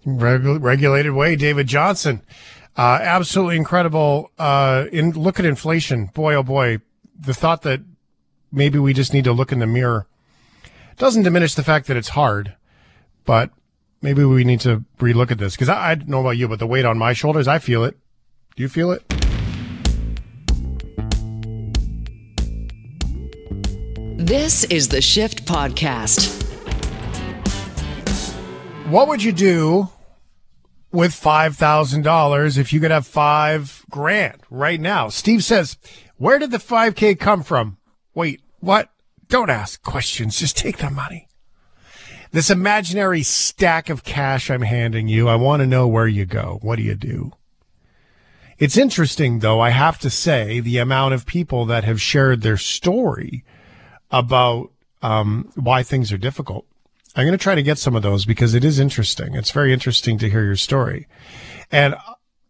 Regu- 0.06 0.62
regulated 0.62 1.14
way. 1.14 1.36
David 1.38 1.68
Johnson, 1.68 2.22
uh, 2.78 3.00
absolutely 3.02 3.56
incredible. 3.56 4.32
Uh, 4.38 4.86
in 4.92 5.12
look 5.12 5.40
at 5.40 5.46
inflation, 5.46 6.08
boy 6.08 6.36
oh 6.36 6.44
boy, 6.44 6.80
the 7.18 7.34
thought 7.34 7.62
that 7.62 7.82
maybe 8.52 8.78
we 8.78 8.94
just 8.94 9.14
need 9.14 9.24
to 9.24 9.32
look 9.32 9.52
in 9.52 9.60
the 9.60 9.68
mirror 9.68 10.08
doesn't 10.98 11.24
diminish 11.24 11.56
the 11.56 11.64
fact 11.64 11.88
that 11.88 11.98
it's 11.98 12.10
hard, 12.10 12.56
but 13.26 13.52
maybe 14.02 14.24
we 14.26 14.44
need 14.44 14.60
to 14.62 14.84
relook 15.00 15.32
at 15.32 15.38
this 15.38 15.56
because 15.56 15.70
I, 15.70 15.92
I 15.92 15.96
don't 15.96 16.10
know 16.10 16.20
about 16.22 16.38
you, 16.38 16.48
but 16.48 16.60
the 16.60 16.68
weight 16.68 16.86
on 16.86 16.98
my 16.98 17.14
shoulders, 17.14 17.48
I 17.48 17.60
feel 17.60 17.84
it. 17.84 17.98
Do 18.56 18.64
you 18.64 18.70
feel 18.70 18.92
it? 18.92 19.13
This 24.24 24.64
is 24.64 24.88
the 24.88 25.02
Shift 25.02 25.46
Podcast. 25.46 26.42
What 28.88 29.10
would 29.10 29.22
you 29.22 29.34
do 29.34 29.90
with 30.94 31.14
five 31.14 31.58
thousand 31.58 32.04
dollars 32.04 32.58
if 32.58 32.72
you 32.72 32.80
could 32.80 32.92
have 32.92 33.06
five 33.06 33.86
grand 33.90 34.40
right 34.50 34.80
now? 34.80 35.10
Steve 35.10 35.44
says, 35.44 35.78
"Where 36.16 36.40
did 36.40 36.52
the 36.52 36.60
five 36.60 36.96
k 36.96 37.16
come 37.16 37.44
from?" 37.44 37.76
Wait, 38.16 38.40
what? 38.62 38.88
Don't 39.28 39.50
ask 39.50 39.84
questions. 39.84 40.40
Just 40.40 40.56
take 40.56 40.78
the 40.78 40.90
money. 40.90 41.28
This 42.32 42.50
imaginary 42.50 43.24
stack 43.24 43.90
of 43.90 44.06
cash 44.06 44.50
I'm 44.50 44.62
handing 44.62 45.10
you. 45.10 45.28
I 45.28 45.36
want 45.36 45.60
to 45.60 45.68
know 45.68 45.86
where 45.86 46.08
you 46.08 46.26
go. 46.26 46.60
What 46.62 46.78
do 46.78 46.84
you 46.84 46.96
do? 46.96 47.34
It's 48.58 48.78
interesting, 48.78 49.40
though. 49.40 49.60
I 49.60 49.72
have 49.72 50.00
to 50.00 50.10
say 50.10 50.62
the 50.62 50.78
amount 50.78 51.14
of 51.14 51.26
people 51.26 51.66
that 51.66 51.84
have 51.84 52.02
shared 52.02 52.42
their 52.42 52.56
story 52.56 53.44
about 54.14 54.72
um, 55.02 55.52
why 55.56 55.84
things 55.84 56.14
are 56.14 56.18
difficult. 56.18 56.66
I'm 57.16 57.26
going 57.26 57.38
to 57.38 57.44
try 57.44 57.56
to 57.56 57.64
get 57.64 57.78
some 57.78 57.96
of 57.96 58.04
those 58.04 58.26
because 58.26 58.54
it 58.54 58.64
is 58.64 58.80
interesting. 58.80 59.36
It's 59.36 59.52
very 59.52 59.74
interesting 59.74 60.18
to 60.20 60.30
hear 60.30 60.46
your 60.46 60.56
story. 60.56 61.08
And 61.72 61.96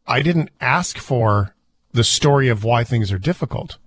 I 0.05 0.21
didn't 0.21 0.51
ask 0.61 0.97
for 0.97 1.55
the 1.93 2.03
story 2.03 2.49
of 2.49 2.63
why 2.63 2.83
things 2.83 3.11
are 3.11 3.17
difficult. 3.17 3.77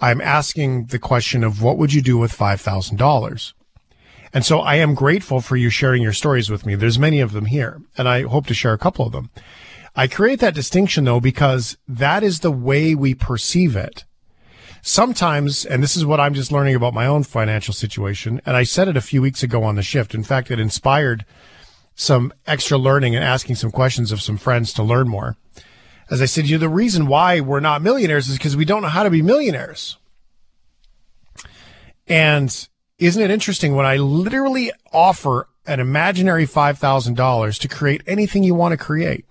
I'm 0.00 0.20
asking 0.20 0.86
the 0.86 0.98
question 0.98 1.44
of 1.44 1.62
what 1.62 1.78
would 1.78 1.92
you 1.92 2.02
do 2.02 2.18
with 2.18 2.36
$5,000? 2.36 3.52
And 4.32 4.44
so 4.44 4.60
I 4.60 4.74
am 4.74 4.94
grateful 4.94 5.40
for 5.40 5.56
you 5.56 5.70
sharing 5.70 6.02
your 6.02 6.12
stories 6.12 6.50
with 6.50 6.66
me. 6.66 6.74
There's 6.74 6.98
many 6.98 7.20
of 7.20 7.32
them 7.32 7.46
here, 7.46 7.80
and 7.96 8.08
I 8.08 8.22
hope 8.22 8.46
to 8.48 8.54
share 8.54 8.72
a 8.72 8.78
couple 8.78 9.06
of 9.06 9.12
them. 9.12 9.30
I 9.94 10.08
create 10.08 10.40
that 10.40 10.54
distinction 10.54 11.04
though 11.04 11.20
because 11.20 11.76
that 11.86 12.24
is 12.24 12.40
the 12.40 12.50
way 12.50 12.96
we 12.96 13.14
perceive 13.14 13.76
it 13.76 14.04
sometimes, 14.84 15.64
and 15.64 15.82
this 15.82 15.96
is 15.96 16.04
what 16.04 16.20
I'm 16.20 16.34
just 16.34 16.52
learning 16.52 16.74
about 16.74 16.94
my 16.94 17.06
own 17.06 17.22
financial 17.24 17.72
situation, 17.72 18.40
and 18.44 18.56
I 18.56 18.62
said 18.62 18.86
it 18.86 18.96
a 18.96 19.00
few 19.00 19.22
weeks 19.22 19.42
ago 19.42 19.64
on 19.64 19.76
the 19.76 19.82
shift. 19.82 20.14
In 20.14 20.22
fact, 20.22 20.50
it 20.50 20.60
inspired 20.60 21.24
some 21.94 22.32
extra 22.46 22.76
learning 22.76 23.16
and 23.16 23.24
asking 23.24 23.56
some 23.56 23.70
questions 23.70 24.12
of 24.12 24.20
some 24.20 24.36
friends 24.36 24.72
to 24.74 24.82
learn 24.82 25.08
more. 25.08 25.36
As 26.10 26.20
I 26.20 26.26
said, 26.26 26.46
you 26.46 26.56
know, 26.56 26.60
the 26.60 26.68
reason 26.68 27.06
why 27.06 27.40
we're 27.40 27.60
not 27.60 27.80
millionaires 27.80 28.28
is 28.28 28.36
because 28.36 28.56
we 28.56 28.66
don't 28.66 28.82
know 28.82 28.88
how 28.88 29.04
to 29.04 29.10
be 29.10 29.22
millionaires. 29.22 29.96
And 32.06 32.68
isn't 32.98 33.22
it 33.22 33.30
interesting 33.30 33.74
when 33.74 33.86
I 33.86 33.96
literally 33.96 34.70
offer 34.92 35.48
an 35.66 35.80
imaginary 35.80 36.46
$5,000 36.46 37.58
to 37.58 37.68
create 37.68 38.02
anything 38.06 38.42
you 38.42 38.54
want 38.54 38.72
to 38.72 38.76
create? 38.76 39.24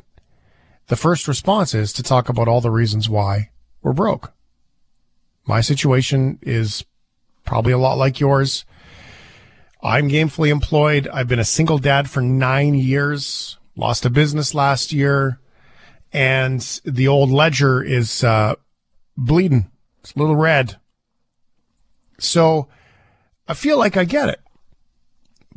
The 0.87 0.95
first 0.95 1.27
response 1.27 1.75
is 1.75 1.93
to 1.93 2.03
talk 2.03 2.27
about 2.27 2.47
all 2.47 2.59
the 2.59 2.71
reasons 2.71 3.07
why 3.07 3.51
we're 3.83 3.93
broke. 3.93 4.33
My 5.45 5.61
situation 5.61 6.39
is 6.41 6.85
probably 7.45 7.73
a 7.73 7.77
lot 7.77 7.97
like 7.97 8.19
yours. 8.19 8.65
I'm 9.81 10.07
gainfully 10.07 10.49
employed. 10.49 11.07
I've 11.11 11.27
been 11.27 11.39
a 11.39 11.45
single 11.45 11.77
dad 11.77 12.09
for 12.09 12.21
nine 12.21 12.73
years, 12.73 13.57
lost 13.75 14.05
a 14.05 14.09
business 14.09 14.55
last 14.55 14.93
year, 14.93 15.39
and 16.13 16.61
the 16.85 17.07
old 17.07 17.29
ledger 17.29 17.83
is 17.83 18.23
uh, 18.23 18.55
bleeding. 19.17 19.69
It's 19.99 20.13
a 20.13 20.19
little 20.19 20.37
red. 20.37 20.77
So 22.19 22.69
I 23.47 23.53
feel 23.53 23.77
like 23.77 23.97
I 23.97 24.05
get 24.05 24.29
it. 24.29 24.39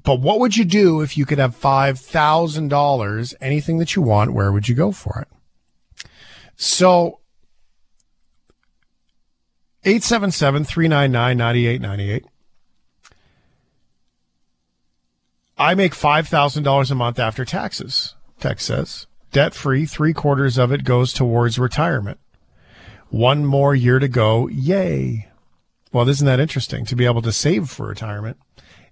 But 0.03 0.20
what 0.20 0.41
would 0.41 0.57
you 0.57 0.64
do 0.64 1.01
if 1.01 1.16
you 1.16 1.26
could 1.26 1.39
have 1.39 1.57
$5,000, 1.57 3.34
anything 3.41 3.78
that 3.78 3.97
you 3.97 4.03
want? 4.03 4.32
Where 4.32 4.53
would 4.53 4.68
you 4.68 4.74
go 4.74 4.93
for 4.93 5.20
it? 5.20 6.09
So 6.57 7.20
877 9.87 10.64
399 10.64 11.39
9898. 11.39 12.26
I 15.57 15.74
make 15.74 15.95
$5,000 15.95 16.91
a 16.91 16.95
month 16.95 17.18
after 17.20 17.45
taxes, 17.45 18.14
text 18.41 18.66
says. 18.66 19.07
Debt 19.30 19.55
free, 19.55 19.87
three 19.87 20.12
quarters 20.12 20.59
of 20.59 20.72
it 20.72 20.82
goes 20.82 21.12
towards 21.12 21.59
retirement. 21.59 22.18
One 23.11 23.47
more 23.47 23.76
year 23.76 24.01
to 24.01 24.09
go. 24.09 24.49
Yay. 24.49 25.28
Well, 25.93 26.09
isn't 26.09 26.26
that 26.26 26.41
interesting 26.41 26.84
to 26.87 26.97
be 26.97 27.07
able 27.07 27.22
to 27.22 27.32
save 27.32 27.70
for 27.70 27.87
retirement 27.87 28.39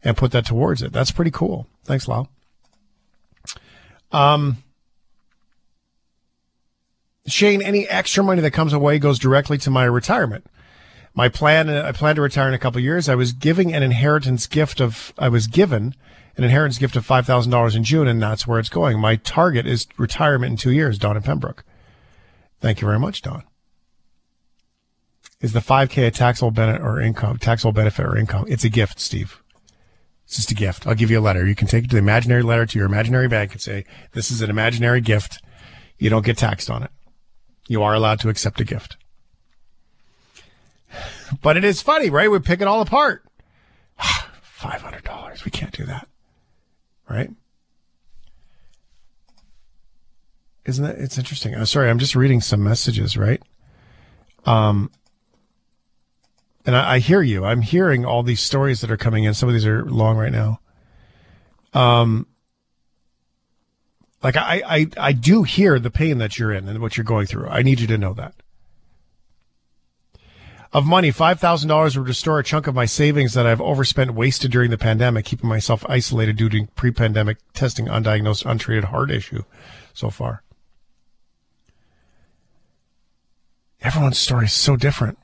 and 0.05 0.17
put 0.17 0.31
that 0.31 0.47
towards 0.47 0.81
it? 0.81 0.93
That's 0.93 1.11
pretty 1.11 1.33
cool. 1.33 1.67
Thanks, 1.85 2.07
Lau. 2.07 2.29
Um, 4.13 4.59
Shane, 7.27 7.63
any 7.63 7.89
extra 7.89 8.23
money 8.23 8.41
that 8.43 8.53
comes 8.53 8.73
away 8.73 9.01
goes 9.01 9.19
directly 9.19 9.59
to 9.59 9.71
my 9.71 9.85
retirement. 9.85 10.47
My 11.15 11.29
plan, 11.29 11.69
uh, 11.69 11.85
I 11.87 11.93
plan 11.93 12.17
to 12.17 12.23
retire 12.23 12.49
in 12.49 12.55
a 12.55 12.59
couple 12.59 12.81
years. 12.81 13.09
I 13.09 13.15
was 13.15 13.33
giving 13.33 13.73
an 13.73 13.83
inheritance 13.83 14.47
gift 14.47 14.81
of, 14.81 15.13
I 15.17 15.29
was 15.29 15.47
given 15.47 15.95
an 16.37 16.45
inheritance 16.45 16.79
gift 16.79 16.97
of 16.97 17.07
$5,000 17.07 17.77
in 17.77 17.85
June, 17.85 18.09
and 18.09 18.21
that's 18.21 18.47
where 18.47 18.59
it's 18.59 18.69
going. 18.69 18.99
My 18.99 19.17
target 19.17 19.67
is 19.67 19.87
retirement 19.97 20.51
in 20.51 20.57
two 20.57 20.73
years, 20.73 20.99
Don 20.99 21.17
and 21.17 21.25
Pembroke. 21.25 21.65
Thank 22.61 22.81
you 22.81 22.87
very 22.87 22.99
much, 22.99 23.23
Don. 23.23 23.45
Is 25.41 25.53
the 25.53 25.61
5K 25.61 26.07
a 26.07 26.11
taxable 26.11 26.51
benefit 26.51 26.83
or 26.83 27.01
income, 27.01 27.39
taxable 27.39 27.73
benefit 27.73 28.05
or 28.05 28.17
income? 28.17 28.47
It's 28.49 28.65
a 28.65 28.69
gift, 28.69 28.99
Steve. 28.99 29.41
It's 30.25 30.37
just 30.37 30.51
a 30.51 30.55
gift. 30.55 30.87
I'll 30.87 30.95
give 30.95 31.11
you 31.11 31.21
a 31.21 31.21
letter. 31.21 31.47
You 31.47 31.55
can 31.55 31.69
take 31.69 31.85
it 31.85 31.91
to 31.91 31.97
the 31.97 32.03
imaginary 32.03 32.43
letter 32.43 32.67
to 32.67 32.79
your 32.79 32.87
imaginary 32.87 33.29
bank 33.29 33.53
and 33.53 33.61
say, 33.61 33.85
this 34.13 34.31
is 34.31 34.41
an 34.41 34.51
imaginary 34.51 35.01
gift. 35.01 35.43
You 35.99 36.11
don't 36.11 36.25
get 36.25 36.39
taxed 36.39 36.71
on 36.71 36.83
it. 36.83 36.91
You 37.69 37.83
are 37.83 37.95
allowed 37.95 38.21
to 38.21 38.31
accept 38.31 38.61
a 38.61 38.65
gift. 38.65 38.97
But 41.43 41.57
it 41.57 41.65
is 41.65 41.83
funny, 41.83 42.11
right? 42.11 42.31
We 42.31 42.39
pick 42.39 42.61
it 42.61 42.69
all 42.69 42.81
apart. 42.81 43.25
$500. 44.01 45.45
We 45.45 45.51
can't 45.51 45.73
do 45.73 45.85
that. 45.85 46.09
right? 47.09 47.31
Isn't 50.65 50.85
that 50.85 50.97
it's 50.99 51.19
interesting? 51.19 51.55
I'm 51.55 51.67
sorry, 51.67 51.91
I'm 51.91 51.99
just 51.99 52.15
reading 52.15 52.41
some 52.41 52.63
messages, 52.65 53.17
right? 53.17 53.43
Um, 54.47 54.91
and 56.65 56.75
I, 56.75 56.95
I 56.95 56.99
hear 56.99 57.21
you. 57.23 57.45
I'm 57.45 57.61
hearing 57.61 58.05
all 58.05 58.23
these 58.23 58.41
stories 58.41 58.81
that 58.81 58.91
are 58.91 58.97
coming 58.97 59.25
in. 59.25 59.35
Some 59.35 59.49
of 59.49 59.55
these 59.55 59.67
are 59.67 59.85
long 59.85 60.17
right 60.17 60.33
now. 60.33 60.61
Um, 61.75 62.27
like 64.23 64.37
I, 64.37 64.63
I, 64.67 64.87
I 64.97 65.13
do 65.13 65.43
hear 65.43 65.79
the 65.79 65.91
pain 65.91 66.17
that 66.19 66.39
you're 66.39 66.53
in 66.53 66.67
and 66.67 66.81
what 66.81 66.97
you're 66.97 67.05
going 67.05 67.27
through. 67.27 67.49
I 67.49 67.63
need 67.63 67.81
you 67.81 67.87
to 67.89 67.99
know 67.99 68.15
that. 68.15 68.35
Of 70.75 70.85
money, 70.85 71.13
five 71.13 71.39
thousand 71.39 71.69
dollars 71.69 71.97
would 71.97 72.09
restore 72.09 72.41
a 72.41 72.45
chunk 72.45 72.67
of 72.67 72.75
my 72.75 72.85
savings 72.85 73.35
that 73.35 73.47
I've 73.47 73.61
overspent, 73.61 74.13
wasted 74.13 74.51
during 74.51 74.73
the 74.73 74.77
pandemic, 74.77 75.25
keeping 75.25 75.49
myself 75.49 75.87
isolated 75.89 76.37
due 76.37 76.49
to 76.49 76.67
pre-pandemic 76.75 77.39
testing 77.53 77.87
undiagnosed, 77.87 78.45
untreated 78.45 78.87
heart 78.87 79.13
issue. 79.13 79.45
So 79.93 80.11
far, 80.11 80.43
everyone's 83.81 84.19
story 84.19 84.47
is 84.47 84.53
so 84.53 84.75
different. 84.75 85.17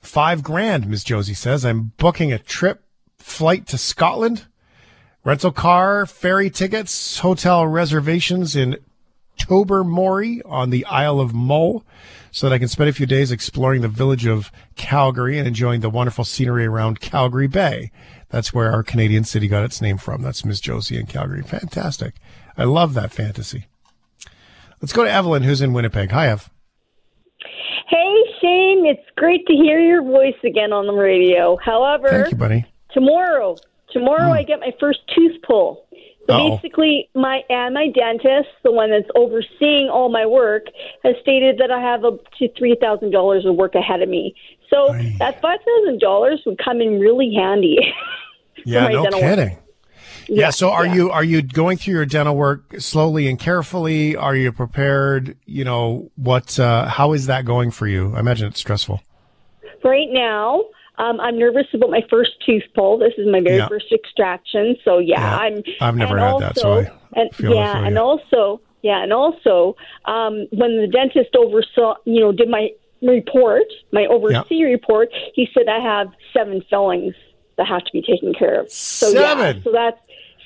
Five 0.00 0.44
grand, 0.44 0.86
Ms. 0.86 1.02
Josie 1.02 1.34
says. 1.34 1.64
I'm 1.64 1.90
booking 1.96 2.32
a 2.32 2.38
trip, 2.38 2.84
flight 3.18 3.66
to 3.66 3.78
Scotland, 3.78 4.46
rental 5.24 5.50
car, 5.50 6.06
ferry 6.06 6.50
tickets, 6.50 7.18
hotel 7.18 7.66
reservations 7.66 8.54
in 8.54 8.76
Tobermory 9.40 10.40
on 10.44 10.70
the 10.70 10.84
Isle 10.84 11.18
of 11.18 11.34
Mull 11.34 11.84
so 12.30 12.48
that 12.48 12.54
I 12.54 12.58
can 12.58 12.68
spend 12.68 12.88
a 12.90 12.92
few 12.92 13.06
days 13.06 13.32
exploring 13.32 13.82
the 13.82 13.88
village 13.88 14.26
of 14.26 14.50
Calgary 14.76 15.38
and 15.38 15.46
enjoying 15.48 15.80
the 15.80 15.90
wonderful 15.90 16.24
scenery 16.24 16.66
around 16.66 17.00
Calgary 17.00 17.48
Bay. 17.48 17.90
That's 18.28 18.52
where 18.52 18.70
our 18.70 18.82
Canadian 18.82 19.24
city 19.24 19.48
got 19.48 19.64
its 19.64 19.80
name 19.80 19.98
from. 19.98 20.22
That's 20.22 20.44
Miss 20.44 20.60
Josie 20.60 20.98
in 20.98 21.06
Calgary. 21.06 21.42
Fantastic. 21.42 22.14
I 22.56 22.64
love 22.64 22.94
that 22.94 23.12
fantasy. 23.12 23.66
Let's 24.80 24.92
go 24.92 25.04
to 25.04 25.10
Evelyn, 25.10 25.42
who's 25.42 25.60
in 25.60 25.72
Winnipeg. 25.72 26.10
Hi, 26.10 26.28
Ev. 26.28 26.48
Hey, 27.88 28.14
Shane, 28.40 28.86
it's 28.86 29.06
great 29.16 29.46
to 29.46 29.52
hear 29.52 29.80
your 29.80 30.02
voice 30.02 30.36
again 30.44 30.72
on 30.72 30.86
the 30.86 30.92
radio. 30.92 31.56
However, 31.56 32.08
Thank 32.08 32.30
you, 32.30 32.36
buddy. 32.36 32.64
tomorrow, 32.92 33.56
tomorrow 33.92 34.28
hmm. 34.28 34.32
I 34.32 34.42
get 34.44 34.60
my 34.60 34.72
first 34.78 35.00
tooth 35.14 35.42
pull. 35.42 35.86
So 36.30 36.36
Uh-oh. 36.36 36.56
basically, 36.56 37.08
my 37.14 37.40
and 37.48 37.74
my 37.74 37.88
dentist, 37.88 38.48
the 38.62 38.70
one 38.70 38.90
that's 38.90 39.10
overseeing 39.16 39.88
all 39.92 40.10
my 40.10 40.26
work, 40.26 40.66
has 41.02 41.16
stated 41.20 41.58
that 41.58 41.72
I 41.72 41.80
have 41.80 42.04
up 42.04 42.20
to 42.38 42.48
three 42.56 42.76
thousand 42.80 43.10
dollars 43.10 43.44
of 43.44 43.56
work 43.56 43.74
ahead 43.74 44.00
of 44.00 44.08
me. 44.08 44.34
So 44.68 44.92
that 45.18 45.40
five 45.42 45.58
thousand 45.66 46.00
dollars 46.00 46.40
would 46.46 46.58
come 46.62 46.80
in 46.80 47.00
really 47.00 47.34
handy. 47.34 47.78
Yeah, 48.66 48.88
no 48.88 49.06
kidding. 49.08 49.56
Yeah, 50.28 50.50
so 50.50 50.70
are 50.70 50.86
you 50.86 51.10
are 51.10 51.24
you 51.24 51.40
going 51.40 51.78
through 51.78 51.94
your 51.94 52.04
dental 52.04 52.36
work 52.36 52.74
slowly 52.78 53.26
and 53.26 53.38
carefully? 53.38 54.16
Are 54.16 54.36
you 54.36 54.52
prepared? 54.52 55.38
You 55.46 55.64
know 55.64 56.10
what? 56.16 56.60
Uh, 56.60 56.86
how 56.86 57.14
is 57.14 57.24
that 57.26 57.46
going 57.46 57.70
for 57.70 57.86
you? 57.86 58.14
I 58.14 58.20
imagine 58.20 58.48
it's 58.48 58.60
stressful. 58.60 59.00
Right 59.82 60.08
now, 60.10 60.62
um, 61.00 61.18
I'm 61.20 61.38
nervous 61.38 61.66
about 61.72 61.90
my 61.90 62.02
first 62.10 62.32
tooth 62.44 62.62
pull. 62.74 62.98
This 62.98 63.14
is 63.16 63.26
my 63.26 63.40
very 63.40 63.56
Yeah. 63.56 63.68
first 63.68 63.90
extraction. 63.92 64.76
So 64.84 64.98
yeah, 64.98 65.20
Yeah. 65.20 65.36
I'm. 65.36 65.62
I've 65.80 65.96
never 65.96 66.18
had 66.18 66.38
that, 66.40 66.58
so 66.58 66.80
I 66.80 66.90
and 67.14 67.30
yeah, 67.38 67.86
and 67.86 67.98
also 67.98 68.60
yeah, 68.82 69.02
and 69.02 69.12
also 69.12 69.76
um, 70.04 70.46
when 70.52 70.80
the 70.80 70.88
dentist 70.90 71.34
oversaw, 71.36 71.94
you 72.04 72.20
know, 72.20 72.32
did 72.32 72.48
my 72.48 72.70
report, 73.02 73.64
my 73.92 74.06
oversee 74.06 74.62
report, 74.62 75.08
he 75.34 75.48
said 75.54 75.68
I 75.68 75.80
have 75.80 76.08
seven 76.36 76.62
fillings 76.68 77.14
that 77.56 77.66
have 77.66 77.84
to 77.84 77.92
be 77.92 78.02
taken 78.02 78.32
care 78.34 78.60
of. 78.60 78.70
So 78.70 79.08
yeah, 79.10 79.36
Seven? 79.36 79.62
so 79.62 79.72
that's 79.72 79.98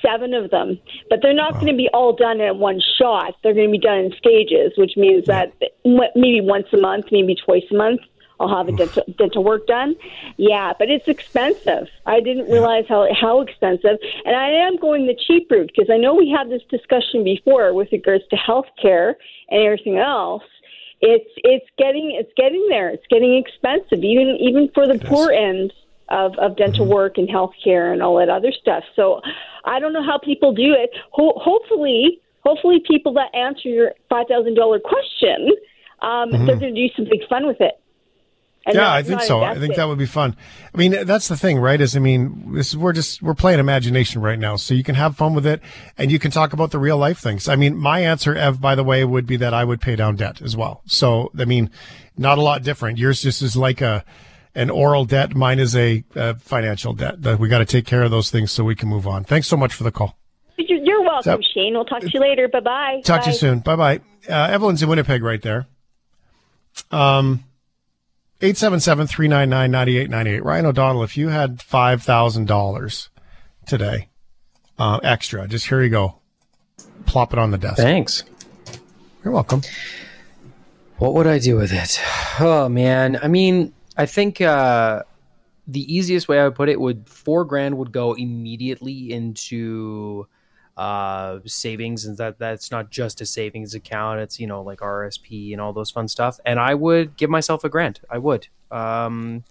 seven 0.04 0.34
of 0.34 0.50
them, 0.50 0.78
but 1.08 1.20
they're 1.22 1.34
not 1.34 1.54
going 1.54 1.66
to 1.66 1.76
be 1.76 1.88
all 1.94 2.14
done 2.14 2.40
in 2.40 2.58
one 2.58 2.80
shot. 2.98 3.34
They're 3.42 3.54
going 3.54 3.68
to 3.68 3.72
be 3.72 3.78
done 3.78 3.98
in 3.98 4.12
stages, 4.18 4.72
which 4.76 4.92
means 4.96 5.26
that 5.26 5.52
maybe 5.84 6.40
once 6.40 6.66
a 6.72 6.76
month, 6.76 7.06
maybe 7.10 7.34
twice 7.34 7.64
a 7.70 7.74
month. 7.74 8.00
I'll 8.40 8.48
have 8.54 8.68
a 8.68 8.72
dental, 8.72 9.04
dental 9.16 9.44
work 9.44 9.66
done. 9.66 9.94
Yeah, 10.36 10.72
but 10.78 10.90
it's 10.90 11.06
expensive. 11.06 11.88
I 12.06 12.20
didn't 12.20 12.50
realize 12.50 12.84
how 12.88 13.06
how 13.14 13.40
expensive, 13.40 13.98
and 14.24 14.34
I 14.36 14.48
am 14.50 14.76
going 14.76 15.06
the 15.06 15.14
cheap 15.26 15.50
route 15.50 15.70
because 15.74 15.90
I 15.90 15.96
know 15.98 16.14
we 16.14 16.28
had 16.30 16.50
this 16.50 16.62
discussion 16.68 17.22
before 17.24 17.72
with 17.74 17.88
regards 17.92 18.24
to 18.30 18.36
health 18.36 18.66
care 18.80 19.16
and 19.50 19.62
everything 19.62 19.98
else. 19.98 20.42
It's 21.00 21.30
it's 21.44 21.66
getting 21.78 22.16
it's 22.18 22.32
getting 22.36 22.66
there. 22.68 22.88
It's 22.90 23.06
getting 23.08 23.36
expensive, 23.36 24.02
even 24.02 24.36
even 24.40 24.68
for 24.74 24.86
the 24.86 24.98
poor 24.98 25.30
end 25.30 25.72
of 26.08 26.32
of 26.38 26.56
dental 26.56 26.86
work 26.86 27.18
and 27.18 27.28
health 27.30 27.52
care 27.62 27.92
and 27.92 28.02
all 28.02 28.16
that 28.18 28.28
other 28.28 28.52
stuff. 28.52 28.84
So 28.96 29.20
I 29.64 29.78
don't 29.80 29.92
know 29.92 30.02
how 30.04 30.18
people 30.18 30.52
do 30.52 30.72
it. 30.72 30.90
Ho- 31.12 31.38
hopefully, 31.40 32.20
hopefully 32.42 32.82
people 32.86 33.12
that 33.14 33.34
answer 33.34 33.68
your 33.68 33.92
five 34.08 34.26
thousand 34.28 34.54
dollar 34.54 34.80
question, 34.80 35.50
um, 36.02 36.30
Mhm. 36.30 36.46
they're 36.46 36.56
going 36.56 36.74
to 36.74 36.88
do 36.88 36.94
something 36.94 37.20
fun 37.28 37.46
with 37.46 37.60
it. 37.60 37.78
And 38.66 38.76
yeah, 38.76 38.92
I 38.92 39.02
think 39.02 39.20
so. 39.20 39.42
I 39.42 39.58
think 39.58 39.76
that 39.76 39.84
would 39.88 39.98
be 39.98 40.06
fun. 40.06 40.36
I 40.74 40.78
mean, 40.78 41.04
that's 41.04 41.28
the 41.28 41.36
thing, 41.36 41.58
right? 41.58 41.78
Is 41.80 41.94
I 41.94 41.98
mean, 41.98 42.54
this 42.54 42.68
is, 42.68 42.76
we're 42.78 42.94
just 42.94 43.22
we're 43.22 43.34
playing 43.34 43.60
imagination 43.60 44.22
right 44.22 44.38
now, 44.38 44.56
so 44.56 44.72
you 44.72 44.82
can 44.82 44.94
have 44.94 45.16
fun 45.16 45.34
with 45.34 45.46
it, 45.46 45.60
and 45.98 46.10
you 46.10 46.18
can 46.18 46.30
talk 46.30 46.52
about 46.54 46.70
the 46.70 46.78
real 46.78 46.96
life 46.96 47.18
things. 47.18 47.46
I 47.46 47.56
mean, 47.56 47.76
my 47.76 48.00
answer, 48.00 48.34
Ev, 48.34 48.60
by 48.60 48.74
the 48.74 48.82
way, 48.84 49.04
would 49.04 49.26
be 49.26 49.36
that 49.36 49.52
I 49.52 49.64
would 49.64 49.80
pay 49.82 49.96
down 49.96 50.16
debt 50.16 50.40
as 50.40 50.56
well. 50.56 50.80
So, 50.86 51.30
I 51.38 51.44
mean, 51.44 51.70
not 52.16 52.38
a 52.38 52.42
lot 52.42 52.62
different. 52.62 52.96
Yours 52.98 53.20
just 53.22 53.42
is 53.42 53.54
like 53.54 53.82
a 53.82 54.02
an 54.54 54.70
oral 54.70 55.04
debt. 55.04 55.34
Mine 55.34 55.58
is 55.58 55.76
a, 55.76 56.02
uh 56.16 56.34
financial 56.34 56.94
debt. 56.94 57.20
That 57.20 57.38
we 57.38 57.48
got 57.48 57.58
to 57.58 57.64
take 57.66 57.84
care 57.84 58.02
of 58.02 58.10
those 58.10 58.30
things 58.30 58.50
so 58.50 58.64
we 58.64 58.74
can 58.74 58.88
move 58.88 59.06
on. 59.06 59.24
Thanks 59.24 59.46
so 59.46 59.56
much 59.58 59.74
for 59.74 59.84
the 59.84 59.92
call. 59.92 60.16
You're, 60.56 61.02
welcome, 61.02 61.42
So- 61.42 61.48
Shane. 61.54 61.74
We'll 61.74 61.84
talk 61.84 62.00
to 62.00 62.10
you 62.14 62.20
later. 62.20 62.48
Bye 62.48 62.60
bye. 62.60 63.00
Talk 63.04 63.24
to 63.24 63.30
you 63.30 63.36
soon. 63.36 63.58
Bye 63.58 63.76
bye. 63.76 64.00
Uh, 64.28 64.48
Evelyn's 64.50 64.82
in 64.82 64.88
Winnipeg 64.88 65.22
right 65.22 65.42
there. 65.42 65.66
Um, 66.90 67.44
877-399-9898. 68.40 70.44
Ryan 70.44 70.66
O'Donnell, 70.66 71.02
if 71.02 71.16
you 71.16 71.28
had 71.28 71.58
$5,000 71.58 73.08
today, 73.66 74.08
uh, 74.78 75.00
extra, 75.02 75.48
just 75.48 75.68
here 75.68 75.82
you 75.82 75.88
go. 75.88 76.20
Plop 77.06 77.32
it 77.32 77.38
on 77.38 77.50
the 77.50 77.58
desk. 77.58 77.76
Thanks. 77.76 78.24
You're 79.24 79.32
welcome. 79.32 79.62
What 80.98 81.14
would 81.14 81.26
I 81.26 81.38
do 81.38 81.56
with 81.56 81.72
it? 81.72 81.98
Oh 82.40 82.68
man, 82.68 83.18
I 83.22 83.28
mean, 83.28 83.72
I 83.96 84.06
think 84.06 84.40
uh, 84.40 85.02
the 85.66 85.94
easiest 85.94 86.28
way 86.28 86.38
I 86.38 86.44
would 86.44 86.54
put 86.54 86.68
it 86.68 86.80
would 86.80 87.08
four 87.08 87.44
grand 87.44 87.76
would 87.78 87.92
go 87.92 88.14
immediately 88.14 89.12
into 89.12 90.26
uh, 90.76 91.38
savings, 91.46 92.04
and 92.04 92.16
that 92.18 92.38
that's 92.38 92.70
not 92.70 92.90
just 92.90 93.20
a 93.20 93.26
savings 93.26 93.74
account. 93.74 94.20
It's 94.20 94.40
you 94.40 94.46
know 94.46 94.62
like 94.62 94.80
RSP 94.80 95.52
and 95.52 95.60
all 95.60 95.72
those 95.72 95.90
fun 95.90 96.08
stuff. 96.08 96.38
And 96.44 96.58
I 96.58 96.74
would 96.74 97.16
give 97.16 97.30
myself 97.30 97.64
a 97.64 97.68
grant. 97.68 98.00
I 98.10 98.18
would. 98.18 98.48
Um, 98.70 99.44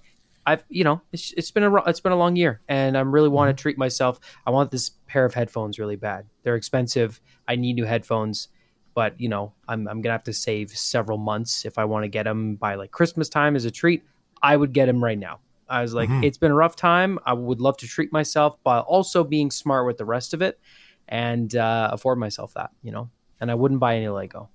I've 0.45 0.65
you 0.69 0.83
know 0.83 1.01
it's, 1.13 1.31
it's 1.37 1.51
been 1.51 1.63
a 1.63 1.73
it's 1.85 2.01
been 2.01 2.11
a 2.11 2.17
long 2.17 2.35
year, 2.35 2.61
and 2.67 2.97
I'm 2.97 3.11
really 3.13 3.29
want 3.29 3.55
to 3.55 3.61
treat 3.61 3.77
myself. 3.77 4.19
I 4.45 4.51
want 4.51 4.71
this 4.71 4.89
pair 5.07 5.23
of 5.25 5.33
headphones 5.33 5.79
really 5.79 5.95
bad. 5.95 6.25
They're 6.43 6.55
expensive. 6.55 7.21
I 7.47 7.55
need 7.55 7.73
new 7.73 7.85
headphones 7.85 8.49
but 8.95 9.19
you 9.19 9.27
know 9.27 9.51
I'm, 9.67 9.87
I'm 9.87 10.03
gonna 10.03 10.13
have 10.13 10.23
to 10.25 10.33
save 10.33 10.69
several 10.69 11.17
months 11.17 11.65
if 11.65 11.79
i 11.79 11.83
want 11.83 12.03
to 12.03 12.07
get 12.07 12.23
them 12.25 12.55
by 12.57 12.75
like 12.75 12.91
christmas 12.91 13.27
time 13.27 13.55
as 13.55 13.65
a 13.65 13.71
treat 13.71 14.03
i 14.43 14.55
would 14.55 14.71
get 14.71 14.85
them 14.85 15.03
right 15.03 15.17
now 15.17 15.39
i 15.67 15.81
was 15.81 15.95
like 15.95 16.09
Mhm. 16.09 16.23
it's 16.23 16.37
been 16.37 16.51
a 16.51 16.55
rough 16.55 16.75
time 16.75 17.17
i 17.25 17.33
would 17.33 17.59
love 17.59 17.75
to 17.77 17.87
treat 17.87 18.13
myself 18.13 18.55
but 18.63 18.81
also 18.85 19.23
being 19.23 19.49
smart 19.49 19.87
with 19.87 19.97
the 19.97 20.05
rest 20.05 20.35
of 20.35 20.43
it 20.43 20.59
and 21.07 21.55
uh, 21.55 21.89
afford 21.91 22.17
myself 22.17 22.53
that 22.53 22.71
you 22.81 22.91
know 22.91 23.09
and 23.41 23.51
i 23.51 23.55
wouldn't 23.55 23.79
buy 23.79 23.95
any 23.95 24.07
lego 24.09 24.49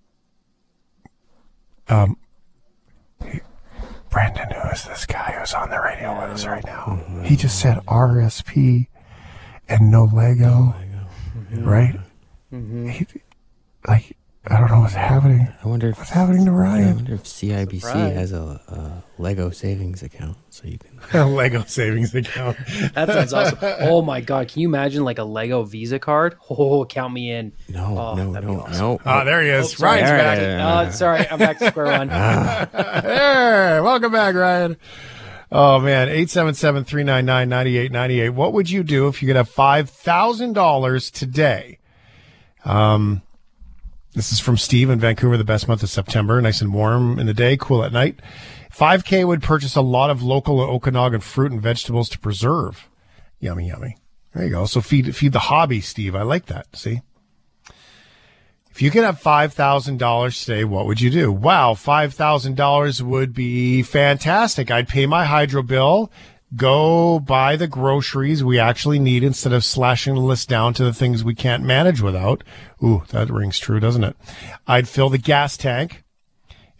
Um, 1.89 2.17
Brandon, 4.11 4.51
who 4.51 4.69
is 4.71 4.85
this 4.85 5.05
guy 5.07 5.37
who's 5.39 5.53
on 5.55 5.71
the 5.71 5.81
radio 5.81 6.13
with 6.21 6.31
us 6.31 6.47
right 6.47 6.65
now? 6.65 6.99
He 7.25 7.37
just 7.37 7.61
said 7.61 7.79
RSP 7.87 8.87
and 9.69 9.91
no 9.91 10.05
Lego, 10.13 10.75
right? 11.53 11.99
He, 12.51 13.07
like, 13.87 14.17
I 14.51 14.61
don't 14.61 14.71
know 14.71 14.81
what's 14.81 14.95
happening. 14.95 15.47
I 15.63 15.69
wonder 15.69 15.91
if, 15.91 15.99
what's 15.99 16.11
happening 16.11 16.47
to 16.47 16.53
Ryan. 16.53 16.89
I 16.89 16.93
wonder 16.95 17.15
if 17.15 17.25
CIBC 17.25 17.81
Surprise. 17.83 18.15
has 18.15 18.33
a, 18.33 18.61
a 18.69 19.03
Lego 19.21 19.51
savings 19.51 20.03
account, 20.03 20.39
so 20.49 20.67
you 20.67 20.79
can. 20.79 20.99
A 21.21 21.27
Lego 21.27 21.63
savings 21.65 22.15
account. 22.15 22.57
that 22.95 23.09
sounds 23.09 23.33
awesome 23.33 23.59
oh 23.81 24.03
my 24.03 24.21
god 24.21 24.49
can 24.49 24.61
you 24.61 24.69
imagine 24.69 25.05
like 25.05 25.19
a 25.19 25.25
lego 25.25 25.63
visa 25.65 25.99
card 25.99 26.37
oh 26.51 26.85
count 26.85 27.13
me 27.13 27.31
in 27.31 27.53
No, 27.69 27.99
oh, 27.99 28.15
no, 28.15 28.33
no, 28.33 28.61
awesome. 28.61 28.79
no. 28.79 29.01
Ah, 29.05 29.25
there 29.25 29.43
he 29.43 29.49
is. 29.49 29.67
Oh, 29.67 29.69
sorry. 29.69 30.03
Ryan's 30.03 30.41
back. 30.41 30.87
Oh, 30.87 30.91
sorry 30.91 31.27
i'm 31.31 31.39
back 31.39 31.59
to 31.59 31.69
square 31.69 31.87
one 31.87 32.09
hey, 32.09 33.81
welcome 33.81 34.13
back, 34.13 34.35
Ryan. 34.35 34.77
Oh 35.51 35.79
man, 35.81 36.09
877-399-9898. 36.09 38.35
What 38.35 38.53
would 38.53 38.69
you 38.69 38.83
do 38.83 39.09
if 39.09 39.23
you 39.23 39.29
could 39.29 39.37
have 39.37 39.49
$5,000 39.51 41.13
today? 41.13 41.79
Um, 42.67 43.23
this 44.19 44.33
is 44.33 44.41
from 44.41 44.57
Steve 44.57 44.91
in 44.91 44.99
Vancouver, 44.99 45.37
the 45.37 45.45
best 45.45 45.69
month 45.69 45.85
of 45.85 45.91
September. 45.91 46.41
Nice 46.43 46.61
and 46.61 46.75
warm 46.75 47.21
in 47.21 47.27
the 47.27 47.35
day, 47.35 47.57
cool 47.57 47.85
at 47.85 47.93
night. 47.93 48.19
5K 48.75 49.25
would 49.25 49.43
purchase 49.43 49.77
a 49.77 49.81
lot 49.81 50.11
of 50.11 50.23
local 50.23 50.61
Okanagan 50.61 51.21
fruit 51.21 51.53
and 51.53 51.63
vegetables 51.63 52.09
to 52.09 52.19
preserve. 52.19 52.89
Yummy, 53.39 53.69
yummy. 53.69 53.97
There 54.35 54.45
you 54.45 54.51
go. 54.51 54.67
So 54.67 54.81
feed 54.81 55.15
feed 55.15 55.33
the 55.33 55.39
hobby, 55.39 55.81
Steve. 55.81 56.17
I 56.17 56.23
like 56.23 56.47
that. 56.47 56.67
See? 56.75 57.01
If 58.71 58.83
you 58.83 58.91
could 58.91 59.05
have 59.05 59.21
five 59.21 59.53
thousand 59.53 59.99
dollars 59.99 60.45
today, 60.45 60.65
what 60.65 60.87
would 60.87 61.01
you 61.01 61.11
do? 61.11 61.33
Wow, 61.33 61.75
five 61.75 62.15
thousand 62.15 62.57
dollars 62.57 63.03
would 63.03 63.33
be 63.33 63.83
fantastic. 63.83 64.71
I'd 64.71 64.89
pay 64.89 65.07
my 65.07 65.25
hydro 65.25 65.63
bill, 65.63 66.11
go 66.57 67.21
buy 67.21 67.57
the 67.57 67.67
groceries 67.67 68.43
we 68.43 68.59
actually 68.59 68.99
need 68.99 69.23
instead 69.23 69.53
of 69.53 69.65
slashing 69.65 70.15
the 70.15 70.21
list 70.21 70.49
down 70.49 70.75
to 70.75 70.85
the 70.85 70.95
things 70.95 71.23
we 71.23 71.35
can't 71.35 71.63
manage 71.63 72.01
without. 72.01 72.43
Ooh, 72.83 73.03
that 73.11 73.31
rings 73.31 73.59
true, 73.59 73.81
doesn't 73.81 74.05
it? 74.05 74.17
I'd 74.67 74.89
fill 74.89 75.11
the 75.11 75.19
gas 75.19 75.57
tank. 75.57 76.05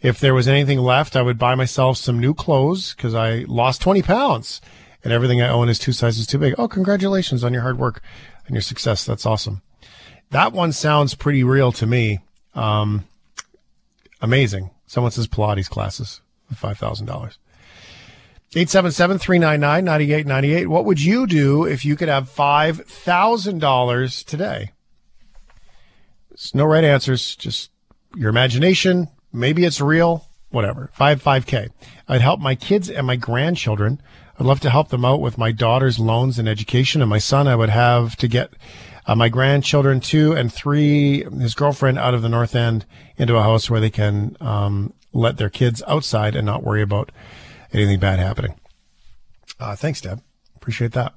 If 0.01 0.19
there 0.19 0.33
was 0.33 0.47
anything 0.47 0.79
left, 0.79 1.15
I 1.15 1.21
would 1.21 1.37
buy 1.37 1.55
myself 1.55 1.97
some 1.97 2.19
new 2.19 2.33
clothes 2.33 2.93
because 2.95 3.13
I 3.13 3.45
lost 3.47 3.81
20 3.81 4.01
pounds 4.01 4.61
and 5.03 5.13
everything 5.13 5.41
I 5.41 5.49
own 5.49 5.69
is 5.69 5.77
two 5.77 5.91
sizes 5.91 6.25
too 6.25 6.37
big. 6.37 6.55
Oh, 6.57 6.67
congratulations 6.67 7.43
on 7.43 7.53
your 7.53 7.63
hard 7.63 7.77
work 7.77 8.01
and 8.47 8.55
your 8.55 8.61
success. 8.61 9.05
That's 9.05 9.25
awesome. 9.25 9.61
That 10.31 10.53
one 10.53 10.71
sounds 10.71 11.15
pretty 11.15 11.43
real 11.43 11.71
to 11.73 11.85
me. 11.85 12.19
Um, 12.55 13.05
amazing. 14.21 14.71
Someone 14.87 15.11
says 15.11 15.27
Pilates 15.27 15.69
classes 15.69 16.21
with 18.53 18.69
$5,000. 18.69 19.19
877-399-9898. 20.25 20.67
What 20.67 20.85
would 20.85 21.01
you 21.01 21.27
do 21.27 21.65
if 21.65 21.83
you 21.85 21.95
could 21.95 22.09
have 22.09 22.29
$5,000 22.29 24.25
today? 24.25 24.71
It's 26.31 26.55
no 26.55 26.65
right 26.65 26.83
answers, 26.83 27.35
just 27.35 27.71
your 28.15 28.29
imagination. 28.29 29.09
Maybe 29.33 29.65
it's 29.65 29.81
real, 29.81 30.25
whatever. 30.49 30.89
5 30.93 31.21
5K. 31.21 31.69
I'd 32.07 32.21
help 32.21 32.39
my 32.39 32.55
kids 32.55 32.89
and 32.89 33.05
my 33.05 33.17
grandchildren. 33.17 34.01
I'd 34.39 34.45
love 34.45 34.61
to 34.61 34.69
help 34.69 34.87
them 34.89 35.03
out 35.03 35.19
with 35.19 35.37
my 35.37 35.51
daughter's 35.51 35.99
loans 35.99 36.39
and 36.39 36.47
education 36.47 37.01
and 37.01 37.09
my 37.09 37.17
son 37.17 37.47
I 37.47 37.55
would 37.55 37.69
have 37.69 38.15
to 38.17 38.27
get 38.27 38.53
uh, 39.05 39.15
my 39.15 39.27
grandchildren 39.27 39.99
two 39.99 40.33
and 40.33 40.53
three, 40.53 41.23
his 41.23 41.55
girlfriend 41.55 41.97
out 41.99 42.13
of 42.13 42.21
the 42.21 42.29
North 42.29 42.55
End 42.55 42.85
into 43.17 43.35
a 43.35 43.43
house 43.43 43.69
where 43.69 43.81
they 43.81 43.89
can 43.89 44.37
um, 44.39 44.93
let 45.11 45.37
their 45.37 45.49
kids 45.49 45.83
outside 45.87 46.35
and 46.35 46.45
not 46.45 46.63
worry 46.63 46.81
about 46.81 47.11
anything 47.73 47.99
bad 47.99 48.19
happening. 48.19 48.55
Uh, 49.59 49.75
thanks, 49.75 50.01
Deb. 50.01 50.21
Appreciate 50.55 50.93
that. 50.93 51.13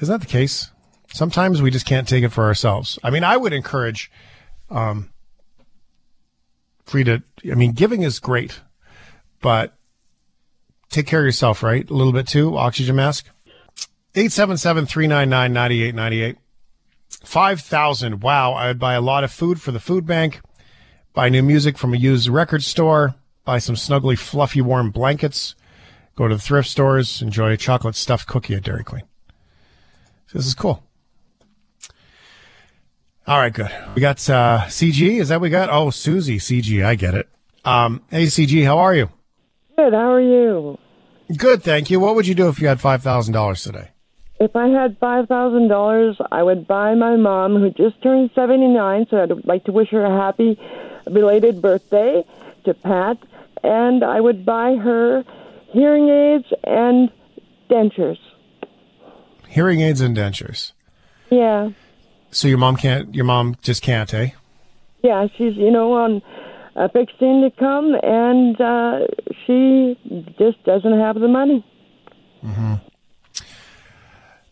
Isn't 0.00 0.12
that 0.12 0.20
the 0.20 0.30
case? 0.30 0.70
Sometimes 1.12 1.62
we 1.62 1.70
just 1.70 1.86
can't 1.86 2.08
take 2.08 2.24
it 2.24 2.30
for 2.30 2.44
ourselves. 2.44 2.98
I 3.02 3.10
mean, 3.10 3.24
I 3.24 3.36
would 3.36 3.52
encourage, 3.52 4.10
um, 4.70 5.10
free 6.84 7.04
to, 7.04 7.22
I 7.50 7.54
mean, 7.54 7.72
giving 7.72 8.02
is 8.02 8.18
great, 8.18 8.60
but 9.40 9.74
take 10.90 11.06
care 11.06 11.20
of 11.20 11.26
yourself, 11.26 11.62
right? 11.62 11.88
A 11.88 11.94
little 11.94 12.12
bit 12.12 12.26
too. 12.26 12.58
Oxygen 12.58 12.96
mask. 12.96 13.26
877-399-9898. 14.14 16.36
5,000. 17.24 18.22
Wow. 18.22 18.54
I 18.54 18.68
would 18.68 18.78
buy 18.78 18.94
a 18.94 19.00
lot 19.00 19.24
of 19.24 19.32
food 19.32 19.60
for 19.60 19.72
the 19.72 19.80
food 19.80 20.06
bank, 20.06 20.40
buy 21.12 21.28
new 21.28 21.42
music 21.42 21.76
from 21.78 21.94
a 21.94 21.96
used 21.96 22.28
record 22.28 22.62
store, 22.62 23.14
buy 23.44 23.58
some 23.58 23.74
snuggly, 23.74 24.18
fluffy, 24.18 24.60
warm 24.60 24.90
blankets, 24.90 25.54
go 26.16 26.28
to 26.28 26.34
the 26.34 26.40
thrift 26.40 26.68
stores, 26.68 27.22
enjoy 27.22 27.50
a 27.52 27.56
chocolate 27.56 27.96
stuffed 27.96 28.26
cookie 28.26 28.54
at 28.54 28.62
Dairy 28.62 28.84
Queen. 28.84 29.02
This 30.32 30.46
is 30.46 30.54
cool. 30.54 30.82
All 33.26 33.38
right, 33.38 33.52
good. 33.52 33.70
We 33.94 34.02
got 34.02 34.18
uh, 34.28 34.64
CG. 34.66 35.20
Is 35.20 35.28
that 35.28 35.36
what 35.36 35.42
we 35.42 35.50
got? 35.50 35.70
Oh, 35.70 35.90
Susie, 35.90 36.38
CG. 36.38 36.84
I 36.84 36.94
get 36.94 37.14
it. 37.14 37.28
Um, 37.64 38.02
hey, 38.10 38.24
CG, 38.24 38.64
how 38.64 38.78
are 38.78 38.94
you? 38.94 39.08
Good. 39.76 39.92
How 39.92 40.12
are 40.12 40.20
you? 40.20 40.78
Good, 41.36 41.62
thank 41.62 41.90
you. 41.90 42.00
What 42.00 42.16
would 42.16 42.26
you 42.26 42.34
do 42.34 42.48
if 42.48 42.60
you 42.60 42.68
had 42.68 42.80
five 42.80 43.02
thousand 43.02 43.32
dollars 43.32 43.62
today? 43.62 43.90
If 44.38 44.54
I 44.54 44.68
had 44.68 44.98
five 44.98 45.26
thousand 45.26 45.68
dollars, 45.68 46.16
I 46.30 46.42
would 46.42 46.66
buy 46.66 46.94
my 46.94 47.16
mom, 47.16 47.56
who 47.56 47.70
just 47.70 48.02
turned 48.02 48.30
seventy-nine. 48.34 49.06
So 49.10 49.22
I'd 49.22 49.44
like 49.46 49.64
to 49.64 49.72
wish 49.72 49.88
her 49.90 50.04
a 50.04 50.10
happy 50.10 50.58
belated 51.04 51.62
birthday 51.62 52.24
to 52.64 52.74
Pat, 52.74 53.16
and 53.62 54.04
I 54.04 54.20
would 54.20 54.44
buy 54.44 54.76
her 54.76 55.24
hearing 55.74 56.08
aids 56.08 56.46
and 56.64 57.10
dentures. 57.70 58.18
Hearing 59.48 59.80
aids 59.80 60.00
and 60.00 60.16
dentures. 60.16 60.72
Yeah, 61.30 61.70
So 62.30 62.48
your 62.48 62.58
mom 62.58 62.76
can't. 62.76 63.14
Your 63.14 63.24
mom 63.24 63.56
just 63.62 63.82
can't, 63.82 64.12
eh? 64.14 64.30
yeah. 65.02 65.26
She's 65.36 65.54
you 65.56 65.70
know 65.70 65.92
on 65.92 66.22
a 66.76 66.88
fixing 66.88 67.42
to 67.42 67.50
come, 67.58 67.94
and 68.02 68.60
uh, 68.60 69.06
she 69.44 69.98
just 70.38 70.62
doesn't 70.64 70.98
have 70.98 71.16
the 71.20 71.28
money. 71.28 71.64
Mm-hmm. 72.44 72.74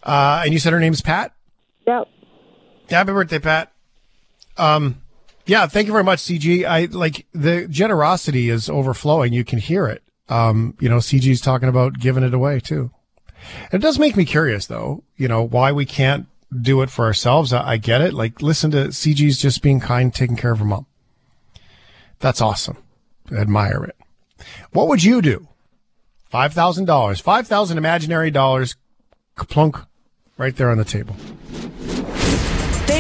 Uh, 0.02 0.42
and 0.44 0.52
you 0.52 0.58
said 0.58 0.72
her 0.72 0.80
name's 0.80 1.00
Pat. 1.02 1.32
Yep. 1.86 2.08
Happy 2.90 3.12
birthday, 3.12 3.38
Pat. 3.38 3.72
Um, 4.56 5.00
yeah, 5.46 5.66
thank 5.66 5.86
you 5.86 5.92
very 5.92 6.04
much, 6.04 6.20
CG. 6.20 6.64
I 6.64 6.86
like 6.86 7.26
the 7.32 7.66
generosity 7.68 8.48
is 8.50 8.68
overflowing. 8.68 9.32
You 9.32 9.44
can 9.44 9.58
hear 9.58 9.86
it. 9.86 10.02
Um, 10.32 10.74
you 10.80 10.88
know, 10.88 10.96
CG's 10.96 11.42
talking 11.42 11.68
about 11.68 11.98
giving 11.98 12.22
it 12.24 12.32
away 12.32 12.58
too. 12.58 12.90
It 13.70 13.78
does 13.78 13.98
make 13.98 14.16
me 14.16 14.24
curious 14.24 14.66
though, 14.66 15.04
you 15.16 15.28
know, 15.28 15.42
why 15.42 15.72
we 15.72 15.84
can't 15.84 16.26
do 16.60 16.80
it 16.80 16.90
for 16.90 17.04
ourselves. 17.04 17.52
I, 17.52 17.72
I 17.72 17.76
get 17.76 18.00
it. 18.00 18.14
Like, 18.14 18.40
listen 18.40 18.70
to 18.70 18.88
CG's 18.88 19.38
just 19.38 19.62
being 19.62 19.80
kind, 19.80 20.14
taking 20.14 20.36
care 20.36 20.52
of 20.52 20.58
her 20.58 20.64
mom. 20.64 20.86
That's 22.20 22.40
awesome. 22.40 22.78
I 23.30 23.36
admire 23.40 23.84
it. 23.84 23.96
What 24.72 24.88
would 24.88 25.02
you 25.02 25.20
do? 25.20 25.48
$5,000, 26.32 27.20
5,000 27.20 27.78
imaginary 27.78 28.30
dollars, 28.30 28.76
plunk, 29.36 29.76
right 30.38 30.56
there 30.56 30.70
on 30.70 30.78
the 30.78 30.84
table. 30.84 31.14